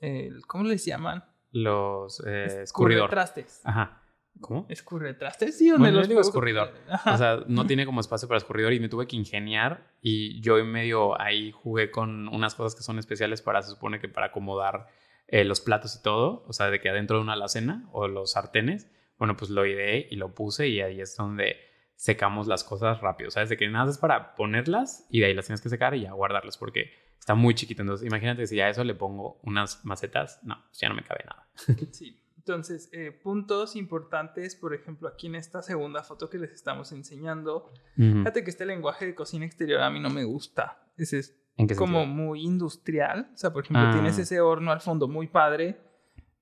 el- 0.00 0.46
¿cómo 0.46 0.64
les 0.64 0.84
llaman? 0.84 1.24
los 1.54 2.22
eh, 2.26 2.62
escurridor. 2.62 3.10
trastes. 3.10 3.60
Ajá. 3.64 4.01
¿Cómo? 4.40 4.66
Escurre 4.68 5.14
trastes, 5.14 5.56
sí, 5.58 5.68
donde 5.68 5.82
Bueno, 5.84 5.94
yo 5.94 5.98
los 6.00 6.08
digo 6.08 6.20
puedo- 6.20 6.28
escurridor. 6.30 6.74
Ajá. 6.88 7.14
O 7.14 7.18
sea, 7.18 7.44
no 7.46 7.66
tiene 7.66 7.86
como 7.86 8.00
espacio 8.00 8.26
para 8.28 8.38
escurridor 8.38 8.72
y 8.72 8.80
me 8.80 8.88
tuve 8.88 9.06
que 9.06 9.14
ingeniar 9.16 9.92
y 10.00 10.40
yo 10.40 10.58
en 10.58 10.66
medio 10.70 11.20
ahí 11.20 11.52
jugué 11.52 11.90
con 11.90 12.28
unas 12.28 12.54
cosas 12.54 12.74
que 12.74 12.82
son 12.82 12.98
especiales 12.98 13.40
para, 13.42 13.62
se 13.62 13.70
supone 13.70 14.00
que 14.00 14.08
para 14.08 14.26
acomodar 14.26 14.88
eh, 15.28 15.44
los 15.44 15.60
platos 15.60 15.96
y 15.96 16.02
todo, 16.02 16.44
o 16.48 16.52
sea, 16.52 16.70
de 16.70 16.80
que 16.80 16.88
adentro 16.88 17.16
de 17.18 17.22
una 17.22 17.34
alacena 17.34 17.88
o 17.92 18.08
los 18.08 18.32
sartenes, 18.32 18.90
bueno, 19.18 19.36
pues 19.36 19.50
lo 19.50 19.64
ideé 19.64 20.08
y 20.10 20.16
lo 20.16 20.34
puse 20.34 20.68
y 20.68 20.80
ahí 20.80 21.00
es 21.00 21.16
donde 21.16 21.56
secamos 21.94 22.48
las 22.48 22.64
cosas 22.64 23.00
rápido, 23.00 23.30
¿sabes? 23.30 23.48
De 23.48 23.56
que 23.56 23.68
nada 23.68 23.88
es 23.90 23.98
para 23.98 24.34
ponerlas 24.34 25.06
y 25.08 25.20
de 25.20 25.26
ahí 25.26 25.34
las 25.34 25.46
tienes 25.46 25.60
que 25.60 25.68
secar 25.68 25.94
y 25.94 26.00
ya 26.02 26.12
guardarlas 26.12 26.58
porque 26.58 26.90
está 27.20 27.36
muy 27.36 27.54
chiquito. 27.54 27.82
Entonces, 27.82 28.04
imagínate 28.06 28.46
si 28.48 28.60
a 28.60 28.68
eso 28.68 28.82
le 28.82 28.94
pongo 28.96 29.38
unas 29.44 29.84
macetas, 29.84 30.40
no, 30.42 30.60
pues 30.66 30.80
ya 30.80 30.88
no 30.88 30.96
me 30.96 31.04
cabe 31.04 31.24
nada. 31.24 31.46
Sí. 31.92 32.18
Entonces, 32.44 32.88
eh, 32.92 33.12
puntos 33.12 33.76
importantes, 33.76 34.56
por 34.56 34.74
ejemplo, 34.74 35.06
aquí 35.08 35.28
en 35.28 35.36
esta 35.36 35.62
segunda 35.62 36.02
foto 36.02 36.28
que 36.28 36.38
les 36.38 36.50
estamos 36.52 36.90
enseñando. 36.90 37.70
Fíjate 37.96 38.42
que 38.42 38.50
este 38.50 38.66
lenguaje 38.66 39.06
de 39.06 39.14
cocina 39.14 39.44
exterior 39.46 39.80
a 39.80 39.90
mí 39.90 40.00
no 40.00 40.10
me 40.10 40.24
gusta. 40.24 40.82
Ese 40.96 41.20
es 41.20 41.38
¿En 41.56 41.68
qué 41.68 41.76
como 41.76 42.00
sentido? 42.00 42.16
muy 42.16 42.42
industrial. 42.42 43.30
O 43.32 43.36
sea, 43.36 43.52
por 43.52 43.62
ejemplo, 43.62 43.84
Ah. 43.86 43.92
tienes 43.92 44.18
ese 44.18 44.40
horno 44.40 44.72
al 44.72 44.80
fondo 44.80 45.06
muy 45.06 45.28
padre, 45.28 45.78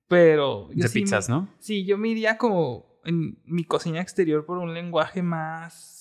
pero... 0.07 0.69
yo 0.71 0.83
De 0.83 0.87
sí 0.87 0.99
me- 0.99 1.03
pizzas, 1.03 1.29
¿no? 1.29 1.47
Sí, 1.59 1.85
yo 1.85 1.97
me 1.99 2.09
iría 2.09 2.37
como 2.39 2.99
en 3.05 3.39
mi 3.45 3.63
cocina 3.63 4.01
exterior 4.01 4.43
por 4.45 4.57
un 4.57 4.73
lenguaje 4.73 5.21
más 5.21 6.00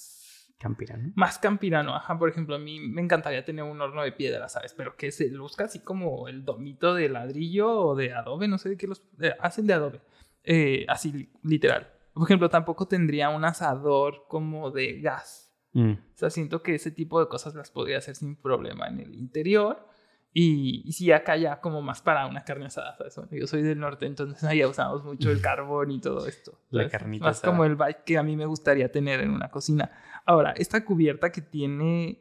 Campirano. 0.61 1.11
más 1.17 1.39
campirano. 1.39 1.97
Ajá, 1.97 2.19
por 2.19 2.29
ejemplo, 2.29 2.55
a 2.55 2.59
mí 2.59 2.79
me 2.81 3.01
encantaría 3.01 3.45
tener 3.47 3.65
un 3.65 3.81
horno 3.81 4.03
de 4.03 4.13
piedra, 4.13 4.47
¿sabes? 4.51 4.75
Pero 4.75 4.95
que 4.95 5.11
se 5.11 5.29
luzca 5.31 5.65
así 5.65 5.81
como 5.81 6.29
el 6.29 6.45
domito 6.45 6.93
de 6.95 7.09
ladrillo 7.09 7.71
o 7.73 7.95
de 7.97 8.13
adobe, 8.13 8.47
no 8.47 8.59
sé 8.59 8.69
de 8.69 8.77
qué 8.77 8.87
los 8.87 9.03
eh, 9.21 9.33
hacen 9.41 9.67
de 9.67 9.73
adobe. 9.73 10.01
Eh, 10.45 10.85
así 10.89 11.13
li- 11.13 11.31
literal. 11.43 11.91
Por 12.13 12.25
ejemplo, 12.25 12.51
tampoco 12.51 12.87
tendría 12.87 13.31
un 13.31 13.45
asador 13.45 14.25
como 14.29 14.71
de 14.71 15.01
gas. 15.01 15.51
Mm. 15.73 15.93
O 15.93 16.17
sea, 16.19 16.29
siento 16.29 16.63
que 16.63 16.75
ese 16.75 16.91
tipo 16.91 17.21
de 17.21 17.29
cosas 17.29 17.55
las 17.55 17.71
podría 17.71 17.97
hacer 17.99 18.15
sin 18.17 18.37
problema 18.37 18.87
en 18.89 19.01
el 19.01 19.15
interior. 19.15 19.87
Y, 20.33 20.83
y 20.87 20.93
sí, 20.93 21.11
acá 21.11 21.37
ya 21.37 21.61
como 21.61 21.83
más 21.83 22.03
para 22.03 22.27
una 22.27 22.45
carne 22.45 22.67
asada, 22.67 22.97
¿sabes? 22.97 23.17
Bueno, 23.17 23.31
yo 23.33 23.47
soy 23.49 23.63
del 23.63 23.81
norte, 23.81 24.07
entonces 24.07 24.43
allá 24.45 24.69
usamos 24.69 25.03
mucho 25.05 25.31
el 25.31 25.41
carbón 25.41 25.91
y 25.91 26.01
todo 26.01 26.27
esto. 26.27 26.61
La 26.71 26.83
¿sabes? 26.83 26.93
carnita 26.93 27.25
Más 27.25 27.39
asada. 27.39 27.53
como 27.53 27.65
el 27.65 27.75
vibe 27.75 27.99
que 28.07 28.17
a 28.17 28.23
mí 28.23 28.37
me 28.37 28.47
gustaría 28.47 28.93
tener 28.93 29.21
en 29.21 29.31
una 29.31 29.51
cocina. 29.51 29.91
Ahora, 30.25 30.53
esta 30.53 30.85
cubierta 30.85 31.33
que 31.33 31.41
tiene 31.41 32.21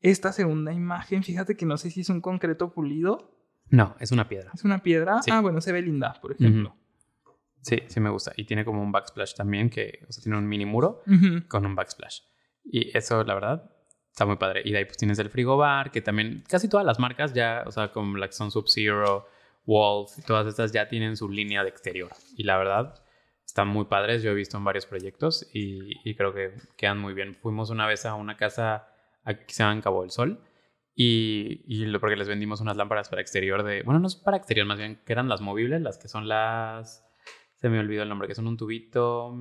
esta 0.00 0.32
segunda 0.32 0.72
imagen, 0.72 1.22
fíjate 1.22 1.56
que 1.56 1.66
no 1.66 1.76
sé 1.76 1.90
si 1.90 2.00
es 2.00 2.08
un 2.08 2.20
concreto 2.22 2.72
pulido, 2.72 3.32
No, 3.68 3.96
es 4.00 4.12
una 4.12 4.28
piedra. 4.28 4.50
es 4.54 4.64
una 4.64 4.82
piedra. 4.82 5.20
Sí. 5.22 5.30
Ah, 5.30 5.40
bueno, 5.40 5.60
se 5.60 5.72
ve 5.72 5.82
linda, 5.82 6.14
por 6.22 6.32
ejemplo. 6.32 6.74
Sí, 7.60 7.82
sí 7.88 8.00
me 8.00 8.08
gusta. 8.10 8.32
Y 8.36 8.44
tiene 8.44 8.64
como 8.64 8.80
un 8.80 8.92
backsplash 8.92 9.34
también, 9.34 9.68
que 9.68 10.06
o 10.08 10.12
sea, 10.12 10.22
tiene 10.22 10.38
un 10.38 10.46
mini 10.48 10.64
muro 10.64 11.02
con 11.48 11.66
un 11.66 11.74
backsplash. 11.74 12.20
Y 12.64 12.96
eso, 12.96 13.24
la 13.24 13.34
verdad, 13.34 13.70
está 14.16 14.24
muy 14.24 14.36
padre. 14.36 14.62
Y 14.64 14.72
de 14.72 14.78
ahí 14.78 14.84
pues 14.86 14.96
tienes 14.96 15.18
el 15.18 15.28
frigobar, 15.28 15.90
que 15.90 16.00
también 16.00 16.42
casi 16.48 16.70
todas 16.70 16.86
las 16.86 16.98
marcas 16.98 17.34
ya, 17.34 17.64
o 17.66 17.70
sea, 17.70 17.92
como 17.92 18.16
la 18.16 18.26
que 18.26 18.32
son 18.32 18.50
Sub-Zero, 18.50 19.28
Wolf, 19.66 20.24
todas 20.26 20.46
estas 20.46 20.72
ya 20.72 20.88
tienen 20.88 21.18
su 21.18 21.28
línea 21.28 21.62
de 21.62 21.68
exterior. 21.68 22.10
Y 22.34 22.44
la 22.44 22.56
verdad, 22.56 22.94
están 23.44 23.68
muy 23.68 23.84
padres. 23.84 24.22
Yo 24.22 24.30
he 24.30 24.34
visto 24.34 24.56
en 24.56 24.64
varios 24.64 24.86
proyectos 24.86 25.46
y, 25.52 26.00
y 26.08 26.14
creo 26.14 26.32
que 26.32 26.54
quedan 26.78 26.98
muy 26.98 27.12
bien. 27.12 27.34
Fuimos 27.34 27.68
una 27.68 27.86
vez 27.86 28.06
a 28.06 28.14
una 28.14 28.38
casa 28.38 28.88
aquí 29.22 29.44
que 29.46 29.52
se 29.52 29.62
llama 29.62 29.82
Cabo 29.82 30.00
del 30.00 30.10
Sol. 30.10 30.40
Y, 30.94 31.60
y 31.66 31.84
lo, 31.84 32.00
porque 32.00 32.16
les 32.16 32.26
vendimos 32.26 32.62
unas 32.62 32.78
lámparas 32.78 33.10
para 33.10 33.20
exterior 33.20 33.64
de... 33.64 33.82
Bueno, 33.82 34.00
no 34.00 34.06
es 34.06 34.16
para 34.16 34.38
exterior, 34.38 34.66
más 34.66 34.78
bien 34.78 35.02
que 35.04 35.12
eran 35.12 35.28
las 35.28 35.42
movibles, 35.42 35.82
las 35.82 35.98
que 35.98 36.08
son 36.08 36.26
las... 36.26 37.04
Se 37.56 37.68
me 37.68 37.78
olvidó 37.80 38.02
el 38.02 38.08
nombre, 38.08 38.28
que 38.28 38.34
son 38.34 38.46
un 38.46 38.56
tubito... 38.56 39.36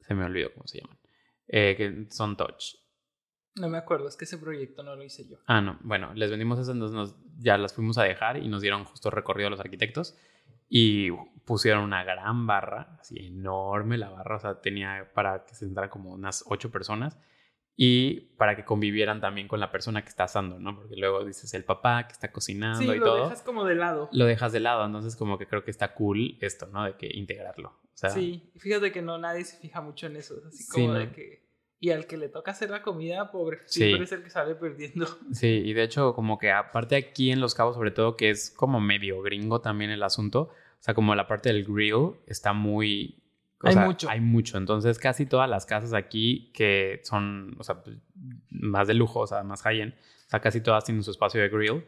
Se 0.00 0.14
me 0.14 0.24
olvidó 0.24 0.52
cómo 0.52 0.66
se 0.66 0.80
llaman. 0.80 0.98
Eh, 1.46 1.76
que 1.76 2.12
son 2.12 2.36
touch. 2.36 2.79
No 3.60 3.68
me 3.68 3.78
acuerdo, 3.78 4.08
es 4.08 4.16
que 4.16 4.24
ese 4.24 4.38
proyecto 4.38 4.82
no 4.82 4.96
lo 4.96 5.02
hice 5.04 5.28
yo. 5.28 5.36
Ah, 5.46 5.60
no. 5.60 5.78
Bueno, 5.82 6.12
les 6.14 6.30
vendimos 6.30 6.58
esas, 6.58 6.74
entonces 6.74 6.94
nos- 6.96 7.14
ya 7.38 7.56
las 7.58 7.74
fuimos 7.74 7.98
a 7.98 8.04
dejar 8.04 8.38
y 8.38 8.48
nos 8.48 8.62
dieron 8.62 8.84
justo 8.84 9.10
recorrido 9.10 9.48
a 9.48 9.50
los 9.50 9.60
arquitectos. 9.60 10.16
Y 10.68 11.10
pusieron 11.44 11.82
una 11.82 12.04
gran 12.04 12.46
barra, 12.46 12.96
así 13.00 13.18
enorme 13.26 13.98
la 13.98 14.08
barra, 14.10 14.36
o 14.36 14.40
sea, 14.40 14.60
tenía 14.60 15.10
para 15.14 15.44
que 15.44 15.54
se 15.54 15.66
sentaran 15.66 15.90
como 15.90 16.10
unas 16.12 16.44
ocho 16.46 16.70
personas 16.70 17.18
y 17.76 18.20
para 18.36 18.54
que 18.56 18.64
convivieran 18.64 19.20
también 19.20 19.48
con 19.48 19.58
la 19.58 19.72
persona 19.72 20.02
que 20.02 20.10
está 20.10 20.24
asando, 20.24 20.60
¿no? 20.60 20.76
Porque 20.76 20.94
luego 20.96 21.24
dices 21.24 21.52
el 21.54 21.64
papá 21.64 22.06
que 22.06 22.12
está 22.12 22.30
cocinando 22.30 22.78
Sí, 22.78 22.88
y 22.96 22.98
lo 22.98 23.04
todo, 23.04 23.24
dejas 23.24 23.42
como 23.42 23.64
de 23.64 23.74
lado. 23.74 24.08
lo 24.12 24.26
dejas 24.26 24.52
de 24.52 24.60
lado, 24.60 24.84
entonces 24.86 25.16
como 25.16 25.38
que 25.38 25.46
creo 25.48 25.64
que 25.64 25.70
está 25.72 25.92
cool 25.94 26.36
esto, 26.40 26.66
¿no? 26.66 26.84
De 26.84 26.94
que 26.96 27.08
integrarlo. 27.12 27.70
O 27.70 27.96
sea, 28.00 28.10
Sí, 28.10 28.52
fíjate 28.56 28.92
que 28.92 29.02
no 29.02 29.18
nadie 29.18 29.44
se 29.44 29.56
fija 29.58 29.80
mucho 29.80 30.06
en 30.06 30.16
eso. 30.16 30.36
Es 30.38 30.44
así 30.46 30.62
Sí, 30.62 30.70
como 30.82 30.92
¿no? 30.94 30.98
de 31.00 31.10
que. 31.10 31.49
Y 31.82 31.90
al 31.90 32.06
que 32.06 32.18
le 32.18 32.28
toca 32.28 32.50
hacer 32.50 32.68
la 32.70 32.82
comida, 32.82 33.30
pobre, 33.30 33.60
Sí. 33.64 33.80
siempre 33.84 34.04
es 34.04 34.12
el 34.12 34.22
que 34.22 34.28
sale 34.30 34.54
perdiendo. 34.54 35.06
Sí, 35.32 35.46
y 35.64 35.72
de 35.72 35.82
hecho, 35.82 36.14
como 36.14 36.38
que 36.38 36.50
aparte 36.52 36.94
aquí 36.96 37.30
en 37.32 37.40
Los 37.40 37.54
Cabos, 37.54 37.74
sobre 37.76 37.90
todo, 37.90 38.16
que 38.16 38.28
es 38.30 38.50
como 38.50 38.80
medio 38.80 39.22
gringo 39.22 39.60
también 39.62 39.90
el 39.90 40.02
asunto, 40.02 40.42
o 40.50 40.82
sea, 40.82 40.92
como 40.94 41.14
la 41.14 41.26
parte 41.26 41.50
del 41.52 41.64
grill 41.64 42.12
está 42.26 42.52
muy... 42.52 43.22
o 43.62 43.68
Hay 43.68 43.74
sea, 43.74 43.84
mucho. 43.86 44.08
Hay 44.10 44.20
mucho. 44.20 44.58
Entonces, 44.58 44.98
casi 44.98 45.24
todas 45.26 45.48
las 45.48 45.64
casas 45.66 45.94
aquí 45.94 46.50
que 46.54 47.00
son, 47.02 47.56
o 47.58 47.64
sea, 47.64 47.82
pues, 47.82 47.96
más 48.50 48.86
de 48.86 48.94
lujo, 48.94 49.20
o 49.20 49.26
sea, 49.26 49.42
más 49.42 49.62
high-end, 49.62 49.94
o 49.94 50.30
sea, 50.30 50.40
casi 50.40 50.60
todas 50.60 50.84
tienen 50.84 51.02
su 51.02 51.10
espacio 51.10 51.40
de 51.40 51.48
grill. 51.48 51.84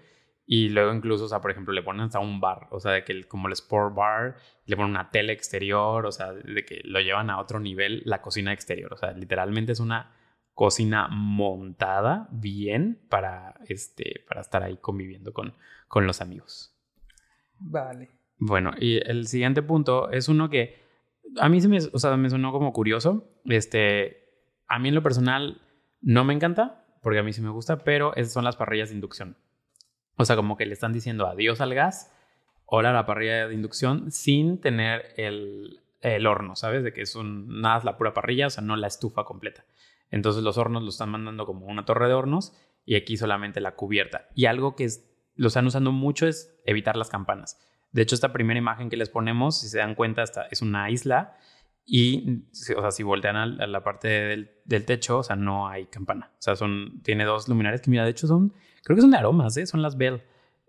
Y 0.54 0.68
luego 0.68 0.92
incluso, 0.92 1.24
o 1.24 1.28
sea, 1.28 1.40
por 1.40 1.50
ejemplo, 1.50 1.72
le 1.72 1.82
ponen 1.82 2.02
hasta 2.02 2.18
un 2.18 2.38
bar, 2.38 2.66
o 2.72 2.78
sea, 2.78 2.92
de 2.92 3.04
que 3.04 3.12
el- 3.12 3.26
como 3.26 3.46
el 3.46 3.54
sport 3.54 3.94
bar, 3.94 4.36
le 4.66 4.76
ponen 4.76 4.90
una 4.90 5.10
tele 5.10 5.32
exterior, 5.32 6.04
o 6.04 6.12
sea, 6.12 6.34
de 6.34 6.62
que 6.66 6.82
lo 6.84 7.00
llevan 7.00 7.30
a 7.30 7.38
otro 7.40 7.58
nivel 7.58 8.02
la 8.04 8.20
cocina 8.20 8.52
exterior. 8.52 8.92
O 8.92 8.98
sea, 8.98 9.12
literalmente 9.12 9.72
es 9.72 9.80
una 9.80 10.12
cocina 10.52 11.08
montada 11.08 12.28
bien 12.32 13.00
para, 13.08 13.54
este, 13.66 14.26
para 14.28 14.42
estar 14.42 14.62
ahí 14.62 14.76
conviviendo 14.76 15.32
con, 15.32 15.54
con 15.88 16.06
los 16.06 16.20
amigos. 16.20 16.76
Vale. 17.58 18.10
Bueno, 18.36 18.72
y 18.78 18.98
el 19.08 19.28
siguiente 19.28 19.62
punto 19.62 20.10
es 20.10 20.28
uno 20.28 20.50
que 20.50 20.82
a 21.40 21.48
mí 21.48 21.62
se 21.62 21.68
me, 21.68 21.78
o 21.78 21.98
sea, 21.98 22.14
me 22.18 22.28
sonó 22.28 22.52
como 22.52 22.74
curioso. 22.74 23.40
Este, 23.46 24.28
a 24.68 24.78
mí 24.78 24.90
en 24.90 24.96
lo 24.96 25.02
personal 25.02 25.62
no 26.02 26.24
me 26.24 26.34
encanta, 26.34 26.84
porque 27.02 27.20
a 27.20 27.22
mí 27.22 27.32
sí 27.32 27.40
me 27.40 27.48
gusta, 27.48 27.78
pero 27.84 28.14
esas 28.16 28.34
son 28.34 28.44
las 28.44 28.56
parrillas 28.56 28.90
de 28.90 28.96
inducción. 28.96 29.36
O 30.22 30.24
sea, 30.24 30.36
como 30.36 30.56
que 30.56 30.66
le 30.66 30.72
están 30.74 30.92
diciendo 30.92 31.26
adiós 31.26 31.60
al 31.60 31.74
gas, 31.74 32.12
hola 32.64 32.90
a 32.90 32.92
la 32.92 33.06
parrilla 33.06 33.48
de 33.48 33.54
inducción, 33.54 34.10
sin 34.12 34.60
tener 34.60 35.12
el, 35.16 35.80
el 36.00 36.26
horno, 36.26 36.56
¿sabes? 36.56 36.84
De 36.84 36.92
que 36.92 37.02
es 37.02 37.14
un, 37.16 37.60
nada, 37.60 37.78
es 37.78 37.84
la 37.84 37.96
pura 37.96 38.14
parrilla, 38.14 38.46
o 38.46 38.50
sea, 38.50 38.62
no 38.62 38.76
la 38.76 38.86
estufa 38.86 39.24
completa. 39.24 39.64
Entonces 40.10 40.42
los 40.42 40.58
hornos 40.58 40.82
lo 40.82 40.88
están 40.90 41.10
mandando 41.10 41.44
como 41.44 41.66
una 41.66 41.84
torre 41.84 42.06
de 42.08 42.14
hornos 42.14 42.52
y 42.84 42.94
aquí 42.94 43.16
solamente 43.16 43.60
la 43.60 43.74
cubierta. 43.74 44.28
Y 44.34 44.46
algo 44.46 44.76
que 44.76 44.84
es- 44.84 45.08
lo 45.34 45.48
están 45.48 45.66
usando 45.66 45.92
mucho 45.92 46.26
es 46.26 46.54
evitar 46.66 46.96
las 46.96 47.08
campanas. 47.08 47.58
De 47.90 48.02
hecho, 48.02 48.14
esta 48.14 48.32
primera 48.32 48.58
imagen 48.58 48.90
que 48.90 48.96
les 48.96 49.08
ponemos, 49.08 49.58
si 49.60 49.68
se 49.68 49.78
dan 49.78 49.94
cuenta, 49.94 50.22
esta 50.22 50.46
es 50.50 50.62
una 50.62 50.88
isla 50.90 51.36
y, 51.84 52.44
o 52.76 52.80
sea, 52.80 52.90
si 52.90 53.02
voltean 53.02 53.36
a, 53.36 53.46
la 53.46 53.82
parte 53.82 54.08
del, 54.08 54.50
del 54.64 54.84
techo, 54.84 55.18
o 55.18 55.22
sea, 55.22 55.36
no 55.36 55.68
hay 55.68 55.86
campana. 55.86 56.30
O 56.34 56.42
sea, 56.42 56.54
son, 56.56 57.00
tiene 57.02 57.24
dos 57.24 57.48
luminarias 57.48 57.80
que, 57.82 57.90
mira, 57.90 58.04
de 58.04 58.10
hecho 58.10 58.26
son, 58.26 58.52
creo 58.82 58.96
que 58.96 59.00
son 59.02 59.10
de 59.10 59.18
aromas, 59.18 59.56
¿eh? 59.56 59.66
Son 59.66 59.82
las 59.82 59.96
Bell. 59.96 60.22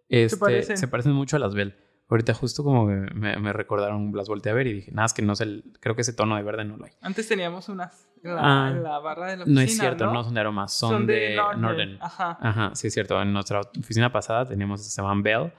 Este, 0.09 0.38
parecen? 0.38 0.78
Se 0.78 0.88
parecen 0.88 1.14
mucho 1.14 1.36
a 1.36 1.39
las 1.39 1.55
Bell. 1.55 1.76
Ahorita 2.09 2.34
justo 2.34 2.64
como 2.64 2.86
me, 2.86 3.09
me- 3.14 3.38
me 3.38 3.53
recordaron, 3.53 4.11
las 4.16 4.28
volteé 4.28 4.51
a 4.51 4.55
ver 4.55 4.68
y 4.68 4.74
dije, 4.74 4.91
nada, 4.91 5.05
es 5.07 5.14
que 5.14 5.22
no 5.22 5.34
el, 5.39 5.64
creo 5.80 5.95
que 5.95 6.01
ese 6.01 6.14
tono 6.14 6.36
de 6.36 6.43
verde 6.43 6.64
no 6.66 6.78
lo 6.78 6.86
hay. 6.86 6.91
Antes 7.01 7.28
teníamos 7.28 7.70
unas 7.70 8.07
en 8.24 8.36
la, 8.36 8.41
Ah, 8.66 8.70
en 8.72 8.84
la 8.84 8.99
barra 8.99 9.32
de 9.32 9.38
la 9.38 9.45
No 9.45 9.51
oficina. 9.61 9.64
es 9.64 9.78
cierto, 9.78 10.11
no, 10.14 10.24
son 10.24 10.34
de 10.34 10.39
aromas, 10.39 10.74
son, 10.74 11.07
de, 11.07 11.38
Norden. 11.57 11.97
Ajá. 12.01 12.38
Ajá, 12.39 12.72
sí 12.76 12.88
es 12.88 12.93
cierto. 12.93 13.20
En 13.22 13.34
nuestra 13.34 13.61
oficina 13.61 14.11
pasada 14.11 14.45
teníamos, 14.45 14.86
se 14.86 15.01
llaman 15.01 15.24
Bell, 15.24 15.51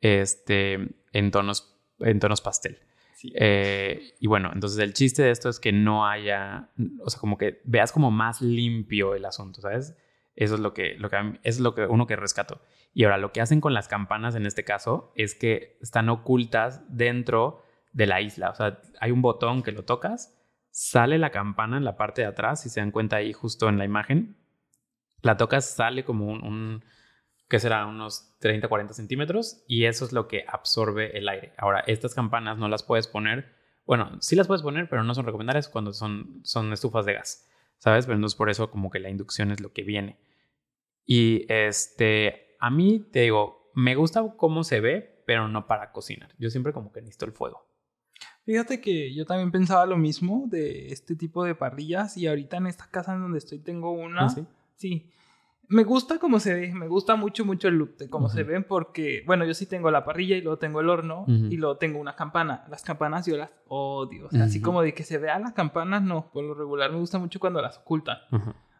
este, 0.00 0.74
en 1.12 1.30
tonos, 1.30 1.74
en 2.00 2.20
tonos 2.20 2.40
pastel. 2.40 2.78
Sí. 3.14 3.32
Eh, 3.34 4.14
y 4.20 4.26
bueno, 4.26 4.50
entonces 4.52 4.78
el 4.80 4.92
chiste 4.92 5.22
de 5.22 5.30
esto 5.30 5.48
es 5.48 5.58
que 5.58 5.72
no 5.72 6.06
haya, 6.06 6.68
o 7.02 7.08
sea, 7.08 7.20
como 7.20 7.38
que 7.38 7.62
veas 7.64 7.90
como 7.92 8.10
más 8.10 8.42
limpio 8.42 9.14
el 9.14 9.24
asunto, 9.24 9.60
¿sabes? 9.62 9.96
Eso 10.36 10.54
es 10.54 10.60
lo 10.60 10.74
que, 10.74 10.96
lo 10.98 11.10
que, 11.10 11.38
es 11.42 11.60
lo 11.60 11.74
que 11.74 11.86
uno 11.86 12.06
que 12.06 12.16
rescato. 12.16 12.60
Y 12.92 13.04
ahora 13.04 13.18
lo 13.18 13.32
que 13.32 13.40
hacen 13.40 13.60
con 13.60 13.74
las 13.74 13.88
campanas 13.88 14.34
en 14.34 14.46
este 14.46 14.64
caso 14.64 15.12
es 15.14 15.34
que 15.34 15.78
están 15.80 16.08
ocultas 16.08 16.82
dentro 16.88 17.62
de 17.92 18.06
la 18.06 18.20
isla. 18.20 18.50
O 18.50 18.54
sea, 18.54 18.80
hay 19.00 19.10
un 19.10 19.22
botón 19.22 19.62
que 19.62 19.72
lo 19.72 19.84
tocas, 19.84 20.36
sale 20.70 21.18
la 21.18 21.30
campana 21.30 21.76
en 21.76 21.84
la 21.84 21.96
parte 21.96 22.22
de 22.22 22.28
atrás, 22.28 22.62
si 22.62 22.68
se 22.68 22.80
dan 22.80 22.90
cuenta 22.90 23.16
ahí 23.16 23.32
justo 23.32 23.68
en 23.68 23.78
la 23.78 23.84
imagen, 23.84 24.36
la 25.22 25.36
tocas, 25.36 25.70
sale 25.70 26.04
como 26.04 26.26
un, 26.26 26.44
un 26.44 26.84
que 27.48 27.60
será 27.60 27.86
unos 27.86 28.36
30, 28.40 28.68
40 28.68 28.94
centímetros, 28.94 29.62
y 29.68 29.84
eso 29.84 30.04
es 30.04 30.12
lo 30.12 30.26
que 30.26 30.44
absorbe 30.48 31.16
el 31.16 31.28
aire. 31.28 31.52
Ahora, 31.56 31.80
estas 31.86 32.14
campanas 32.14 32.58
no 32.58 32.68
las 32.68 32.82
puedes 32.82 33.06
poner, 33.06 33.54
bueno, 33.86 34.20
sí 34.20 34.34
las 34.34 34.46
puedes 34.46 34.62
poner, 34.62 34.88
pero 34.88 35.04
no 35.04 35.14
son 35.14 35.26
recomendables 35.26 35.68
cuando 35.68 35.92
son, 35.92 36.40
son 36.42 36.72
estufas 36.72 37.06
de 37.06 37.14
gas, 37.14 37.48
¿sabes? 37.84 38.06
Pero 38.06 38.16
entonces 38.16 38.34
por 38.34 38.48
eso 38.48 38.70
como 38.70 38.90
que 38.90 38.98
la 38.98 39.10
inducción 39.10 39.50
es 39.50 39.60
lo 39.60 39.74
que 39.74 39.82
viene. 39.82 40.16
Y 41.04 41.44
este, 41.52 42.56
a 42.58 42.70
mí 42.70 42.98
te 43.12 43.20
digo, 43.20 43.70
me 43.74 43.94
gusta 43.94 44.24
cómo 44.38 44.64
se 44.64 44.80
ve, 44.80 45.22
pero 45.26 45.48
no 45.48 45.66
para 45.66 45.92
cocinar. 45.92 46.34
Yo 46.38 46.48
siempre 46.48 46.72
como 46.72 46.92
que 46.92 47.02
necesito 47.02 47.26
el 47.26 47.32
fuego. 47.32 47.68
Fíjate 48.46 48.80
que 48.80 49.14
yo 49.14 49.26
también 49.26 49.50
pensaba 49.50 49.84
lo 49.84 49.98
mismo 49.98 50.44
de 50.46 50.88
este 50.92 51.14
tipo 51.14 51.44
de 51.44 51.54
parrillas 51.54 52.16
y 52.16 52.26
ahorita 52.26 52.56
en 52.56 52.68
esta 52.68 52.86
casa 52.90 53.14
en 53.14 53.20
donde 53.20 53.36
estoy 53.36 53.58
tengo 53.58 53.90
una. 53.90 54.24
¿Ah, 54.24 54.28
sí? 54.30 54.46
Sí. 54.76 55.10
Me 55.68 55.82
gusta 55.84 56.18
cómo 56.18 56.38
se 56.40 56.52
ve, 56.54 56.72
me 56.74 56.88
gusta 56.88 57.16
mucho, 57.16 57.44
mucho 57.44 57.68
el 57.68 57.76
look 57.76 57.96
de 57.96 58.10
cómo 58.10 58.28
se 58.28 58.42
Ujú. 58.42 58.50
ven 58.50 58.64
porque, 58.64 59.22
bueno, 59.26 59.44
yo 59.44 59.54
sí 59.54 59.66
tengo 59.66 59.90
la 59.90 60.04
parrilla 60.04 60.36
y 60.36 60.42
luego 60.42 60.58
tengo 60.58 60.80
el 60.80 60.88
horno 60.90 61.22
Ujú. 61.22 61.32
y 61.50 61.56
luego 61.56 61.76
tengo 61.78 61.98
una 61.98 62.14
campana. 62.14 62.64
Las 62.68 62.82
campanas 62.82 63.26
yo 63.26 63.36
las 63.36 63.50
odio, 63.68 64.26
o 64.26 64.30
sea, 64.30 64.44
así 64.44 64.58
Ujú. 64.58 64.64
como 64.66 64.82
de 64.82 64.92
que 64.94 65.02
se 65.04 65.18
vean 65.18 65.42
las 65.42 65.52
campanas, 65.52 66.02
no, 66.02 66.30
por 66.32 66.44
lo 66.44 66.54
regular 66.54 66.90
me 66.92 66.98
gusta 66.98 67.18
mucho 67.18 67.40
cuando 67.40 67.62
las 67.62 67.78
ocultan. 67.78 68.18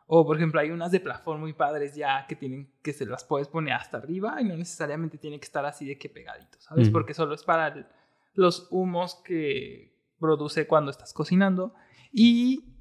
O, 0.06 0.26
por 0.26 0.36
ejemplo, 0.36 0.60
hay 0.60 0.70
unas 0.70 0.90
de 0.92 1.00
plafón 1.00 1.40
muy 1.40 1.54
padres 1.54 1.94
ya 1.94 2.26
que 2.26 2.36
tienen 2.36 2.70
que 2.82 2.92
se 2.92 3.06
las 3.06 3.24
puedes 3.24 3.48
poner 3.48 3.72
hasta 3.72 3.96
arriba 3.96 4.40
y 4.40 4.44
no 4.44 4.54
necesariamente 4.56 5.16
tiene 5.16 5.38
que 5.40 5.46
estar 5.46 5.64
así 5.64 5.86
de 5.86 5.96
que 5.96 6.10
pegadito, 6.10 6.60
¿sabes? 6.60 6.90
Porque 6.90 7.14
solo 7.14 7.34
es 7.34 7.42
para 7.42 7.68
el- 7.68 7.86
los 8.34 8.68
humos 8.70 9.14
que 9.24 9.96
produce 10.20 10.66
cuando 10.66 10.90
estás 10.90 11.14
cocinando 11.14 11.74
y 12.12 12.74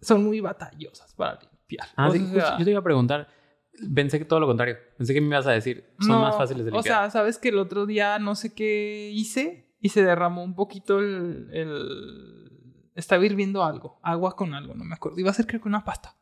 son 0.00 0.24
muy 0.24 0.40
batallosas 0.40 1.12
para 1.14 1.40
limpiar. 1.40 1.88
Ah, 1.96 2.08
O 2.08 2.12
sea, 2.12 2.56
yo 2.58 2.64
te 2.64 2.70
iba 2.70 2.78
a 2.80 2.84
preguntar, 2.84 3.26
pensé 3.94 4.18
que 4.18 4.24
todo 4.24 4.40
lo 4.40 4.46
contrario, 4.46 4.76
pensé 4.98 5.14
que 5.14 5.20
me 5.20 5.28
ibas 5.28 5.46
a 5.46 5.52
decir, 5.52 5.84
son 5.98 6.08
no, 6.16 6.20
más 6.20 6.36
fáciles 6.36 6.64
de 6.64 6.70
O 6.70 6.74
limpiar. 6.74 7.02
sea, 7.02 7.10
¿sabes 7.10 7.38
que 7.38 7.48
el 7.50 7.58
otro 7.58 7.86
día 7.86 8.18
no 8.18 8.34
sé 8.34 8.54
qué 8.54 9.10
hice 9.12 9.74
y 9.80 9.88
se 9.90 10.02
derramó 10.04 10.42
un 10.44 10.54
poquito 10.54 10.98
el... 11.00 11.48
el- 11.52 12.50
Estaba 12.94 13.24
hirviendo 13.24 13.64
algo, 13.64 13.98
agua 14.02 14.34
con 14.36 14.52
algo, 14.52 14.74
no 14.74 14.84
me 14.84 14.94
acuerdo. 14.94 15.18
Iba 15.18 15.30
a 15.30 15.34
ser 15.34 15.46
creo 15.46 15.60
que 15.62 15.68
una 15.68 15.84
pasta. 15.84 16.16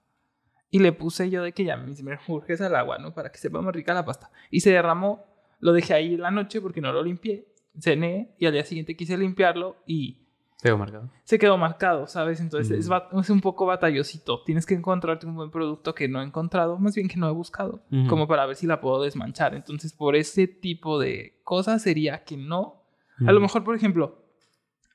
Y 0.70 0.78
le 0.80 0.92
puse 0.92 1.28
yo 1.30 1.42
de 1.42 1.52
que 1.52 1.64
ya 1.64 1.76
me 1.76 1.92
me 2.02 2.18
urges 2.28 2.60
al 2.60 2.76
agua, 2.76 2.98
¿no? 2.98 3.14
Para 3.14 3.32
que 3.32 3.38
sepa 3.38 3.60
más 3.62 3.74
rica 3.74 3.94
la 3.94 4.04
pasta. 4.04 4.30
Y 4.50 4.60
se 4.60 4.70
derramó, 4.70 5.24
lo 5.60 5.72
dejé 5.72 5.94
ahí 5.94 6.14
en 6.14 6.20
la 6.20 6.30
noche 6.30 6.60
porque 6.60 6.80
no 6.82 6.92
lo 6.92 7.02
limpié. 7.02 7.48
Cené 7.80 8.34
y 8.38 8.46
al 8.46 8.52
día 8.52 8.64
siguiente 8.64 8.96
quise 8.96 9.16
limpiarlo 9.16 9.82
y 9.86 10.27
Se 10.60 10.68
quedó 10.68 10.76
marcado. 10.78 11.10
se 11.24 11.38
quedó 11.38 11.56
marcado, 11.56 12.06
¿sabes? 12.08 12.40
Entonces 12.40 12.78
es, 12.78 12.88
Mm. 12.90 13.18
es 13.20 13.30
un 13.30 13.40
poco 13.40 13.64
batallosito. 13.66 14.42
Tienes 14.42 14.66
que 14.66 14.74
encontrarte 14.74 15.24
un 15.26 15.36
buen 15.36 15.50
producto 15.50 15.94
que 15.94 16.08
no 16.08 16.20
he 16.20 16.24
encontrado, 16.24 16.78
más 16.78 16.94
bien 16.96 17.06
que 17.08 17.16
no 17.16 17.28
he 17.28 17.32
buscado, 17.32 17.80
como 18.08 18.26
para 18.26 18.44
ver 18.44 18.56
si 18.56 18.66
la 18.66 18.80
puedo 18.80 19.00
desmanchar. 19.02 19.54
Entonces, 19.54 19.92
por 19.92 20.16
ese 20.16 20.48
tipo 20.48 20.98
de 20.98 21.40
cosas 21.44 21.82
sería 21.82 22.24
que 22.24 22.36
no. 22.36 22.82
A 23.26 23.30
lo 23.32 23.38
Mm. 23.38 23.42
mejor, 23.42 23.62
por 23.64 23.76
ejemplo, 23.76 24.24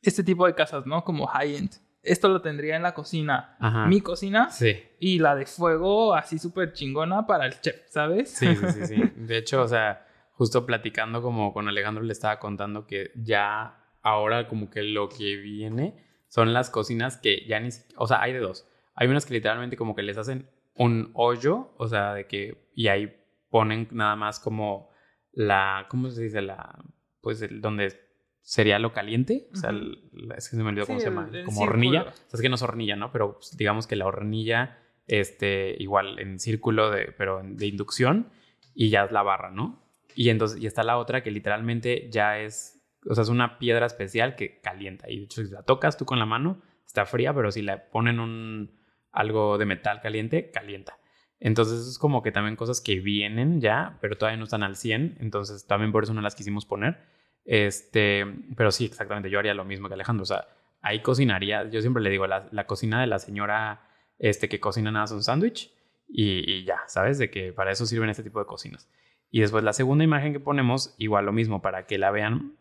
este 0.01 0.23
tipo 0.23 0.45
de 0.45 0.53
casas, 0.53 0.85
¿no? 0.85 1.03
Como 1.05 1.27
high-end. 1.27 1.71
Esto 2.01 2.27
lo 2.27 2.41
tendría 2.41 2.75
en 2.75 2.83
la 2.83 2.93
cocina, 2.93 3.55
Ajá. 3.61 3.87
mi 3.87 4.01
cocina, 4.01 4.49
Sí. 4.49 4.75
y 4.99 5.19
la 5.19 5.35
de 5.35 5.45
fuego 5.45 6.13
así 6.13 6.37
súper 6.39 6.73
chingona 6.73 7.25
para 7.25 7.45
el 7.45 7.61
chef, 7.61 7.77
¿sabes? 7.89 8.29
Sí, 8.31 8.53
sí, 8.53 8.65
sí, 8.73 8.85
sí. 8.87 8.95
De 9.15 9.37
hecho, 9.37 9.61
o 9.61 9.67
sea, 9.69 10.05
justo 10.33 10.65
platicando 10.65 11.21
como 11.21 11.53
con 11.53 11.69
Alejandro 11.69 12.03
le 12.03 12.11
estaba 12.11 12.39
contando 12.39 12.85
que 12.85 13.11
ya 13.15 13.79
ahora 14.03 14.47
como 14.47 14.69
que 14.69 14.83
lo 14.83 15.09
que 15.09 15.35
viene 15.37 15.95
son 16.27 16.53
las 16.53 16.69
cocinas 16.69 17.17
que 17.17 17.45
ya 17.47 17.59
ni 17.59 17.69
o 17.97 18.05
sea, 18.07 18.21
hay 18.21 18.33
de 18.33 18.39
dos. 18.39 18.67
Hay 18.95 19.07
unas 19.07 19.25
que 19.25 19.33
literalmente 19.33 19.75
como 19.77 19.95
que 19.95 20.03
les 20.03 20.17
hacen 20.17 20.47
un 20.75 21.09
hoyo, 21.15 21.71
o 21.77 21.87
sea, 21.87 22.13
de 22.13 22.27
que 22.27 22.67
y 22.75 22.87
ahí 22.89 23.15
ponen 23.49 23.87
nada 23.91 24.15
más 24.15 24.39
como 24.39 24.89
la 25.31 25.87
¿cómo 25.89 26.09
se 26.11 26.23
dice? 26.23 26.41
la 26.41 26.77
pues 27.21 27.41
el, 27.41 27.61
donde 27.61 27.99
sería 28.41 28.77
lo 28.77 28.91
caliente, 28.91 29.47
o 29.53 29.55
sea, 29.55 29.69
el- 29.69 30.09
es 30.35 30.49
que 30.49 30.57
se 30.57 30.63
me 30.63 30.69
olvidó 30.69 30.83
Sí, 30.85 30.87
cómo 30.89 30.99
se 30.99 31.05
llama, 31.09 31.25
como 31.45 31.61
círculo. 31.61 31.69
hornilla. 31.69 32.01
O 32.01 32.05
sea, 32.11 32.21
es 32.33 32.41
que 32.41 32.49
no 32.49 32.55
es 32.55 32.61
hornilla, 32.61 32.95
¿no? 32.97 33.11
Pero 33.11 33.35
pues, 33.35 33.55
digamos 33.55 33.87
que 33.87 33.95
la 33.95 34.05
hornilla 34.05 34.79
este, 35.07 35.75
igual 35.79 36.19
en 36.19 36.39
círculo 36.39 36.89
de, 36.91 37.13
pero 37.17 37.41
de 37.43 37.65
inducción 37.67 38.29
y 38.75 38.89
ya 38.89 39.05
es 39.05 39.11
la 39.11 39.21
barra, 39.23 39.51
¿no? 39.51 39.81
Y 40.15 40.29
entonces, 40.29 40.61
y 40.61 40.67
está 40.67 40.83
la 40.83 40.97
otra 40.97 41.23
que 41.23 41.31
literalmente 41.31 42.09
ya 42.11 42.39
es, 42.39 42.82
o 43.07 43.15
sea, 43.15 43.23
es 43.23 43.29
una 43.29 43.57
piedra 43.57 43.85
especial 43.85 44.35
que 44.35 44.59
calienta. 44.61 45.09
Y 45.09 45.19
de 45.19 45.23
hecho, 45.25 45.43
si 45.43 45.51
la 45.51 45.63
tocas 45.63 45.97
tú 45.97 46.05
con 46.05 46.19
la 46.19 46.25
mano, 46.25 46.61
está 46.85 47.05
fría, 47.05 47.33
pero 47.33 47.51
si 47.51 47.61
le 47.61 47.77
ponen 47.77 48.19
un, 48.19 48.79
algo 49.11 49.57
de 49.57 49.65
metal 49.65 50.01
caliente, 50.01 50.51
calienta. 50.51 50.97
Entonces, 51.39 51.87
es 51.87 51.97
como 51.97 52.21
que 52.21 52.31
también 52.31 52.55
cosas 52.55 52.79
que 52.79 52.99
vienen 52.99 53.59
ya, 53.59 53.97
pero 54.01 54.17
todavía 54.17 54.37
no 54.37 54.45
están 54.45 54.63
al 54.63 54.75
100. 54.75 55.17
Entonces, 55.19 55.67
también 55.67 55.91
por 55.91 56.03
eso 56.03 56.13
no 56.13 56.21
las 56.21 56.35
quisimos 56.35 56.65
poner. 56.65 56.99
Este, 57.45 58.25
pero 58.55 58.71
sí, 58.71 58.85
exactamente, 58.85 59.29
yo 59.29 59.39
haría 59.39 59.53
lo 59.53 59.65
mismo 59.65 59.87
que 59.87 59.95
Alejandro. 59.95 60.23
O 60.23 60.25
sea, 60.25 60.47
ahí 60.81 61.01
cocinaría, 61.01 61.69
yo 61.69 61.81
siempre 61.81 62.01
le 62.01 62.09
digo, 62.09 62.27
la, 62.27 62.47
la 62.51 62.65
cocina 62.65 63.01
de 63.01 63.07
la 63.07 63.19
señora 63.19 63.87
este, 64.19 64.47
que 64.47 64.59
cocina 64.59 64.91
nada 64.91 65.03
más 65.03 65.11
un 65.11 65.23
sándwich 65.23 65.73
y, 66.07 66.49
y 66.49 66.63
ya, 66.63 66.81
¿sabes? 66.87 67.17
De 67.17 67.29
que 67.29 67.51
para 67.51 67.71
eso 67.71 67.85
sirven 67.85 68.09
este 68.09 68.23
tipo 68.23 68.39
de 68.39 68.45
cocinas. 68.45 68.89
Y 69.29 69.41
después 69.41 69.63
la 69.63 69.73
segunda 69.73 70.03
imagen 70.03 70.31
que 70.31 70.39
ponemos, 70.39 70.95
igual 70.97 71.25
lo 71.25 71.33
mismo, 71.33 71.61
para 71.61 71.85
que 71.87 71.97
la 71.97 72.11
vean, 72.11 72.55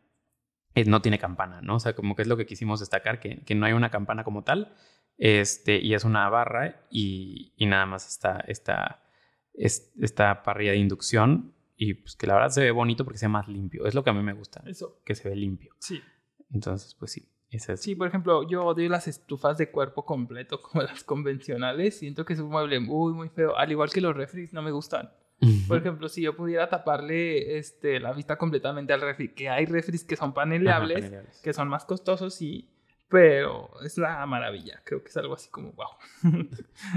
eh, 0.74 0.84
no 0.84 1.02
tiene 1.02 1.18
campana, 1.18 1.60
¿no? 1.62 1.76
O 1.76 1.80
sea, 1.80 1.94
como 1.94 2.14
que 2.16 2.22
es 2.22 2.28
lo 2.28 2.36
que 2.36 2.46
quisimos 2.46 2.80
destacar, 2.80 3.20
que, 3.20 3.40
que 3.44 3.54
no 3.54 3.66
hay 3.66 3.72
una 3.72 3.90
campana 3.90 4.24
como 4.24 4.42
tal, 4.44 4.74
este, 5.18 5.78
y 5.78 5.94
es 5.94 6.04
una 6.04 6.28
barra 6.28 6.86
y, 6.90 7.52
y 7.56 7.66
nada 7.66 7.86
más 7.86 8.08
está 8.08 8.42
esta, 8.48 9.02
es- 9.54 9.92
esta 10.00 10.42
parrilla 10.42 10.72
de 10.72 10.78
inducción 10.78 11.52
y 11.76 11.94
pues 11.94 12.16
que 12.16 12.26
la 12.26 12.34
verdad 12.34 12.50
se 12.50 12.62
ve 12.62 12.70
bonito 12.70 13.04
porque 13.04 13.18
se 13.18 13.26
ve 13.26 13.30
más 13.30 13.48
limpio. 13.48 13.86
Es 13.86 13.94
lo 13.94 14.02
que 14.04 14.10
a 14.10 14.12
mí 14.12 14.22
me 14.22 14.32
gusta, 14.32 14.62
Eso, 14.66 15.00
que 15.04 15.14
se 15.14 15.28
ve 15.28 15.36
limpio. 15.36 15.74
sí. 15.78 16.00
Entonces, 16.54 16.94
pues 16.94 17.12
sí, 17.12 17.26
ese 17.50 17.72
es. 17.74 17.80
Sí, 17.80 17.94
por 17.94 18.06
ejemplo, 18.08 18.46
yo 18.46 18.64
odio 18.66 18.86
las 18.90 19.08
estufas 19.08 19.56
de 19.58 19.70
cuerpo 19.70 20.04
completo 20.04 20.60
como 20.62 20.82
las 20.82 21.02
convencionales. 21.02 21.98
Siento 21.98 22.24
que 22.26 22.34
es 22.34 22.40
un 22.40 22.50
mueble 22.50 22.78
muy, 22.80 23.12
muy 23.14 23.28
feo. 23.30 23.56
Al 23.56 23.70
igual 23.70 23.90
que 23.90 24.00
los 24.02 24.14
refris, 24.14 24.52
no 24.52 24.60
me 24.62 24.70
gustan. 24.70 25.10
Por 25.66 25.78
ejemplo, 25.78 26.08
si 26.08 26.22
yo 26.22 26.36
pudiera 26.36 26.68
taparle 26.68 27.58
este, 27.58 27.98
la 28.00 28.12
vista 28.12 28.36
completamente 28.38 28.92
al 28.92 29.00
refri, 29.00 29.28
que 29.34 29.48
hay 29.48 29.66
refris 29.66 30.04
que 30.04 30.16
son 30.16 30.30
Ajá, 30.30 30.34
paneleables, 30.34 31.12
que 31.42 31.52
son 31.52 31.68
más 31.68 31.84
costosos, 31.84 32.34
sí, 32.34 32.68
pero 33.08 33.70
es 33.84 33.98
la 33.98 34.24
maravilla. 34.26 34.80
Creo 34.84 35.02
que 35.02 35.08
es 35.08 35.16
algo 35.16 35.34
así 35.34 35.50
como, 35.50 35.72
wow. 35.72 35.88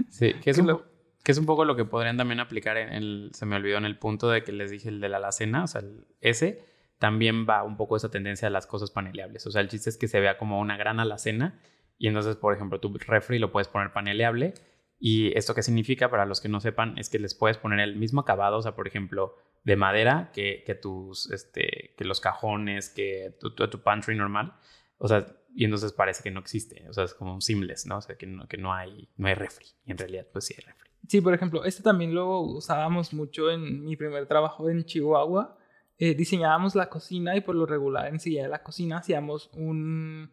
Sí, 0.09 0.33
que 0.41 0.49
es, 0.51 0.55
que 0.55 0.61
un, 0.61 0.67
lo- 0.67 0.77
po- 0.79 0.85
que 1.23 1.31
es 1.31 1.37
un 1.37 1.45
poco 1.45 1.65
lo 1.65 1.75
que 1.75 1.85
podrían 1.85 2.17
también 2.17 2.39
aplicar 2.39 2.77
en 2.77 2.89
el, 2.93 3.31
se 3.33 3.45
me 3.45 3.55
olvidó 3.55 3.77
en 3.77 3.85
el 3.85 3.97
punto 3.97 4.29
de 4.29 4.43
que 4.43 4.51
les 4.51 4.71
dije 4.71 4.89
el 4.89 4.99
de 5.01 5.09
la 5.09 5.17
alacena, 5.17 5.63
o 5.63 5.67
sea, 5.67 5.81
el 5.81 6.05
ese, 6.21 6.63
también 6.99 7.45
va 7.47 7.63
un 7.63 7.77
poco 7.77 7.97
esa 7.97 8.09
tendencia 8.09 8.47
a 8.47 8.51
las 8.51 8.67
cosas 8.67 8.91
paneleables. 8.91 9.45
O 9.47 9.51
sea, 9.51 9.61
el 9.61 9.67
chiste 9.69 9.89
es 9.89 9.97
que 9.97 10.07
se 10.07 10.19
vea 10.19 10.37
como 10.37 10.59
una 10.59 10.77
gran 10.77 10.99
alacena 10.99 11.59
y 11.97 12.07
entonces, 12.07 12.35
por 12.35 12.53
ejemplo, 12.53 12.79
tu 12.79 12.93
refri 12.97 13.39
lo 13.39 13.51
puedes 13.51 13.67
poner 13.67 13.91
paneleable 13.91 14.53
y 14.99 15.37
esto 15.37 15.53
qué 15.53 15.63
significa, 15.63 16.09
para 16.09 16.25
los 16.25 16.41
que 16.41 16.49
no 16.49 16.59
sepan, 16.59 16.97
es 16.97 17.09
que 17.09 17.19
les 17.19 17.35
puedes 17.35 17.57
poner 17.57 17.79
el 17.79 17.95
mismo 17.95 18.21
acabado, 18.21 18.57
o 18.57 18.61
sea, 18.61 18.75
por 18.75 18.87
ejemplo, 18.87 19.35
de 19.63 19.75
madera 19.75 20.31
que, 20.33 20.63
que 20.65 20.75
tus, 20.75 21.29
este, 21.31 21.93
que 21.97 22.05
los 22.05 22.21
cajones, 22.21 22.89
que 22.89 23.35
tu, 23.39 23.53
tu, 23.55 23.79
pantry 23.81 24.15
normal. 24.15 24.53
O 24.97 25.07
sea, 25.07 25.25
y 25.55 25.65
entonces 25.65 25.91
parece 25.91 26.23
que 26.23 26.31
no 26.31 26.39
existe. 26.39 26.87
O 26.87 26.93
sea, 26.93 27.03
es 27.03 27.13
como 27.13 27.33
un 27.33 27.41
seamless, 27.41 27.85
¿no? 27.85 27.97
O 27.97 28.01
sea, 28.01 28.15
que 28.15 28.27
no, 28.27 28.47
que 28.47 28.57
no 28.57 28.73
hay, 28.73 29.09
no 29.17 29.27
hay 29.27 29.33
refri. 29.33 29.65
Y 29.85 29.91
en 29.91 29.97
realidad, 29.97 30.27
pues 30.31 30.45
sí 30.45 30.53
hay 30.57 30.63
refri. 30.63 30.89
Sí, 31.07 31.21
por 31.21 31.33
ejemplo, 31.33 31.65
este 31.65 31.83
también 31.83 32.13
lo 32.13 32.39
usábamos 32.41 33.13
mucho 33.13 33.51
en 33.51 33.83
mi 33.83 33.95
primer 33.95 34.27
trabajo 34.27 34.69
en 34.69 34.85
Chihuahua. 34.85 35.57
Eh, 35.97 36.13
diseñábamos 36.13 36.75
la 36.75 36.89
cocina 36.89 37.35
y 37.35 37.41
por 37.41 37.55
lo 37.55 37.65
regular 37.65 38.07
enseguida 38.07 38.43
de 38.43 38.49
la 38.49 38.63
cocina 38.63 38.97
hacíamos 38.97 39.49
un, 39.53 40.29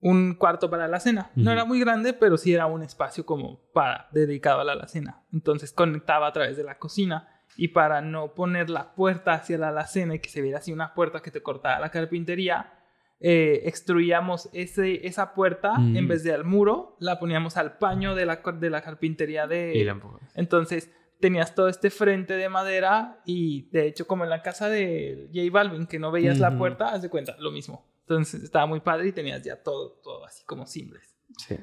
un 0.00 0.34
cuarto 0.34 0.70
para 0.70 0.86
la 0.88 1.00
cena. 1.00 1.30
No 1.34 1.50
era 1.50 1.64
muy 1.64 1.80
grande, 1.80 2.12
pero 2.12 2.36
sí 2.36 2.54
era 2.54 2.66
un 2.66 2.82
espacio 2.82 3.26
como 3.26 3.60
para 3.72 4.08
dedicado 4.12 4.60
a 4.60 4.64
la 4.64 4.72
alacena. 4.72 5.22
Entonces 5.32 5.72
conectaba 5.72 6.28
a 6.28 6.32
través 6.32 6.56
de 6.56 6.64
la 6.64 6.78
cocina 6.78 7.28
y 7.56 7.68
para 7.68 8.00
no 8.00 8.34
poner 8.34 8.70
la 8.70 8.94
puerta 8.94 9.32
hacia 9.34 9.58
la 9.58 9.68
alacena 9.68 10.14
y 10.14 10.18
que 10.20 10.28
se 10.28 10.40
viera 10.42 10.58
así 10.58 10.72
una 10.72 10.94
puerta 10.94 11.20
que 11.20 11.30
te 11.32 11.42
cortaba 11.42 11.80
la 11.80 11.90
carpintería, 11.90 12.72
eh, 13.20 13.62
extruíamos 13.64 14.48
ese, 14.52 15.06
esa 15.06 15.34
puerta 15.34 15.76
Mm. 15.76 15.96
en 15.96 16.06
vez 16.08 16.22
de 16.22 16.32
al 16.32 16.44
muro, 16.44 16.96
la 17.00 17.18
poníamos 17.18 17.56
al 17.56 17.76
paño 17.78 18.14
de 18.14 18.26
la, 18.26 18.36
de 18.36 18.70
la 18.70 18.80
carpintería 18.82 19.48
de... 19.48 19.72
y 19.74 19.82
la 19.82 19.92
empujas. 19.92 20.30
Entonces 20.36 20.92
tenías 21.18 21.56
todo 21.56 21.68
este 21.68 21.90
frente 21.90 22.34
de 22.34 22.48
madera 22.48 23.20
y 23.24 23.68
de 23.70 23.88
hecho 23.88 24.06
como 24.06 24.22
en 24.22 24.30
la 24.30 24.42
casa 24.42 24.68
de 24.68 25.28
J 25.34 25.48
Balvin 25.50 25.88
que 25.88 25.98
no 25.98 26.12
veías 26.12 26.38
la 26.38 26.56
puerta, 26.56 26.90
haz 26.90 27.02
de 27.02 27.08
cuenta, 27.10 27.34
lo 27.40 27.50
mismo. 27.50 27.84
Entonces 28.08 28.42
estaba 28.42 28.64
muy 28.64 28.80
padre 28.80 29.08
y 29.08 29.12
tenías 29.12 29.42
ya 29.42 29.62
todo, 29.62 30.00
todo 30.02 30.24
así 30.24 30.42
como 30.46 30.66
simples. 30.66 31.14
Sí. 31.46 31.56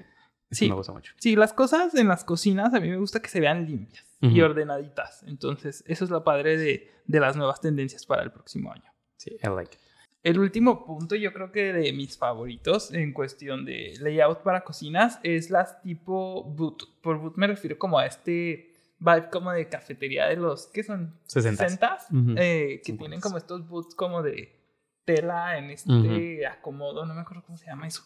Sí. 0.51 0.69
me 0.69 0.75
gusta 0.75 0.93
mucho. 0.93 1.11
Sí, 1.19 1.35
las 1.35 1.53
cosas 1.53 1.95
en 1.95 2.07
las 2.07 2.23
cocinas 2.23 2.71
a 2.75 2.79
mí 2.79 2.87
me 2.89 2.97
gusta 2.97 3.19
que 3.19 3.29
se 3.29 3.39
vean 3.39 3.65
limpias 3.65 4.05
y 4.21 4.27
Ujú. 4.41 4.45
ordenaditas. 4.51 5.23
Entonces 5.23 5.83
eso 5.87 6.03
es 6.05 6.11
lo 6.11 6.23
padre 6.23 6.55
de, 6.57 6.91
de 7.05 7.19
las 7.19 7.35
nuevas 7.35 7.59
tendencias 7.61 8.05
para 8.05 8.21
el 8.21 8.31
próximo 8.31 8.71
año. 8.71 8.85
Sí, 9.17 9.31
I 9.43 9.47
like 9.47 9.73
it. 9.75 9.81
El 10.21 10.39
último 10.39 10.85
punto, 10.85 11.15
yo 11.15 11.33
creo 11.33 11.51
que 11.51 11.73
de 11.73 11.91
mis 11.93 12.17
favoritos 12.17 12.93
en 12.93 13.11
cuestión 13.11 13.65
de 13.65 13.93
layout 13.99 14.43
para 14.43 14.63
cocinas 14.63 15.19
es 15.23 15.49
las 15.49 15.81
tipo 15.81 16.43
boot. 16.43 16.83
Por 17.01 17.17
boot 17.19 17.37
me 17.37 17.47
refiero 17.47 17.77
como 17.79 17.97
a 17.97 18.05
este 18.05 18.71
vibe 18.99 19.29
como 19.31 19.51
de 19.51 19.67
cafetería 19.67 20.27
de 20.27 20.35
los, 20.37 20.67
¿qué 20.67 20.83
son? 20.83 21.19
60s. 21.27 21.79
60s, 21.79 22.11
Ujú. 22.11 22.35
eh, 22.37 22.81
que 22.85 22.93
50s. 22.93 22.97
tienen 22.99 23.19
como 23.19 23.37
estos 23.37 23.67
boots 23.67 23.93
como 23.95 24.21
de 24.23 24.63
tela 25.05 25.57
en 25.57 25.69
este 25.69 26.45
acomodo, 26.47 27.05
no 27.05 27.13
me 27.13 27.21
acuerdo 27.21 27.43
cómo 27.43 27.57
se 27.57 27.65
llama 27.67 27.87
eso. 27.87 28.03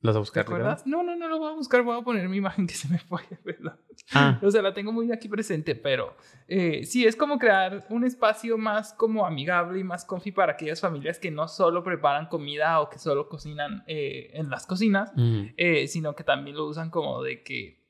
¿Los 0.00 0.14
vas 0.14 0.16
a 0.16 0.18
¿Te 0.18 0.20
buscar? 0.20 0.44
Ricardo? 0.44 0.64
acuerdas? 0.64 0.86
No, 0.86 1.02
no, 1.02 1.16
no 1.16 1.28
lo 1.28 1.38
voy 1.38 1.50
a 1.50 1.54
buscar, 1.54 1.82
voy 1.82 1.98
a 1.98 2.02
poner 2.04 2.28
mi 2.28 2.36
imagen 2.36 2.66
que 2.66 2.74
se 2.74 2.88
me 2.88 2.98
fue, 2.98 3.22
¿verdad? 3.44 3.78
Ah, 4.12 4.38
O 4.42 4.50
sea, 4.50 4.60
la 4.60 4.74
tengo 4.74 4.92
muy 4.92 5.10
aquí 5.10 5.28
presente, 5.30 5.74
pero 5.74 6.14
eh, 6.46 6.84
sí, 6.84 7.06
es 7.06 7.16
como 7.16 7.38
crear 7.38 7.86
un 7.88 8.04
espacio 8.04 8.58
más 8.58 8.92
como 8.92 9.24
amigable 9.24 9.78
y 9.80 9.84
más 9.84 10.04
comfy 10.04 10.30
para 10.30 10.52
aquellas 10.52 10.78
familias 10.82 11.18
que 11.18 11.30
no 11.30 11.48
solo 11.48 11.82
preparan 11.82 12.26
comida 12.26 12.80
o 12.80 12.90
que 12.90 12.98
solo 12.98 13.30
cocinan 13.30 13.82
eh, 13.86 14.30
en 14.34 14.50
las 14.50 14.66
cocinas, 14.66 15.10
eh, 15.16 15.88
sino 15.88 16.14
que 16.14 16.22
también 16.24 16.56
lo 16.56 16.66
usan 16.66 16.90
como 16.90 17.22
de 17.22 17.42
que, 17.42 17.82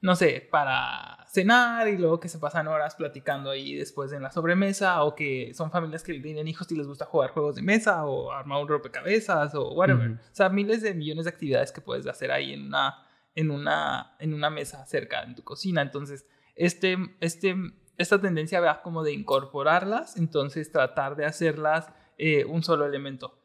no 0.00 0.16
sé, 0.16 0.48
para 0.50 1.26
cenar 1.28 1.88
y 1.88 1.98
luego 1.98 2.20
que 2.20 2.28
se 2.28 2.38
pasan 2.38 2.68
horas 2.68 2.94
platicando 2.94 3.50
ahí 3.50 3.74
después 3.74 4.12
en 4.12 4.22
la 4.22 4.30
sobremesa 4.30 5.04
o 5.04 5.14
que 5.14 5.52
son 5.54 5.70
familias 5.70 6.02
que 6.02 6.14
tienen 6.14 6.48
hijos 6.48 6.70
y 6.72 6.76
les 6.76 6.86
gusta 6.86 7.04
jugar 7.04 7.30
juegos 7.30 7.56
de 7.56 7.62
mesa 7.62 8.04
o 8.06 8.32
armar 8.32 8.62
un 8.62 8.68
rompecabezas 8.68 9.54
o 9.54 9.72
whatever. 9.72 10.12
Ujú. 10.12 10.20
O 10.20 10.34
sea, 10.34 10.48
miles 10.48 10.82
de 10.82 10.94
millones 10.94 11.26
de 11.26 11.30
actividades 11.30 11.70
que 11.70 11.82
puedes 11.82 12.06
hacer 12.06 12.32
ahí 12.32 12.54
en 12.54 12.66
una, 12.66 13.06
en 13.34 13.50
una, 13.50 14.16
en 14.18 14.32
una 14.32 14.48
mesa 14.48 14.84
cerca 14.86 15.22
en 15.22 15.34
tu 15.34 15.44
cocina. 15.44 15.82
Entonces, 15.82 16.26
este, 16.56 16.96
este, 17.20 17.54
esta 17.98 18.20
tendencia 18.20 18.60
va 18.60 18.82
como 18.82 19.02
de 19.02 19.12
incorporarlas, 19.12 20.16
entonces 20.16 20.72
tratar 20.72 21.14
de 21.14 21.26
hacerlas 21.26 21.92
eh, 22.16 22.44
un 22.46 22.62
solo 22.62 22.86
elemento. 22.86 23.38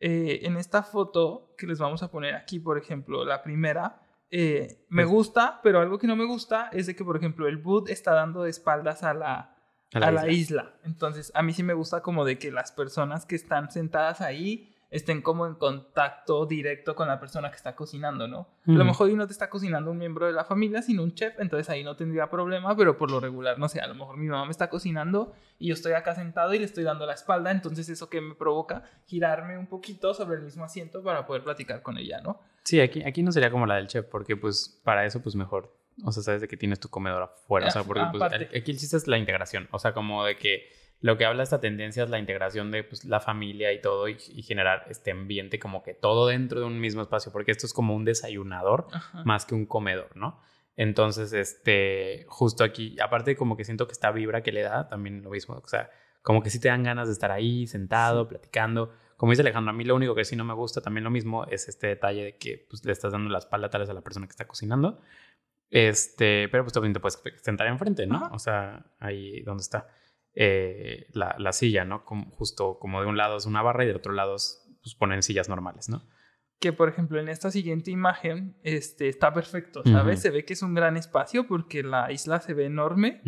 Eh, 0.00 0.40
en 0.42 0.56
esta 0.56 0.82
foto 0.82 1.54
que 1.58 1.66
les 1.66 1.78
vamos 1.78 2.02
a 2.02 2.10
poner 2.10 2.34
aquí, 2.34 2.60
por 2.60 2.78
ejemplo, 2.78 3.24
la 3.24 3.42
primera, 3.42 4.02
eh, 4.30 4.84
me 4.88 5.02
Pues- 5.04 5.12
gusta, 5.14 5.60
pero 5.62 5.80
algo 5.80 5.98
que 5.98 6.06
no 6.06 6.16
me 6.16 6.24
gusta 6.24 6.68
es 6.72 6.86
de 6.86 6.94
que, 6.96 7.04
por 7.04 7.16
ejemplo, 7.16 7.48
el 7.48 7.56
boot 7.56 7.88
está 7.88 8.12
dando 8.14 8.42
de 8.42 8.50
espaldas 8.50 9.02
a 9.02 9.14
la, 9.14 9.54
A 9.94 9.98
a 9.98 10.00
la 10.00 10.12
la 10.12 10.28
isla. 10.28 10.74
Entonces, 10.84 11.32
a 11.34 11.42
mí 11.42 11.52
sí 11.52 11.62
me 11.62 11.72
gusta 11.74 12.02
como 12.02 12.24
de 12.24 12.38
que 12.38 12.50
las 12.52 12.72
personas 12.72 13.24
que 13.24 13.36
están 13.36 13.70
sentadas 13.70 14.20
ahí 14.20 14.74
estén 14.90 15.20
como 15.20 15.46
en 15.46 15.54
contacto 15.54 16.46
directo 16.46 16.94
con 16.94 17.08
la 17.08 17.20
persona 17.20 17.50
que 17.50 17.56
está 17.56 17.74
cocinando, 17.76 18.26
¿no? 18.26 18.48
A 18.66 18.70
lo 18.72 18.84
mejor 18.86 19.08
hoy 19.08 19.14
no 19.16 19.26
te 19.26 19.32
está 19.32 19.50
cocinando 19.50 19.90
un 19.90 19.98
miembro 19.98 20.24
de 20.26 20.32
la 20.32 20.44
familia, 20.44 20.80
sino 20.80 21.02
un 21.02 21.12
chef, 21.14 21.38
entonces 21.40 21.68
ahí 21.68 21.84
no 21.84 21.94
tendría 21.94 22.30
problema, 22.30 22.74
pero 22.74 22.96
por 22.96 23.10
lo 23.10 23.20
regular, 23.20 23.58
no 23.58 23.68
sé, 23.68 23.80
a 23.80 23.86
lo 23.86 23.94
mejor 23.94 24.16
mi 24.16 24.28
mamá 24.28 24.46
me 24.46 24.50
está 24.50 24.70
cocinando 24.70 25.34
y 25.58 25.68
yo 25.68 25.74
estoy 25.74 25.92
acá 25.92 26.14
sentado 26.14 26.54
y 26.54 26.58
le 26.58 26.64
estoy 26.64 26.84
dando 26.84 27.04
la 27.04 27.12
espalda, 27.12 27.50
entonces 27.50 27.86
eso 27.90 28.08
que 28.08 28.22
me 28.22 28.34
provoca 28.34 28.82
girarme 29.04 29.58
un 29.58 29.66
poquito 29.66 30.14
sobre 30.14 30.38
el 30.38 30.42
mismo 30.44 30.64
asiento 30.64 31.02
para 31.02 31.26
poder 31.26 31.44
platicar 31.44 31.82
con 31.82 31.98
ella, 31.98 32.22
¿no? 32.22 32.40
Sí, 32.68 32.82
aquí, 32.82 33.02
aquí 33.02 33.22
no 33.22 33.32
sería 33.32 33.50
como 33.50 33.64
la 33.64 33.76
del 33.76 33.86
chef, 33.86 34.04
porque 34.04 34.36
pues 34.36 34.78
para 34.84 35.06
eso 35.06 35.22
pues 35.22 35.34
mejor, 35.34 35.74
o 36.04 36.12
sea, 36.12 36.22
sabes 36.22 36.42
de 36.42 36.48
que 36.48 36.58
tienes 36.58 36.78
tu 36.78 36.90
comedor 36.90 37.22
afuera, 37.22 37.68
o 37.68 37.70
sea, 37.70 37.82
porque 37.82 38.02
pues, 38.10 38.30
aquí 38.30 38.72
el 38.72 38.78
chiste 38.78 38.98
es 38.98 39.08
la 39.08 39.16
integración, 39.16 39.68
o 39.70 39.78
sea, 39.78 39.94
como 39.94 40.22
de 40.22 40.36
que 40.36 40.68
lo 41.00 41.16
que 41.16 41.24
habla 41.24 41.42
esta 41.42 41.62
tendencia 41.62 42.04
es 42.04 42.10
la 42.10 42.18
integración 42.18 42.70
de 42.70 42.84
pues, 42.84 43.06
la 43.06 43.20
familia 43.20 43.72
y 43.72 43.80
todo 43.80 44.06
y, 44.06 44.18
y 44.34 44.42
generar 44.42 44.84
este 44.90 45.12
ambiente 45.12 45.58
como 45.58 45.82
que 45.82 45.94
todo 45.94 46.26
dentro 46.26 46.60
de 46.60 46.66
un 46.66 46.78
mismo 46.78 47.00
espacio, 47.00 47.32
porque 47.32 47.52
esto 47.52 47.64
es 47.64 47.72
como 47.72 47.96
un 47.96 48.04
desayunador 48.04 48.88
Ajá. 48.92 49.22
más 49.24 49.46
que 49.46 49.54
un 49.54 49.64
comedor, 49.64 50.14
¿no? 50.14 50.38
Entonces, 50.76 51.32
este, 51.32 52.26
justo 52.28 52.64
aquí, 52.64 53.00
aparte 53.00 53.34
como 53.34 53.56
que 53.56 53.64
siento 53.64 53.86
que 53.86 53.92
esta 53.92 54.10
vibra 54.10 54.42
que 54.42 54.52
le 54.52 54.60
da, 54.60 54.90
también 54.90 55.22
lo 55.22 55.30
mismo, 55.30 55.54
o 55.54 55.68
sea, 55.68 55.88
como 56.20 56.42
que 56.42 56.50
sí 56.50 56.60
te 56.60 56.68
dan 56.68 56.82
ganas 56.82 57.08
de 57.08 57.14
estar 57.14 57.30
ahí 57.30 57.66
sentado, 57.66 58.28
platicando. 58.28 58.92
Como 59.18 59.32
dice 59.32 59.42
Alejandro, 59.42 59.70
a 59.70 59.74
mí 59.74 59.82
lo 59.82 59.96
único 59.96 60.14
que 60.14 60.24
sí 60.24 60.36
no 60.36 60.44
me 60.44 60.54
gusta, 60.54 60.80
también 60.80 61.02
lo 61.02 61.10
mismo, 61.10 61.44
es 61.46 61.68
este 61.68 61.88
detalle 61.88 62.22
de 62.22 62.36
que 62.38 62.64
pues, 62.70 62.84
le 62.84 62.92
estás 62.92 63.10
dando 63.10 63.28
la 63.28 63.38
espalda 63.38 63.68
tal 63.68 63.80
vez 63.80 63.90
a 63.90 63.92
la 63.92 64.00
persona 64.00 64.28
que 64.28 64.30
está 64.30 64.46
cocinando. 64.46 65.00
Este, 65.70 66.48
pero 66.48 66.62
pues 66.62 66.72
también 66.72 66.94
te 66.94 67.00
puedes 67.00 67.20
sentar 67.42 67.66
enfrente, 67.66 68.06
¿no? 68.06 68.18
Ajá. 68.18 68.30
O 68.32 68.38
sea, 68.38 68.86
ahí 69.00 69.42
donde 69.42 69.62
está 69.62 69.88
eh, 70.34 71.08
la, 71.14 71.34
la 71.36 71.52
silla, 71.52 71.84
¿no? 71.84 72.04
Como, 72.04 72.30
justo 72.30 72.78
como 72.78 73.00
de 73.00 73.08
un 73.08 73.16
lado 73.16 73.36
es 73.36 73.44
una 73.44 73.60
barra 73.60 73.82
y 73.82 73.88
del 73.88 73.96
otro 73.96 74.12
lado 74.12 74.36
es, 74.36 74.64
pues 74.80 74.94
ponen 74.94 75.24
sillas 75.24 75.48
normales, 75.48 75.88
¿no? 75.88 76.00
que 76.60 76.72
por 76.72 76.88
ejemplo 76.88 77.20
en 77.20 77.28
esta 77.28 77.50
siguiente 77.50 77.90
imagen 77.90 78.56
este, 78.62 79.08
está 79.08 79.32
perfecto, 79.32 79.82
¿sabes? 79.84 80.18
Ujú. 80.18 80.22
Se 80.22 80.30
ve 80.30 80.44
que 80.44 80.54
es 80.54 80.62
un 80.62 80.74
gran 80.74 80.96
espacio 80.96 81.46
porque 81.46 81.82
la 81.82 82.10
isla 82.10 82.40
se 82.40 82.54
ve 82.54 82.66
enorme 82.66 83.22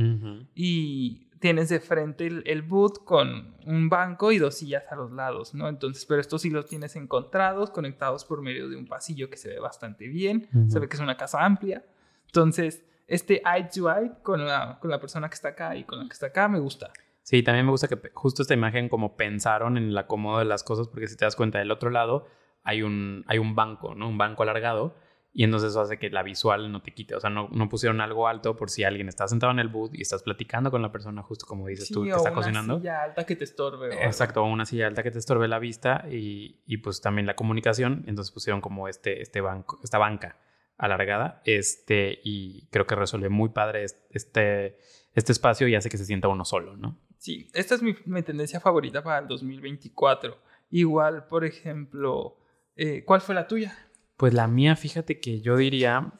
y 0.55 1.30
tienes 1.41 1.69
de 1.71 1.81
frente 1.81 2.27
el, 2.27 2.43
el 2.47 2.63
boot 2.63 3.03
con 3.05 3.57
un 3.67 3.89
banco 3.89 4.31
y 4.31 4.39
dos 4.39 4.57
sillas 4.59 4.85
a 4.91 4.95
los 4.95 5.11
lados, 5.11 5.55
¿no? 5.55 5.69
Entonces, 5.69 6.05
pero 6.07 6.21
estos 6.21 6.43
sí 6.43 6.51
los 6.51 6.67
tienes 6.67 6.95
encontrados, 6.97 7.71
conectados 7.71 8.25
por 8.25 8.43
medio 8.43 8.69
de 8.69 8.77
un 8.77 8.87
pasillo 8.87 9.29
que 9.31 9.37
se 9.37 9.49
ve 9.49 9.59
bastante 9.59 10.07
bien, 10.07 10.49
Ujú. 10.55 10.71
se 10.71 10.79
ve 10.79 10.89
que 10.89 10.97
es 10.97 11.03
una 11.03 11.17
casa 11.17 11.45
amplia. 11.45 11.85
Entonces, 12.27 12.85
este 13.09 13.43
eye 13.45 13.69
to 13.75 13.91
eye 13.91 14.13
con 14.23 14.47
la, 14.47 14.79
con 14.81 14.91
la 14.91 15.01
persona 15.01 15.29
que 15.29 15.35
está 15.35 15.49
acá 15.49 15.75
y 15.77 15.85
con 15.85 15.99
la 15.99 16.05
que 16.07 16.13
está 16.13 16.27
acá 16.27 16.47
me 16.49 16.61
gusta. 16.61 16.93
Sí, 17.23 17.43
también 17.43 17.65
me 17.65 17.73
gusta 17.73 17.89
que 17.89 17.99
justo 18.15 18.43
esta 18.43 18.55
imagen 18.55 18.89
como 18.89 19.17
pensaron 19.17 19.77
en 19.77 19.85
el 19.85 19.99
acomodo 19.99 20.39
de 20.39 20.45
las 20.45 20.63
cosas, 20.63 20.89
porque 20.89 21.09
si 21.09 21.17
te 21.17 21.25
das 21.25 21.37
cuenta 21.37 21.59
del 21.59 21.71
otro 21.71 21.91
lado 21.91 22.27
hay 22.63 22.83
un, 22.83 23.25
hay 23.27 23.39
un 23.39 23.55
banco, 23.55 23.95
¿no? 23.95 24.09
Un 24.09 24.19
banco 24.19 24.43
alargado. 24.43 24.95
Y 25.33 25.45
entonces 25.45 25.71
eso 25.71 25.81
hace 25.81 25.99
que 25.99 26.11
la 26.11 26.23
visual 26.25 26.73
no 26.73 26.83
te 26.83 26.93
quite. 26.93 27.15
O 27.15 27.21
sea, 27.21 27.31
no, 27.31 27.49
no 27.53 27.69
pusieron 27.69 28.01
algo 28.01 28.27
alto 28.27 28.57
por 28.57 28.69
si 28.69 28.83
alguien 28.83 29.09
está 29.09 29.29
sentado 29.29 29.53
en 29.53 29.61
el 29.61 29.69
booth 29.69 29.95
y 29.95 30.03
estás 30.03 30.23
platicando 30.25 30.71
con 30.73 30.83
la 30.83 30.91
persona, 30.91 31.23
justo 31.23 31.47
como 31.47 31.69
dices 31.69 31.87
Sí, 31.87 31.95
tú, 31.95 32.03
que 32.03 32.11
está 32.11 32.21
una 32.23 32.33
cocinando. 32.35 32.79
silla 32.79 33.03
alta 33.05 33.25
que 33.25 33.37
te 33.37 33.45
estorbe. 33.45 33.91
o. 33.91 33.93
Exacto, 33.93 34.43
una 34.43 34.67
silla 34.67 34.89
alta 34.89 35.03
que 35.05 35.11
te 35.13 35.19
estorbe 35.19 35.47
la 35.47 35.61
vista 35.61 36.05
y, 36.11 36.61
y, 36.67 36.79
pues 36.79 37.01
también 37.01 37.27
la 37.27 37.37
comunicación. 37.37 38.05
Entonces 38.09 38.33
pusieron 38.33 38.61
como 38.61 38.89
este, 38.89 39.23
este 39.23 39.41
banco, 39.41 39.79
esta 39.85 39.99
banca 39.99 40.37
alargada. 40.77 41.43
Este, 41.45 42.19
y 42.25 42.67
creo 42.73 42.87
que 42.87 42.97
resuelve 42.97 43.29
muy 43.29 43.51
padre 43.51 43.85
es- 43.85 44.03
este, 44.11 44.79
este 45.15 45.31
espacio 45.33 45.69
y 45.69 45.75
hace 45.77 45.91
que 45.91 45.97
se 45.99 46.07
sienta 46.07 46.27
uno 46.29 46.45
solo, 46.45 46.77
¿no? 46.77 46.99
Sí, 47.19 47.49
esta 47.55 47.75
es 47.77 47.83
mi, 47.83 47.95
mi 48.07 48.23
tendencia 48.23 48.59
favorita 48.61 49.03
para 49.05 49.19
el 49.21 49.29
2024. 49.29 50.39
Igual, 50.71 51.27
por 51.27 51.45
ejemplo, 51.45 52.37
eh, 52.77 53.05
¿cuál 53.05 53.21
fue 53.21 53.35
la 53.35 53.47
tuya? 53.47 53.77
Pues 54.21 54.35
la 54.35 54.47
mía, 54.49 54.77
fíjate 54.77 55.19
que 55.19 55.41
yo 55.41 55.57
diría, 55.57 56.13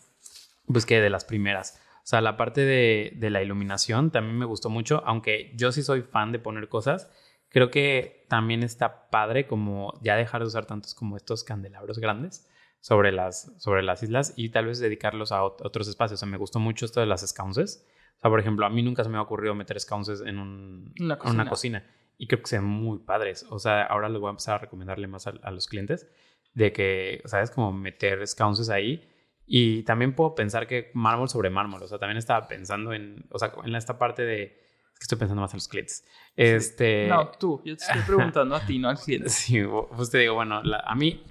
pues 0.67 0.87
que 0.87 1.03
de 1.03 1.11
las 1.11 1.27
primeras. 1.27 1.79
O 1.99 2.07
sea, 2.11 2.23
la 2.23 2.39
parte 2.39 2.63
de, 2.63 3.13
de 3.15 3.29
la 3.29 3.43
iluminación 3.43 4.11
también 4.11 4.39
me 4.39 4.47
gustó 4.47 4.71
mucho, 4.71 5.03
aunque 5.05 5.53
yo 5.55 5.71
sí 5.71 5.83
soy 5.83 6.01
fan 6.01 6.33
de 6.33 6.39
poner 6.39 6.71
cosas. 6.71 7.11
Creo 7.51 7.71
que 7.71 8.25
también 8.31 8.63
está 8.63 9.11
padre 9.11 9.47
como 9.47 10.01
ya 10.03 10.17
dejar 10.17 10.41
de 10.41 10.47
usar 10.47 10.65
tantos 10.65 10.95
como 10.95 11.19
estos 11.19 11.45
candelabros 11.45 11.99
grandes 11.99 12.49
sobre 12.81 13.13
las, 13.13 13.53
sobre 13.59 13.83
las 13.83 14.03
islas 14.03 14.33
y 14.35 14.49
tal 14.49 14.65
vez 14.65 14.79
dedicarlos 14.79 15.31
a 15.31 15.43
ot- 15.43 15.61
otros 15.63 15.87
espacios. 15.87 16.17
O 16.17 16.21
sea, 16.21 16.29
me 16.29 16.39
gustó 16.39 16.59
mucho 16.59 16.87
esto 16.87 17.01
de 17.01 17.07
las 17.07 17.21
sconces. 17.29 17.87
O 18.17 18.21
sea, 18.23 18.31
por 18.31 18.41
ejemplo, 18.41 18.65
a 18.65 18.71
mí 18.71 18.83
nunca 18.83 19.05
se 19.05 19.11
me 19.11 19.19
ha 19.19 19.23
ocurrido 19.23 19.55
meter 19.55 19.79
sconces 19.79 20.23
en, 20.23 20.39
un, 20.39 20.95
Una 21.01 21.19
en 21.23 21.31
una 21.35 21.51
cocina. 21.51 21.85
Y 22.17 22.29
creo 22.29 22.41
que 22.41 22.47
se 22.49 22.57
ven 22.59 22.67
muy 22.67 22.99
padres. 23.01 23.45
O 23.51 23.59
sea, 23.59 23.83
ahora 23.83 24.09
les 24.09 24.19
voy 24.21 24.29
a 24.29 24.31
empezar 24.31 24.55
a 24.55 24.59
recomendarle 24.59 25.07
más 25.07 25.27
a, 25.27 25.35
a 25.43 25.51
los 25.51 25.67
clientes 25.67 26.07
de 26.55 26.73
que, 26.73 27.23
¿sabes? 27.25 27.51
Como 27.51 27.73
meter 27.73 28.27
sconces 28.27 28.71
ahí. 28.71 29.07
Y 29.47 29.83
también 29.83 30.15
puedo 30.15 30.35
pensar 30.35 30.67
que 30.67 30.91
mármol 30.95 31.29
sobre 31.29 31.51
mármol. 31.51 31.83
O 31.83 31.89
sea, 31.89 31.99
también 31.99 32.19
estaba 32.19 32.47
pensando 32.47 32.93
en, 32.93 33.27
o 33.31 33.39
sea, 33.39 33.53
en 33.65 33.75
esta 33.75 33.99
parte 33.99 34.23
de... 34.23 34.43
Es 34.45 34.99
que 34.99 35.03
estoy 35.05 35.19
pensando 35.19 35.41
más 35.41 35.53
en 35.53 35.57
los 35.59 35.69
clientes. 35.69 36.05
Este... 36.37 37.07
No, 37.09 37.31
tú. 37.33 37.61
Yo 37.65 37.77
te 37.77 37.83
estoy 37.85 38.03
preguntando 38.03 38.55
a 38.55 38.65
ti, 38.65 38.79
no 38.79 38.89
al 38.89 38.99
cliente. 38.99 39.29
Sí, 39.31 39.61
pues 39.97 40.11
te 40.11 40.19
digo, 40.19 40.35
bueno, 40.35 40.63
la- 40.63 40.85
a 40.87 40.95
mí 40.95 41.25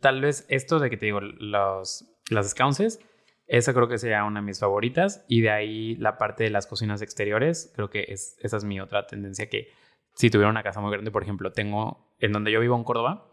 tal 0.00 0.20
vez 0.20 0.44
esto 0.48 0.78
de 0.78 0.90
que 0.90 0.96
te 0.96 1.06
digo, 1.06 1.20
los, 1.20 2.04
las 2.28 2.50
sconces, 2.50 3.00
esa 3.46 3.72
creo 3.72 3.88
que 3.88 3.98
sería 3.98 4.24
una 4.24 4.40
de 4.40 4.46
mis 4.46 4.58
favoritas. 4.60 5.24
Y 5.28 5.40
de 5.42 5.50
ahí 5.50 5.94
la 5.96 6.18
parte 6.18 6.44
de 6.44 6.50
las 6.50 6.66
cocinas 6.66 7.00
exteriores, 7.02 7.72
creo 7.74 7.88
que 7.88 8.04
es, 8.08 8.36
esa 8.40 8.56
es 8.56 8.64
mi 8.64 8.80
otra 8.80 9.06
tendencia 9.06 9.48
que 9.48 9.68
si 10.14 10.28
tuviera 10.28 10.50
una 10.50 10.62
casa 10.62 10.80
muy 10.80 10.90
grande, 10.92 11.10
por 11.10 11.22
ejemplo, 11.22 11.52
tengo 11.52 12.14
en 12.18 12.32
donde 12.32 12.50
yo 12.52 12.60
vivo 12.60 12.76
en 12.76 12.84
Córdoba, 12.84 13.30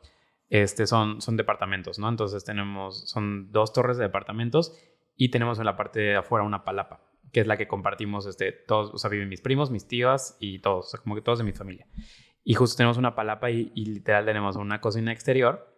este 0.52 0.86
son, 0.86 1.22
son 1.22 1.38
departamentos, 1.38 1.98
¿no? 1.98 2.10
Entonces 2.10 2.44
tenemos, 2.44 3.10
son 3.10 3.52
dos 3.54 3.72
torres 3.72 3.98
de 3.98 4.04
departamentos 4.04 4.78
y 5.16 5.30
tenemos 5.30 5.60
en 5.60 5.66
la 5.66 5.78
parte 5.78 6.02
de 6.02 6.16
afuera 6.18 6.46
una 6.46 6.66
palapa, 6.66 7.00
que 7.32 7.40
es 7.40 7.48
la 7.48 7.58
que 7.58 7.70
compartimos, 7.70 8.26
este, 8.26 8.52
todos, 8.52 8.94
o 8.94 8.98
sea, 8.98 9.10
viven 9.10 9.30
mis 9.30 9.40
primos, 9.40 9.72
mis 9.72 9.88
tías 9.88 10.36
y 10.42 10.60
todos, 10.60 10.88
o 10.88 10.90
sea, 10.90 11.00
como 11.00 11.16
que 11.16 11.22
todos 11.22 11.40
de 11.40 11.46
mi 11.46 11.54
familia. 11.54 11.88
Y 12.44 12.54
justo 12.56 12.76
tenemos 12.76 12.98
una 12.98 13.16
palapa 13.16 13.50
y, 13.50 13.72
y 13.76 13.86
literal 13.86 14.26
tenemos 14.26 14.58
una 14.58 14.82
cocina 14.82 15.14
exterior, 15.14 15.74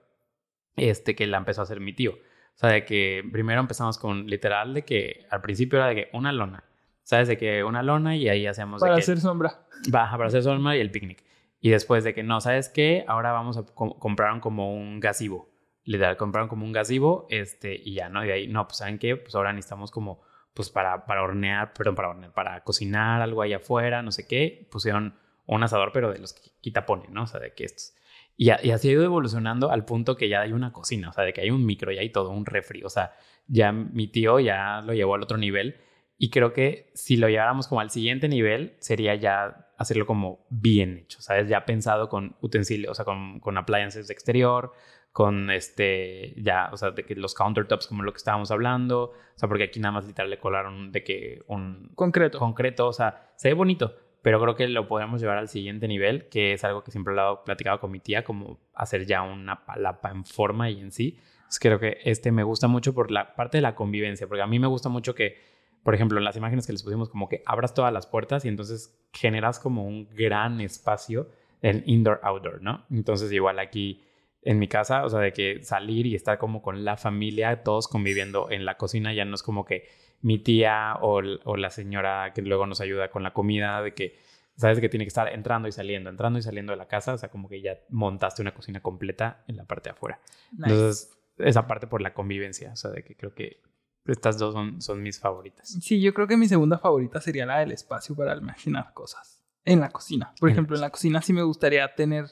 este, 0.76 1.15
que 1.15 1.28
la 1.28 1.38
empezó 1.38 1.61
a 1.61 1.65
hacer 1.65 1.80
mi 1.80 1.93
tío. 1.93 2.13
O 2.13 2.57
sea, 2.57 2.69
de 2.71 2.84
que 2.84 3.24
primero 3.32 3.61
empezamos 3.61 3.99
con 3.99 4.26
literal 4.26 4.74
de 4.74 4.84
que 4.86 5.28
al 5.30 5.41
principio 5.41 5.78
era 5.78 5.89
de 5.89 5.95
que 5.95 6.09
una 6.13 6.32
lona, 6.32 6.63
¿sabes? 7.03 7.28
De 7.28 7.38
que 7.38 7.63
una 7.63 7.84
lona 7.84 8.15
y 8.15 8.28
ahí 8.28 8.47
hacemos 8.47 8.82
de 8.82 8.86
Para 8.86 8.95
que 8.95 9.01
hacer 9.01 9.19
sombra. 9.19 9.67
baja 9.89 10.17
para 10.17 10.30
hacer 10.30 10.41
sombra 10.41 10.76
y 10.76 10.80
el 10.80 10.89
picnic. 10.89 11.24
Y 11.64 11.70
después 11.70 12.03
de 12.03 12.14
que 12.14 12.24
no, 12.24 12.41
¿sabes 12.41 12.68
qué? 12.68 13.05
Ahora 13.07 13.32
vamos 13.32 13.57
a 13.57 13.64
co- 13.66 13.97
compraron 13.97 14.41
como 14.41 14.76
un 14.76 14.99
gasivo. 14.99 15.49
Literal, 15.86 16.18
compraron 16.18 16.49
como 16.49 16.66
un 16.66 16.74
gasivo, 16.74 17.26
este, 17.30 17.74
y 17.76 17.93
ya, 17.95 18.09
¿no? 18.09 18.26
Y 18.26 18.32
ahí, 18.32 18.47
no, 18.49 18.68
pues 18.68 18.80
¿saben 18.80 18.99
qué? 18.99 19.16
Pues 19.16 19.34
ahora 19.36 19.53
necesitamos 19.53 19.89
como, 19.89 20.22
pues 20.53 20.70
para, 20.70 21.05
para 21.05 21.24
hornear, 21.24 21.72
perdón, 21.74 21.95
para 21.95 22.09
hornear, 22.09 22.34
para 22.34 22.64
cocinar 22.66 23.22
algo 23.22 23.41
allá 23.41 23.57
afuera, 23.57 24.01
no 24.01 24.11
sé 24.11 24.28
qué. 24.28 24.68
Pusieron 24.72 25.16
un 25.45 25.64
asador, 25.64 25.91
pero 25.93 26.11
de 26.11 26.20
los 26.20 26.34
que 26.34 26.41
quita 26.61 26.86
pone, 26.86 27.05
¿no? 27.09 27.24
O 27.24 27.28
sea, 27.28 27.39
de 27.39 27.53
que 27.53 27.64
estos. 27.66 27.93
Y, 28.36 28.47
y 28.47 28.72
así 28.72 28.89
ha 28.89 28.91
ido 28.91 29.03
evolucionando 29.05 29.72
al 29.72 29.86
punto 29.86 30.18
que 30.18 30.28
ya 30.30 30.41
hay 30.41 30.51
una 30.53 30.74
cocina, 30.74 31.09
o 31.09 31.14
sea, 31.14 31.24
de 31.24 31.34
que 31.34 31.41
hay 31.41 31.51
un 31.51 31.66
micro, 31.66 31.91
ya 31.93 32.01
hay 32.01 32.09
todo, 32.11 32.30
un 32.32 32.45
refri. 32.45 32.84
O 32.84 32.89
sea, 32.89 33.14
ya 33.47 33.72
mi 33.72 34.07
tío 34.07 34.39
ya 34.41 34.82
lo 34.82 34.93
llevó 34.93 35.16
al 35.16 35.24
otro 35.24 35.38
nivel. 35.38 35.78
Y 36.18 36.30
creo 36.30 36.53
que 36.53 36.91
si 36.93 37.18
lo 37.18 37.30
lleváramos 37.30 37.68
como 37.68 37.82
al 37.82 37.89
siguiente 37.89 38.28
nivel, 38.28 38.76
sería 38.80 39.16
ya 39.16 39.62
hacerlo 39.78 40.05
como 40.05 40.45
bien 40.49 40.97
hecho, 40.97 41.21
¿sabes? 41.21 41.47
Ya 41.49 41.65
pensado 41.65 42.09
con 42.09 42.36
utensilios, 42.41 42.91
o 42.91 42.95
sea, 42.95 43.05
con, 43.05 43.39
con 43.39 43.57
appliances 43.57 44.07
de 44.07 44.13
exterior, 44.13 44.71
con 45.11 45.51
este, 45.51 46.34
ya, 46.41 46.69
o 46.71 46.78
sea, 46.78 46.91
de 46.91 47.05
que 47.05 47.15
los 47.15 47.36
countertops, 47.36 47.88
como 47.88 48.03
lo 48.03 48.11
que 48.11 48.17
estábamos 48.17 48.49
hablando, 48.49 49.03
o 49.03 49.13
sea, 49.36 49.47
porque 49.47 49.65
aquí 49.65 49.80
nada 49.80 49.93
más 49.93 50.07
literal 50.07 50.30
le 50.30 50.39
colaron 50.39 50.91
de 50.91 51.03
que 51.03 51.43
un 51.47 51.91
Concreto. 51.95 52.39
concreto, 52.39 52.88
o 52.88 52.93
sea, 52.93 53.32
se 53.36 53.49
ve 53.49 53.53
bonito, 53.53 53.95
pero 54.24 54.41
creo 54.41 54.55
que 54.55 54.67
lo 54.67 54.88
podemos 54.88 55.21
llevar 55.21 55.38
al 55.38 55.49
siguiente 55.49 55.88
nivel, 55.88 56.30
que 56.30 56.53
es 56.53 56.63
algo 56.63 56.84
que 56.84 56.91
siempre 56.91 57.13
lo 57.13 57.34
he 57.34 57.45
platicado 57.45 57.80
con 57.80 57.91
mi 57.91 57.99
tía, 57.99 58.24
como 58.24 58.59
hacer 58.74 59.05
ya 59.05 59.21
una 59.21 59.65
palapa 59.65 60.09
en 60.09 60.26
forma 60.26 60.69
y 60.71 60.80
en 60.80 60.91
sí. 60.91 61.19
Entonces 61.36 61.59
creo 61.59 61.80
que 61.80 61.97
este 62.05 62.32
me 62.32 62.43
gusta 62.43 62.67
mucho 62.67 62.95
por 62.95 63.11
la 63.11 63.36
parte 63.36 63.59
de 63.59 63.61
la 63.61 63.76
convivencia, 63.76 64.28
porque 64.28 64.41
a 64.41 64.47
mí 64.47 64.57
me 64.57 64.67
gusta 64.67 64.89
mucho 64.89 65.13
que, 65.13 65.53
por 65.84 65.93
ejemplo, 65.93 66.17
en 66.17 66.23
las 66.23 66.38
imágenes 66.38 66.65
que 66.65 66.73
les 66.73 66.84
pusimos, 66.84 67.09
como 67.09 67.27
que 67.27 67.43
abras 67.45 67.73
todas 67.73 67.91
las 67.91 68.07
puertas 68.07 68.45
y 68.45 68.47
entonces 68.47 68.97
generas 69.11 69.59
como 69.59 69.86
un 69.86 70.09
gran 70.15 70.61
espacio 70.61 71.29
en 71.61 71.84
indoor-outdoor, 71.86 72.61
¿no? 72.61 72.86
Entonces 72.89 73.31
igual 73.31 73.59
aquí 73.59 74.01
en 74.41 74.59
mi 74.59 74.67
casa, 74.67 75.05
o 75.05 75.09
sea, 75.09 75.19
de 75.19 75.34
que 75.34 75.63
salir 75.63 76.05
y 76.05 76.15
estar 76.15 76.38
como 76.38 76.61
con 76.61 76.84
la 76.84 76.97
familia, 76.97 77.63
todos 77.63 77.88
conviviendo 77.88 78.49
en 78.51 78.65
la 78.65 78.77
cocina, 78.77 79.13
ya 79.13 79.25
no 79.25 79.36
es 79.36 79.43
como 79.43 79.65
que 79.65 79.88
mi 80.21 80.39
tía 80.39 80.97
o, 81.01 81.21
la 81.21 81.69
señora 81.69 82.31
que 82.34 82.41
luego 82.41 82.65
nos 82.65 82.81
ayuda 82.81 83.09
con 83.09 83.23
la 83.23 83.34
comida, 83.34 83.81
de 83.81 83.93
que 83.93 84.17
sabes 84.55 84.79
que 84.79 84.89
tiene 84.89 85.05
que 85.05 85.09
estar 85.09 85.34
entrando 85.34 85.67
y 85.67 85.71
saliendo, 85.71 86.09
entrando 86.09 86.39
y 86.39 86.41
saliendo 86.41 86.71
de 86.71 86.77
la 86.77 86.88
casa, 86.88 87.13
o 87.13 87.17
sea, 87.17 87.29
como 87.29 87.49
que 87.49 87.61
ya 87.61 87.79
montaste 87.89 88.41
una 88.41 88.53
cocina 88.53 88.81
completa 88.81 89.43
en 89.47 89.57
la 89.57 89.65
parte 89.65 89.89
de 89.89 89.93
afuera. 89.95 90.19
Nice. 90.51 90.71
Entonces, 90.71 91.17
esa 91.38 91.67
parte 91.67 91.88
por 91.88 92.01
la 92.01 92.13
convivencia, 92.13 92.71
o 92.71 92.75
sea, 92.75 92.91
de 92.91 93.03
que 93.03 93.15
creo 93.15 93.34
que 93.34 93.61
estas 94.06 94.38
dos 94.38 94.54
son, 94.54 94.82
son 94.82 95.01
mis 95.01 95.20
favoritas. 95.20 95.70
Sí, 95.82 96.01
yo 96.01 96.14
creo 96.14 96.28
que 96.28 96.38
mi 96.38 96.47
segunda 96.47 96.78
favorita 96.78 97.22
sería 97.22 97.45
la 97.45 97.60
del 97.60 97.72
espacio 97.72 98.16
para 98.16 98.32
almacenar 98.34 98.93
cosas. 98.93 99.39
en 99.66 99.80
la 99.80 99.89
cocina. 99.89 100.34
Por 100.41 100.49
En 100.49 100.54
ejemplo, 100.54 100.76
en 100.76 100.82
la 100.82 100.89
cocina 100.89 101.22
sí 101.22 101.32
me 101.32 101.41
gustaría 101.43 101.95
tener 101.95 102.26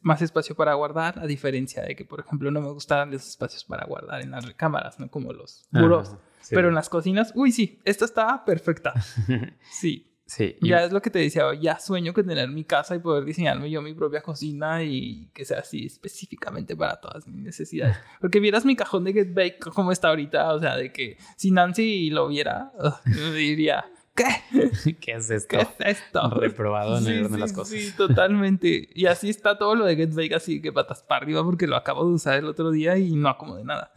más 0.00 0.22
espacio 0.22 0.54
para 0.56 0.72
guardar, 0.72 1.18
a 1.18 1.26
diferencia 1.26 1.82
de 1.82 1.94
que, 1.94 2.06
por 2.06 2.18
ejemplo, 2.20 2.50
no 2.50 2.62
me 2.62 2.70
gustan 2.72 3.10
los 3.10 3.28
espacios 3.28 3.62
para 3.64 3.84
guardar 3.86 4.22
en 4.22 4.30
las 4.30 4.46
recámaras, 4.46 4.98
no 4.98 5.10
como 5.10 5.34
los 5.34 5.66
burós. 5.70 6.08
Ajá, 6.08 6.18
sí. 6.40 6.54
Pero 6.54 6.68
en 6.68 6.74
las 6.74 6.88
cocinas, 6.88 7.32
uy, 7.34 7.52
sí, 7.52 7.78
esta 7.84 8.06
está 8.06 8.42
perfecta. 8.44 8.94
Sí, 9.70 10.06
Sí. 10.30 10.56
y- 10.60 10.68
ya 10.68 10.84
es 10.84 10.92
lo 10.92 11.00
que 11.00 11.08
te 11.08 11.18
decía, 11.20 11.44
ya 11.58 11.78
sueño 11.80 12.12
que 12.12 12.22
tener 12.22 12.50
mi 12.50 12.62
casa 12.62 12.94
y 12.94 12.98
poder 12.98 13.24
diseñarme 13.24 13.70
yo 13.70 13.80
mi 13.80 13.94
propia 13.94 14.20
cocina 14.20 14.82
y 14.84 15.30
que 15.32 15.46
sea 15.46 15.60
así 15.60 15.86
específicamente 15.86 16.76
para 16.76 17.00
todas 17.00 17.26
mis 17.26 17.42
necesidades. 17.42 17.96
Porque 18.20 18.38
vieras 18.38 18.66
mi 18.66 18.76
cajón 18.76 19.04
de 19.04 19.14
Get 19.14 19.32
Bake 19.34 19.58
como 19.74 19.90
está 19.90 20.08
ahorita, 20.08 20.52
o 20.52 20.60
sea, 20.60 20.76
de 20.76 20.92
que 20.92 21.16
si 21.36 21.50
Nancy 21.50 22.10
lo 22.10 22.28
viera, 22.28 22.72
me 23.06 23.32
diría, 23.32 23.86
¿qué? 24.14 24.26
¿Qué 25.00 25.12
es 25.12 25.30
esto? 25.30 25.48
¿Qué 25.56 25.62
es 25.62 25.98
esto? 25.98 26.28
Reprobado 26.38 26.98
en 26.98 27.06
el 27.06 27.12
Sí, 27.14 27.18
orden 27.20 27.32
de 27.32 27.38
las 27.38 27.50
sí, 27.50 27.56
cosas. 27.56 27.72
Sí, 27.80 27.92
totalmente. 27.96 28.90
Y 28.94 29.06
así 29.06 29.30
está 29.30 29.56
todo 29.56 29.74
lo 29.76 29.86
de 29.86 29.96
Get 29.96 30.12
Bake, 30.14 30.34
así 30.34 30.60
que 30.60 30.72
patas 30.72 31.02
para 31.02 31.22
arriba 31.22 31.42
porque 31.42 31.66
lo 31.66 31.74
acabo 31.76 32.06
de 32.06 32.12
usar 32.12 32.36
el 32.38 32.44
otro 32.44 32.70
día 32.70 32.98
y 32.98 33.16
no 33.16 33.30
acomodé 33.30 33.64
nada. 33.64 33.92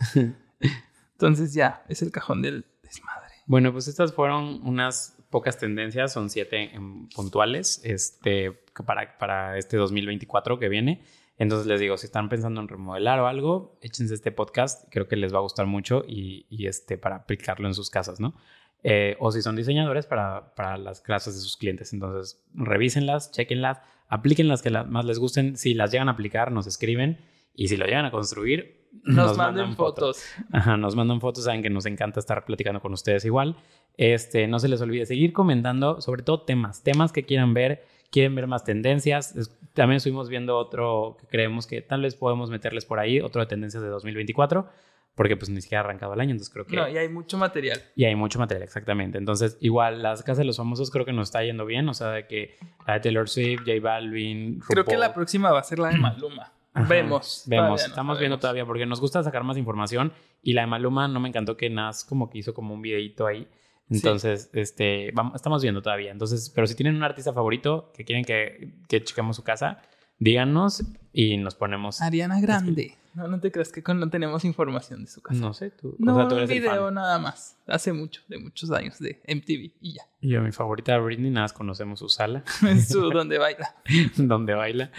Entonces 1.13 1.53
ya, 1.53 1.83
es 1.89 2.01
el 2.01 2.11
cajón 2.11 2.41
del 2.41 2.65
desmadre. 2.83 3.33
Bueno, 3.45 3.71
pues 3.71 3.87
estas 3.87 4.13
fueron 4.13 4.61
unas 4.65 5.17
pocas 5.31 5.57
tendencias, 5.57 6.13
son 6.13 6.29
siete 6.29 6.75
em, 6.75 7.07
puntuales 7.09 7.81
este, 7.83 8.51
para, 8.85 9.17
para 9.17 9.57
este 9.57 9.77
2024 9.77 10.59
que 10.59 10.69
viene. 10.69 11.01
Entonces 11.39 11.65
les 11.65 11.79
digo, 11.79 11.97
si 11.97 12.05
están 12.05 12.29
pensando 12.29 12.61
en 12.61 12.67
remodelar 12.67 13.19
o 13.19 13.25
algo, 13.27 13.79
échense 13.81 14.13
este 14.13 14.31
podcast, 14.31 14.87
creo 14.91 15.07
que 15.07 15.15
les 15.15 15.33
va 15.33 15.39
a 15.39 15.41
gustar 15.41 15.65
mucho 15.65 16.03
y, 16.07 16.45
y, 16.49 16.67
este, 16.67 16.99
para 16.99 17.15
aplicarlo 17.15 17.67
en 17.67 17.73
sus 17.73 17.89
casas, 17.89 18.19
¿no? 18.19 18.35
Eh, 18.83 19.15
o 19.19 19.31
si 19.31 19.41
son 19.41 19.55
diseñadores 19.55 20.05
para, 20.05 20.53
para 20.53 20.77
las 20.77 21.01
clases 21.01 21.33
de 21.35 21.39
sus 21.41 21.57
clientes. 21.57 21.93
Entonces, 21.93 22.43
revísenlas, 22.53 23.31
chequenlas, 23.31 23.79
apliquen 24.07 24.47
las 24.47 24.61
que 24.61 24.69
la- 24.69 24.83
más 24.83 25.05
les 25.05 25.17
gusten. 25.17 25.55
Si 25.57 25.73
las 25.73 25.91
llegan 25.91 26.09
a 26.09 26.13
aplicar, 26.13 26.51
nos 26.51 26.67
escriben. 26.67 27.19
Y 27.55 27.67
si 27.69 27.77
lo 27.77 27.85
llegan 27.85 28.05
a 28.05 28.11
construir, 28.11 28.80
Nos, 29.03 29.37
manden 29.37 29.75
fotos. 29.75 30.23
Ajá, 30.51 30.77
nos 30.77 30.95
mandan 30.95 31.21
fotos, 31.21 31.45
saben 31.45 31.61
que 31.63 31.69
nos 31.69 31.85
encanta 31.85 32.19
estar 32.19 32.45
platicando 32.45 32.79
con 32.81 32.93
ustedes 32.93 33.25
igual. 33.25 33.55
Este, 33.97 34.47
no 34.47 34.59
se 34.59 34.67
les 34.67 34.81
olvide 34.81 35.05
seguir 35.05 35.33
comentando, 35.33 36.01
sobre 36.01 36.23
todo 36.23 36.41
temas, 36.41 36.83
temas 36.83 37.11
que 37.11 37.23
quieran 37.23 37.53
ver, 37.53 37.83
quieren 38.11 38.35
ver 38.35 38.47
más 38.47 38.63
tendencias. 38.63 39.35
Es- 39.35 39.57
También 39.73 39.97
estuvimos 39.97 40.27
viendo 40.29 40.57
otro 40.57 41.17
que 41.19 41.27
creemos 41.27 41.65
que 41.67 41.81
tal 41.81 42.01
vez 42.01 42.15
podemos 42.15 42.49
meterles 42.49 42.85
por 42.85 42.99
ahí, 42.99 43.21
otro 43.21 43.41
de 43.41 43.47
tendencias 43.47 43.81
de 43.81 43.89
2024, 43.89 44.67
porque 45.15 45.35
pues 45.37 45.49
ni 45.49 45.61
siquiera 45.61 45.81
ha 45.81 45.85
arrancado 45.85 46.13
el 46.13 46.19
año, 46.21 46.31
entonces 46.31 46.53
creo 46.53 46.65
que... 46.65 46.75
No, 46.75 46.87
y 46.89 46.97
hay 46.97 47.07
mucho 47.09 47.37
material. 47.37 47.81
Y 47.95 48.03
hay 48.05 48.15
mucho 48.15 48.39
material, 48.39 48.63
exactamente. 48.63 49.17
Entonces, 49.17 49.57
igual, 49.61 50.01
las 50.03 50.21
casas 50.23 50.39
de 50.39 50.43
los 50.45 50.57
famosos 50.57 50.91
creo 50.91 51.05
que 51.05 51.13
nos 51.13 51.29
está 51.29 51.43
yendo 51.43 51.65
bien. 51.65 51.87
O 51.89 51.93
sea, 51.93 52.09
de 52.11 52.27
que 52.27 52.55
la 52.87 52.95
de 52.95 52.99
Taylor 53.01 53.27
Swift, 53.29 53.61
J 53.65 53.79
Balvin, 53.81 54.59
Creo 54.59 54.83
que 54.85 54.91
RuPaul. 54.91 54.99
la 54.99 55.13
próxima 55.13 55.51
va 55.51 55.59
a 55.59 55.63
ser 55.63 55.79
la 55.79 55.89
de 55.89 55.97
Maluma. 55.97 56.51
Ajá. 56.73 56.87
Vemos. 56.87 57.43
Vemos, 57.47 57.81
no 57.81 57.87
estamos 57.87 58.19
viendo 58.19 58.39
todavía 58.39 58.65
porque 58.65 58.85
nos 58.85 59.01
gusta 59.01 59.23
sacar 59.23 59.43
más 59.43 59.57
información 59.57 60.13
y 60.41 60.53
la 60.53 60.61
de 60.61 60.67
Maluma 60.67 61.07
no 61.07 61.19
me 61.19 61.29
encantó 61.29 61.57
que 61.57 61.69
Nas 61.69 62.05
como 62.05 62.29
que 62.29 62.37
hizo 62.37 62.53
como 62.53 62.73
un 62.73 62.81
videito 62.81 63.27
ahí. 63.27 63.47
Sí. 63.89 63.97
Entonces, 63.97 64.49
este, 64.53 65.11
vamos, 65.13 65.35
estamos 65.35 65.61
viendo 65.61 65.81
todavía. 65.81 66.11
Entonces, 66.11 66.49
pero 66.49 66.65
si 66.65 66.75
tienen 66.75 66.95
un 66.95 67.03
artista 67.03 67.33
favorito 67.33 67.91
que 67.93 68.05
quieren 68.05 68.23
que, 68.23 68.73
que 68.87 69.03
chequemos 69.03 69.35
su 69.35 69.43
casa, 69.43 69.81
díganos 70.21 70.83
y 71.11 71.35
nos 71.37 71.55
ponemos. 71.55 72.01
Ariana 72.01 72.39
Grande. 72.39 72.97
No, 73.13 73.27
no 73.27 73.41
te 73.41 73.51
creas 73.51 73.73
que 73.73 73.83
no 73.93 74.09
tenemos 74.09 74.45
información 74.45 75.01
de 75.01 75.11
su 75.11 75.21
casa. 75.21 75.41
No 75.41 75.53
sé, 75.53 75.69
tú. 75.71 75.97
No, 75.99 76.13
o 76.13 76.15
sea, 76.15 76.27
tú 76.29 76.35
un 76.35 76.39
eres 76.39 76.49
el 76.51 76.59
video 76.61 76.85
fan. 76.85 76.93
nada 76.93 77.19
más. 77.19 77.57
Hace 77.67 77.91
mucho, 77.91 78.21
de 78.29 78.37
muchos 78.37 78.71
años, 78.71 78.99
de 78.99 79.21
MTV 79.27 79.73
y 79.81 79.93
ya. 79.95 80.03
Y 80.21 80.29
yo, 80.29 80.41
mi 80.41 80.53
favorita 80.53 80.93
de 80.93 80.99
Britney, 80.99 81.29
nada 81.29 81.43
más 81.45 81.53
conocemos 81.53 81.99
su 81.99 82.07
sala 82.07 82.45
Es 82.69 82.87
su 82.87 83.09
donde 83.09 83.37
baila. 83.37 83.75
donde 84.15 84.53
baila. 84.53 84.91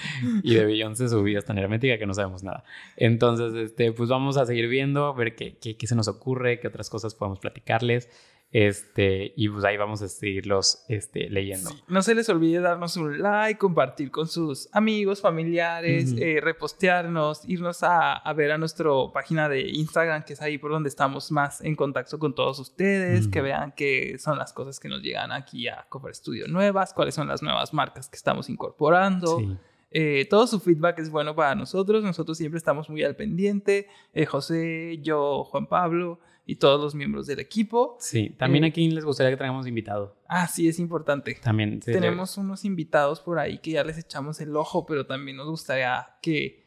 Y 0.42 0.54
de 0.54 0.66
Beyoncé 0.66 1.08
su 1.08 1.22
vida 1.22 1.38
es 1.38 1.46
tan 1.46 1.56
hermética 1.56 1.96
que 1.96 2.04
no 2.04 2.12
sabemos 2.12 2.42
nada. 2.42 2.64
Entonces, 2.96 3.54
este, 3.54 3.92
pues 3.92 4.10
vamos 4.10 4.36
a 4.36 4.44
seguir 4.44 4.68
viendo, 4.68 5.06
a 5.06 5.14
ver 5.14 5.34
qué, 5.34 5.56
qué, 5.56 5.78
qué 5.78 5.86
se 5.86 5.94
nos 5.94 6.08
ocurre, 6.08 6.60
qué 6.60 6.68
otras 6.68 6.90
cosas 6.90 7.14
podemos 7.14 7.38
platicarles. 7.38 8.10
Este, 8.52 9.32
y 9.34 9.48
pues 9.48 9.64
ahí 9.64 9.78
vamos 9.78 10.02
a 10.02 10.08
seguirlos 10.08 10.84
este, 10.88 11.30
leyendo. 11.30 11.70
Sí, 11.70 11.82
No 11.88 12.02
se 12.02 12.14
les 12.14 12.28
olvide 12.28 12.60
darnos 12.60 12.98
un 12.98 13.20
like, 13.22 13.58
compartir 13.58 14.10
con 14.10 14.28
sus 14.28 14.68
amigos, 14.72 15.22
familiares, 15.22 16.14
eh, 16.18 16.38
repostearnos, 16.42 17.48
irnos 17.48 17.82
a, 17.82 18.12
a 18.12 18.32
ver 18.34 18.52
a 18.52 18.58
nuestra 18.58 18.90
página 19.14 19.48
de 19.48 19.62
Instagram, 19.62 20.24
que 20.24 20.34
es 20.34 20.42
ahí 20.42 20.58
por 20.58 20.70
donde 20.70 20.90
estamos 20.90 21.32
más 21.32 21.62
en 21.62 21.74
contacto 21.74 22.18
con 22.18 22.34
todos 22.34 22.58
ustedes, 22.58 23.26
que 23.26 23.40
vean 23.40 23.72
qué 23.74 24.18
son 24.18 24.36
las 24.36 24.52
cosas 24.52 24.78
que 24.78 24.88
nos 24.88 25.00
llegan 25.00 25.32
aquí 25.32 25.68
a 25.68 25.86
Cover 25.88 26.14
Studio 26.14 26.46
nuevas, 26.46 26.92
cuáles 26.92 27.14
son 27.14 27.28
las 27.28 27.42
nuevas 27.42 27.72
marcas 27.72 28.08
que 28.10 28.16
estamos 28.16 28.50
incorporando. 28.50 29.38
Sí. 29.38 29.56
Eh, 29.94 30.26
todo 30.28 30.46
su 30.46 30.58
feedback 30.58 30.98
es 30.98 31.10
bueno 31.10 31.34
para 31.34 31.54
nosotros. 31.54 32.02
Nosotros 32.02 32.38
siempre 32.38 32.58
estamos 32.58 32.88
muy 32.88 33.02
al 33.02 33.16
pendiente. 33.16 33.88
Eh, 34.12 34.26
José, 34.26 34.98
yo, 35.02 35.44
Juan 35.44 35.66
Pablo 35.66 36.18
y 36.44 36.56
todos 36.56 36.80
los 36.80 36.94
miembros 36.94 37.26
del 37.26 37.38
equipo. 37.38 37.96
Sí, 38.00 38.30
también 38.38 38.64
Eh, 38.64 38.68
aquí 38.68 38.90
les 38.90 39.04
gustaría 39.04 39.30
que 39.30 39.36
traigamos 39.36 39.66
invitado. 39.66 40.16
Ah, 40.28 40.48
sí, 40.48 40.68
es 40.68 40.78
importante. 40.78 41.38
También 41.42 41.80
sí, 41.82 41.92
Tenemos 41.92 42.36
unos 42.36 42.64
invitados 42.64 43.20
por 43.20 43.38
ahí 43.38 43.58
que 43.58 43.72
ya 43.72 43.84
les 43.84 43.98
echamos 43.98 44.40
el 44.40 44.56
ojo, 44.56 44.84
pero 44.86 45.06
también 45.06 45.36
nos 45.36 45.48
gustaría 45.48 46.06
que 46.20 46.62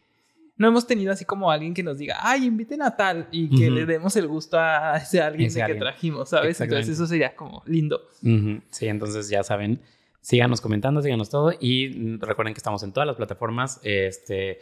no 0.57 0.69
hemos 0.69 0.87
tenido 0.87 1.11
así 1.11 1.25
como 1.25 1.51
alguien 1.51 1.73
que 1.73 1.83
nos 1.83 1.97
diga, 1.97 2.15
ay, 2.21 2.45
inviten 2.45 2.81
a 2.81 2.95
tal 2.95 3.27
y 3.31 3.49
que 3.49 3.69
le 3.69 3.85
demos 3.85 4.15
el 4.15 4.25
gusto 4.27 4.57
a 4.57 4.95
ese 4.97 5.21
alguien 5.21 5.47
Ese 5.47 5.59
de 5.59 5.63
alguien. 5.63 5.79
que 5.79 5.83
trajimos, 5.83 6.29
¿sabes? 6.29 6.61
Entonces 6.61 6.89
eso 6.89 7.05
sería 7.05 7.35
como 7.35 7.61
lindo. 7.65 8.01
Sí, 8.21 8.87
entonces 8.87 9.27
ya 9.27 9.43
saben, 9.43 9.81
síganos 10.21 10.61
comentando, 10.61 11.01
síganos 11.01 11.29
todo 11.29 11.51
y 11.59 12.15
recuerden 12.19 12.53
que 12.53 12.59
estamos 12.59 12.81
en 12.83 12.93
todas 12.93 13.05
las 13.05 13.17
plataformas, 13.17 13.81
este, 13.83 14.59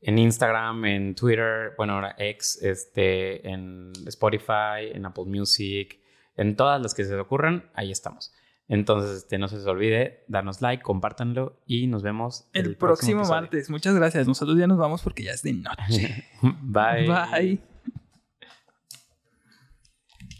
en 0.00 0.18
Instagram, 0.18 0.84
en 0.84 1.14
Twitter, 1.14 1.72
bueno, 1.76 1.94
ahora 1.94 2.14
X, 2.18 2.60
este, 2.62 3.48
en 3.48 3.92
Spotify, 4.06 4.90
en 4.92 5.06
Apple 5.06 5.24
Music, 5.26 5.98
en 6.36 6.56
todas 6.56 6.80
las 6.80 6.94
que 6.94 7.04
se 7.04 7.12
les 7.12 7.20
ocurran, 7.20 7.70
ahí 7.74 7.90
estamos. 7.90 8.32
Entonces, 8.68 9.18
este, 9.18 9.38
no 9.38 9.48
se 9.48 9.56
les 9.56 9.66
olvide 9.66 10.24
darnos 10.26 10.60
like, 10.60 10.82
compártanlo 10.82 11.60
y 11.66 11.86
nos 11.86 12.02
vemos 12.02 12.48
El, 12.52 12.76
próximo, 12.76 13.20
episodio. 13.20 13.40
martes. 13.40 13.70
Muchas 13.70 13.94
gracias. 13.94 14.26
Nosotros 14.26 14.58
ya 14.58 14.66
nos 14.66 14.78
vamos 14.78 15.02
porque 15.02 15.22
ya 15.22 15.32
es 15.32 15.42
de 15.42 15.52
noche. 15.52 16.24
Bye. 16.42 17.06
Bye. 17.06 17.75